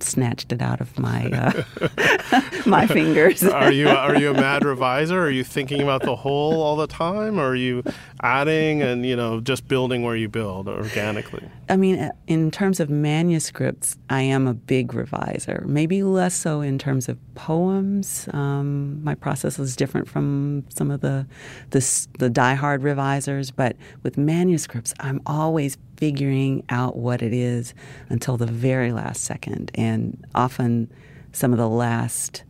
snatched 0.00 0.52
it 0.52 0.62
out 0.62 0.80
of 0.80 0.98
my 0.98 1.30
uh, 1.30 2.40
my 2.66 2.86
fingers. 2.86 3.44
are 3.44 3.72
you 3.72 3.88
are 3.88 4.16
you 4.16 4.30
a 4.30 4.34
mad 4.34 4.64
reviser? 4.64 5.20
Are 5.20 5.30
you 5.30 5.44
thinking 5.44 5.80
about 5.82 6.02
the 6.02 6.16
whole 6.16 6.62
all 6.62 6.76
the 6.76 6.86
time, 6.86 7.38
or 7.38 7.48
are 7.48 7.56
you 7.56 7.82
adding 8.24 8.80
and 8.80 9.04
you 9.04 9.14
know 9.14 9.38
just 9.38 9.68
building 9.68 10.02
where 10.02 10.16
you 10.16 10.28
build 10.28 10.66
organically? 10.66 11.46
I 11.68 11.76
mean, 11.76 12.10
in 12.26 12.50
terms 12.50 12.80
of 12.80 12.88
manuscripts, 12.88 13.96
I 14.08 14.22
am 14.22 14.46
a 14.46 14.54
big 14.54 14.94
reviser. 14.94 15.64
Maybe 15.66 16.02
less 16.02 16.34
so 16.34 16.62
in 16.62 16.78
terms 16.78 17.08
of 17.08 17.18
poems. 17.34 18.28
Um, 18.32 19.04
my 19.04 19.14
process 19.14 19.58
is 19.58 19.76
different 19.76 20.08
from 20.08 20.64
some 20.70 20.90
of 20.90 21.02
the, 21.02 21.26
the 21.70 22.06
the 22.18 22.30
diehard 22.30 22.82
revisers, 22.82 23.50
but 23.50 23.76
with 24.02 24.16
manuscripts, 24.16 24.94
I'm 24.98 25.20
always 25.26 25.76
figuring 25.98 26.64
out 26.70 26.96
what 26.96 27.22
it 27.22 27.32
is 27.32 27.74
until 28.08 28.36
the 28.36 28.46
very 28.46 28.90
last 28.90 29.22
second, 29.22 29.70
and 29.74 30.26
often 30.34 30.90
some 31.32 31.52
of 31.52 31.58
the 31.58 31.68
last 31.68 32.44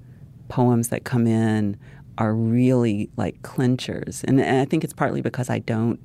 poems 0.49 0.89
that 0.89 1.05
come 1.05 1.27
in 1.27 1.77
are 2.19 2.35
really 2.35 3.11
like 3.17 3.43
clinchers, 3.43 4.25
and, 4.25 4.41
and 4.41 4.61
I 4.61 4.65
think 4.65 4.85
it's 4.85 4.93
partly 4.93 5.21
because 5.21 5.51
I 5.51 5.59
don't 5.59 6.01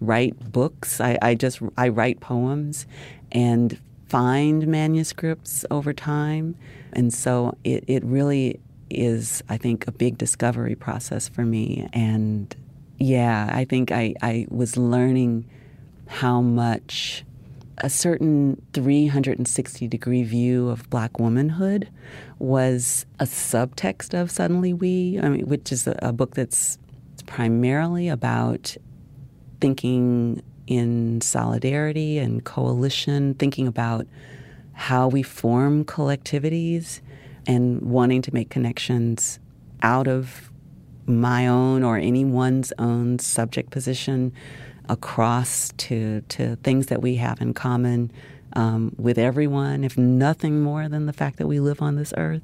write 0.00 0.52
books. 0.52 1.00
I, 1.00 1.18
I 1.22 1.34
just 1.34 1.60
I 1.76 1.88
write 1.88 2.20
poems 2.20 2.86
and 3.32 3.78
find 4.08 4.66
manuscripts 4.66 5.64
over 5.70 5.92
time, 5.92 6.56
and 6.92 7.12
so 7.12 7.56
it, 7.64 7.84
it 7.86 8.04
really 8.04 8.60
is 8.90 9.42
I 9.48 9.56
think 9.58 9.86
a 9.86 9.92
big 9.92 10.18
discovery 10.18 10.74
process 10.74 11.28
for 11.28 11.44
me. 11.44 11.88
And 11.92 12.54
yeah, 12.98 13.50
I 13.52 13.64
think 13.64 13.92
I, 13.92 14.14
I 14.22 14.46
was 14.50 14.76
learning 14.76 15.48
how 16.06 16.40
much 16.40 17.24
a 17.78 17.90
certain 17.90 18.60
360 18.72 19.88
degree 19.88 20.22
view 20.22 20.68
of 20.68 20.88
black 20.90 21.18
womanhood 21.18 21.88
was 22.38 23.06
a 23.20 23.24
subtext 23.24 24.18
of 24.18 24.30
Suddenly 24.30 24.72
We, 24.72 25.18
I 25.22 25.28
mean, 25.28 25.46
which 25.46 25.72
is 25.72 25.86
a, 25.86 25.98
a 26.02 26.12
book 26.12 26.34
that's 26.34 26.78
primarily 27.26 28.08
about 28.08 28.76
thinking 29.60 30.42
in 30.66 31.20
solidarity 31.20 32.18
and 32.18 32.44
coalition, 32.44 33.34
thinking 33.34 33.66
about 33.66 34.06
how 34.72 35.08
we 35.08 35.22
form 35.22 35.84
collectivities 35.84 37.00
and 37.46 37.80
wanting 37.82 38.22
to 38.22 38.34
make 38.34 38.50
connections 38.50 39.40
out 39.82 40.06
of 40.06 40.50
my 41.06 41.46
own 41.46 41.82
or 41.82 41.96
anyone's 41.96 42.72
own 42.78 43.18
subject 43.18 43.70
position 43.70 44.32
across 44.88 45.72
to, 45.76 46.22
to 46.22 46.56
things 46.56 46.86
that 46.86 47.02
we 47.02 47.16
have 47.16 47.40
in 47.40 47.54
common 47.54 48.10
um, 48.54 48.94
with 48.98 49.18
everyone, 49.18 49.84
if 49.84 49.98
nothing 49.98 50.62
more 50.62 50.88
than 50.88 51.06
the 51.06 51.12
fact 51.12 51.36
that 51.38 51.46
we 51.46 51.60
live 51.60 51.82
on 51.82 51.96
this 51.96 52.14
earth. 52.16 52.42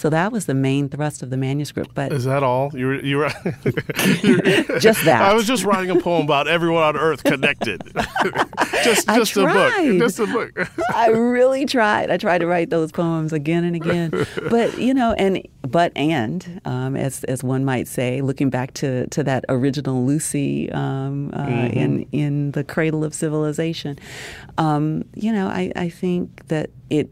So 0.00 0.08
that 0.08 0.32
was 0.32 0.46
the 0.46 0.54
main 0.54 0.88
thrust 0.88 1.22
of 1.22 1.28
the 1.28 1.36
manuscript. 1.36 1.94
But 1.94 2.10
is 2.10 2.24
that 2.24 2.42
all? 2.42 2.70
You 2.72 2.86
were, 2.86 3.00
you 3.04 3.18
were 3.18 3.28
just 4.78 5.04
that. 5.04 5.20
I 5.20 5.34
was 5.34 5.46
just 5.46 5.62
writing 5.62 5.90
a 5.90 6.00
poem 6.00 6.24
about 6.24 6.48
everyone 6.48 6.82
on 6.84 6.96
Earth 6.96 7.22
connected. 7.22 7.82
just 8.82 9.06
just 9.06 9.36
a 9.36 9.44
book. 9.44 9.74
Just 9.98 10.18
a 10.18 10.26
book. 10.26 10.70
I 10.94 11.08
really 11.08 11.66
tried. 11.66 12.10
I 12.10 12.16
tried 12.16 12.38
to 12.38 12.46
write 12.46 12.70
those 12.70 12.92
poems 12.92 13.34
again 13.34 13.62
and 13.62 13.76
again. 13.76 14.26
But 14.48 14.78
you 14.78 14.94
know, 14.94 15.12
and 15.18 15.46
but 15.68 15.92
and 15.94 16.62
um, 16.64 16.96
as 16.96 17.22
as 17.24 17.44
one 17.44 17.66
might 17.66 17.86
say, 17.86 18.22
looking 18.22 18.48
back 18.48 18.72
to 18.74 19.06
to 19.08 19.22
that 19.24 19.44
original 19.50 20.06
Lucy 20.06 20.72
um, 20.72 21.30
uh, 21.34 21.44
mm-hmm. 21.44 21.78
in 21.78 22.02
in 22.12 22.52
the 22.52 22.64
cradle 22.64 23.04
of 23.04 23.12
civilization, 23.12 23.98
um, 24.56 25.04
you 25.14 25.30
know, 25.30 25.48
I 25.48 25.70
I 25.76 25.90
think 25.90 26.46
that 26.46 26.70
it 26.88 27.10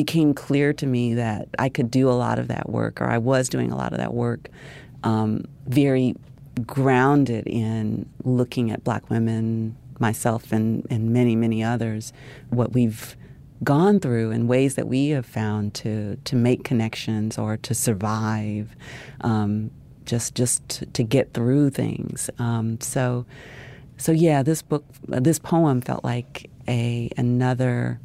became 0.00 0.32
clear 0.32 0.72
to 0.72 0.86
me 0.86 1.12
that 1.12 1.46
I 1.58 1.68
could 1.68 1.90
do 1.90 2.08
a 2.08 2.16
lot 2.16 2.38
of 2.38 2.48
that 2.48 2.70
work, 2.70 3.02
or 3.02 3.04
I 3.04 3.18
was 3.18 3.50
doing 3.50 3.70
a 3.70 3.76
lot 3.76 3.92
of 3.92 3.98
that 3.98 4.14
work, 4.14 4.48
um, 5.04 5.44
very 5.66 6.16
grounded 6.66 7.46
in 7.46 8.08
looking 8.24 8.70
at 8.70 8.82
black 8.82 9.10
women, 9.10 9.76
myself, 9.98 10.52
and, 10.52 10.86
and 10.88 11.12
many, 11.12 11.36
many 11.36 11.62
others, 11.62 12.14
what 12.48 12.72
we've 12.72 13.14
gone 13.62 14.00
through 14.00 14.30
and 14.30 14.48
ways 14.48 14.74
that 14.76 14.88
we 14.88 15.10
have 15.10 15.26
found 15.26 15.74
to, 15.74 16.16
to 16.24 16.34
make 16.34 16.64
connections 16.64 17.36
or 17.36 17.58
to 17.58 17.74
survive, 17.74 18.74
um, 19.20 19.70
just, 20.06 20.34
just 20.34 20.66
to, 20.94 21.02
get 21.02 21.34
through 21.34 21.68
things. 21.68 22.30
Um, 22.38 22.80
so, 22.80 23.26
so 23.98 24.12
yeah, 24.12 24.42
this 24.42 24.62
book, 24.62 24.82
this 25.08 25.38
poem 25.38 25.82
felt 25.82 26.04
like 26.04 26.48
a 26.66 27.10
another 27.18 28.00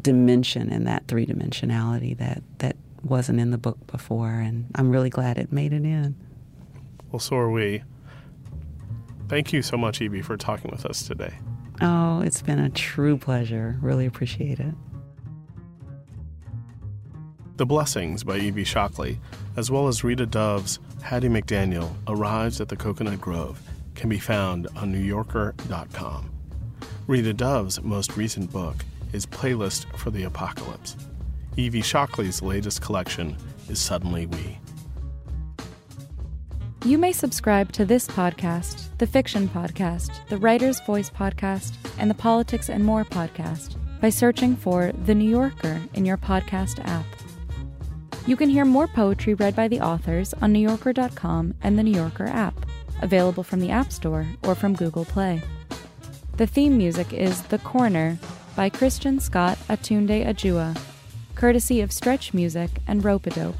dimension 0.00 0.70
and 0.70 0.86
that 0.86 1.06
three 1.08 1.26
dimensionality 1.26 2.16
that 2.18 2.42
that 2.58 2.76
wasn't 3.02 3.40
in 3.40 3.50
the 3.50 3.58
book 3.58 3.78
before, 3.86 4.30
and 4.30 4.66
I'm 4.74 4.90
really 4.90 5.10
glad 5.10 5.38
it 5.38 5.52
made 5.52 5.72
it 5.72 5.84
in. 5.84 6.16
Well, 7.10 7.20
so 7.20 7.36
are 7.36 7.50
we. 7.50 7.82
Thank 9.28 9.52
you 9.52 9.62
so 9.62 9.76
much, 9.76 10.00
Evie, 10.00 10.22
for 10.22 10.36
talking 10.36 10.70
with 10.70 10.86
us 10.86 11.06
today. 11.06 11.34
Oh, 11.80 12.20
it's 12.20 12.42
been 12.42 12.58
a 12.58 12.70
true 12.70 13.16
pleasure. 13.16 13.76
Really 13.80 14.06
appreciate 14.06 14.60
it. 14.60 14.74
The 17.56 17.66
Blessings 17.66 18.22
by 18.22 18.38
Evie 18.38 18.64
Shockley, 18.64 19.18
as 19.56 19.70
well 19.70 19.88
as 19.88 20.04
Rita 20.04 20.26
Dove's 20.26 20.78
Hattie 21.02 21.28
McDaniel 21.28 21.94
Arrives 22.06 22.60
at 22.60 22.68
the 22.68 22.76
Coconut 22.76 23.20
Grove, 23.20 23.60
can 23.94 24.10
be 24.10 24.18
found 24.18 24.68
on 24.76 24.92
NewYorker.com. 24.92 26.30
Rita 27.06 27.32
Dove's 27.32 27.80
most 27.82 28.16
recent 28.16 28.52
book, 28.52 28.84
is 29.12 29.26
Playlist 29.26 29.86
for 29.96 30.10
the 30.10 30.24
Apocalypse. 30.24 30.96
Evie 31.56 31.82
Shockley's 31.82 32.42
latest 32.42 32.82
collection 32.82 33.36
is 33.68 33.78
Suddenly 33.78 34.26
We. 34.26 34.58
You 36.84 36.98
may 36.98 37.12
subscribe 37.12 37.72
to 37.72 37.84
this 37.84 38.06
podcast, 38.06 38.96
the 38.98 39.06
Fiction 39.06 39.48
Podcast, 39.48 40.10
the 40.28 40.36
Writer's 40.36 40.80
Voice 40.80 41.10
Podcast, 41.10 41.74
and 41.98 42.08
the 42.08 42.14
Politics 42.14 42.68
and 42.68 42.84
More 42.84 43.04
Podcast 43.04 43.76
by 44.00 44.10
searching 44.10 44.54
for 44.54 44.92
The 44.92 45.14
New 45.14 45.28
Yorker 45.28 45.80
in 45.94 46.04
your 46.04 46.16
podcast 46.16 46.78
app. 46.86 47.06
You 48.26 48.36
can 48.36 48.48
hear 48.48 48.64
more 48.64 48.86
poetry 48.86 49.34
read 49.34 49.56
by 49.56 49.68
the 49.68 49.80
authors 49.80 50.34
on 50.34 50.52
NewYorker.com 50.52 51.54
and 51.62 51.78
the 51.78 51.82
New 51.82 51.94
Yorker 51.94 52.26
app, 52.26 52.66
available 53.02 53.42
from 53.42 53.60
the 53.60 53.70
App 53.70 53.90
Store 53.90 54.26
or 54.44 54.54
from 54.54 54.74
Google 54.74 55.04
Play. 55.04 55.42
The 56.36 56.46
theme 56.46 56.76
music 56.76 57.12
is 57.12 57.42
The 57.44 57.58
Corner 57.58 58.18
by 58.56 58.70
Christian 58.70 59.20
Scott 59.20 59.58
aTunde 59.68 60.26
Adjuah, 60.26 60.76
courtesy 61.34 61.82
of 61.82 61.92
Stretch 61.92 62.32
Music 62.32 62.70
and 62.86 63.02
Ropeadope. 63.02 63.54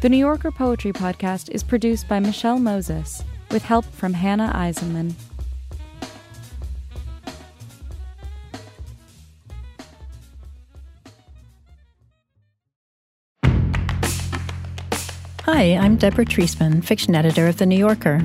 The 0.00 0.08
New 0.08 0.16
Yorker 0.16 0.50
Poetry 0.50 0.92
Podcast 0.92 1.48
is 1.50 1.62
produced 1.62 2.08
by 2.08 2.18
Michelle 2.18 2.58
Moses, 2.58 3.22
with 3.52 3.62
help 3.62 3.84
from 3.84 4.12
Hannah 4.12 4.50
Eisenman. 4.54 5.14
Hi, 15.44 15.76
I'm 15.76 15.96
Deborah 15.96 16.24
Treisman, 16.24 16.82
fiction 16.82 17.14
editor 17.14 17.46
of 17.46 17.58
The 17.58 17.66
New 17.66 17.78
Yorker. 17.78 18.24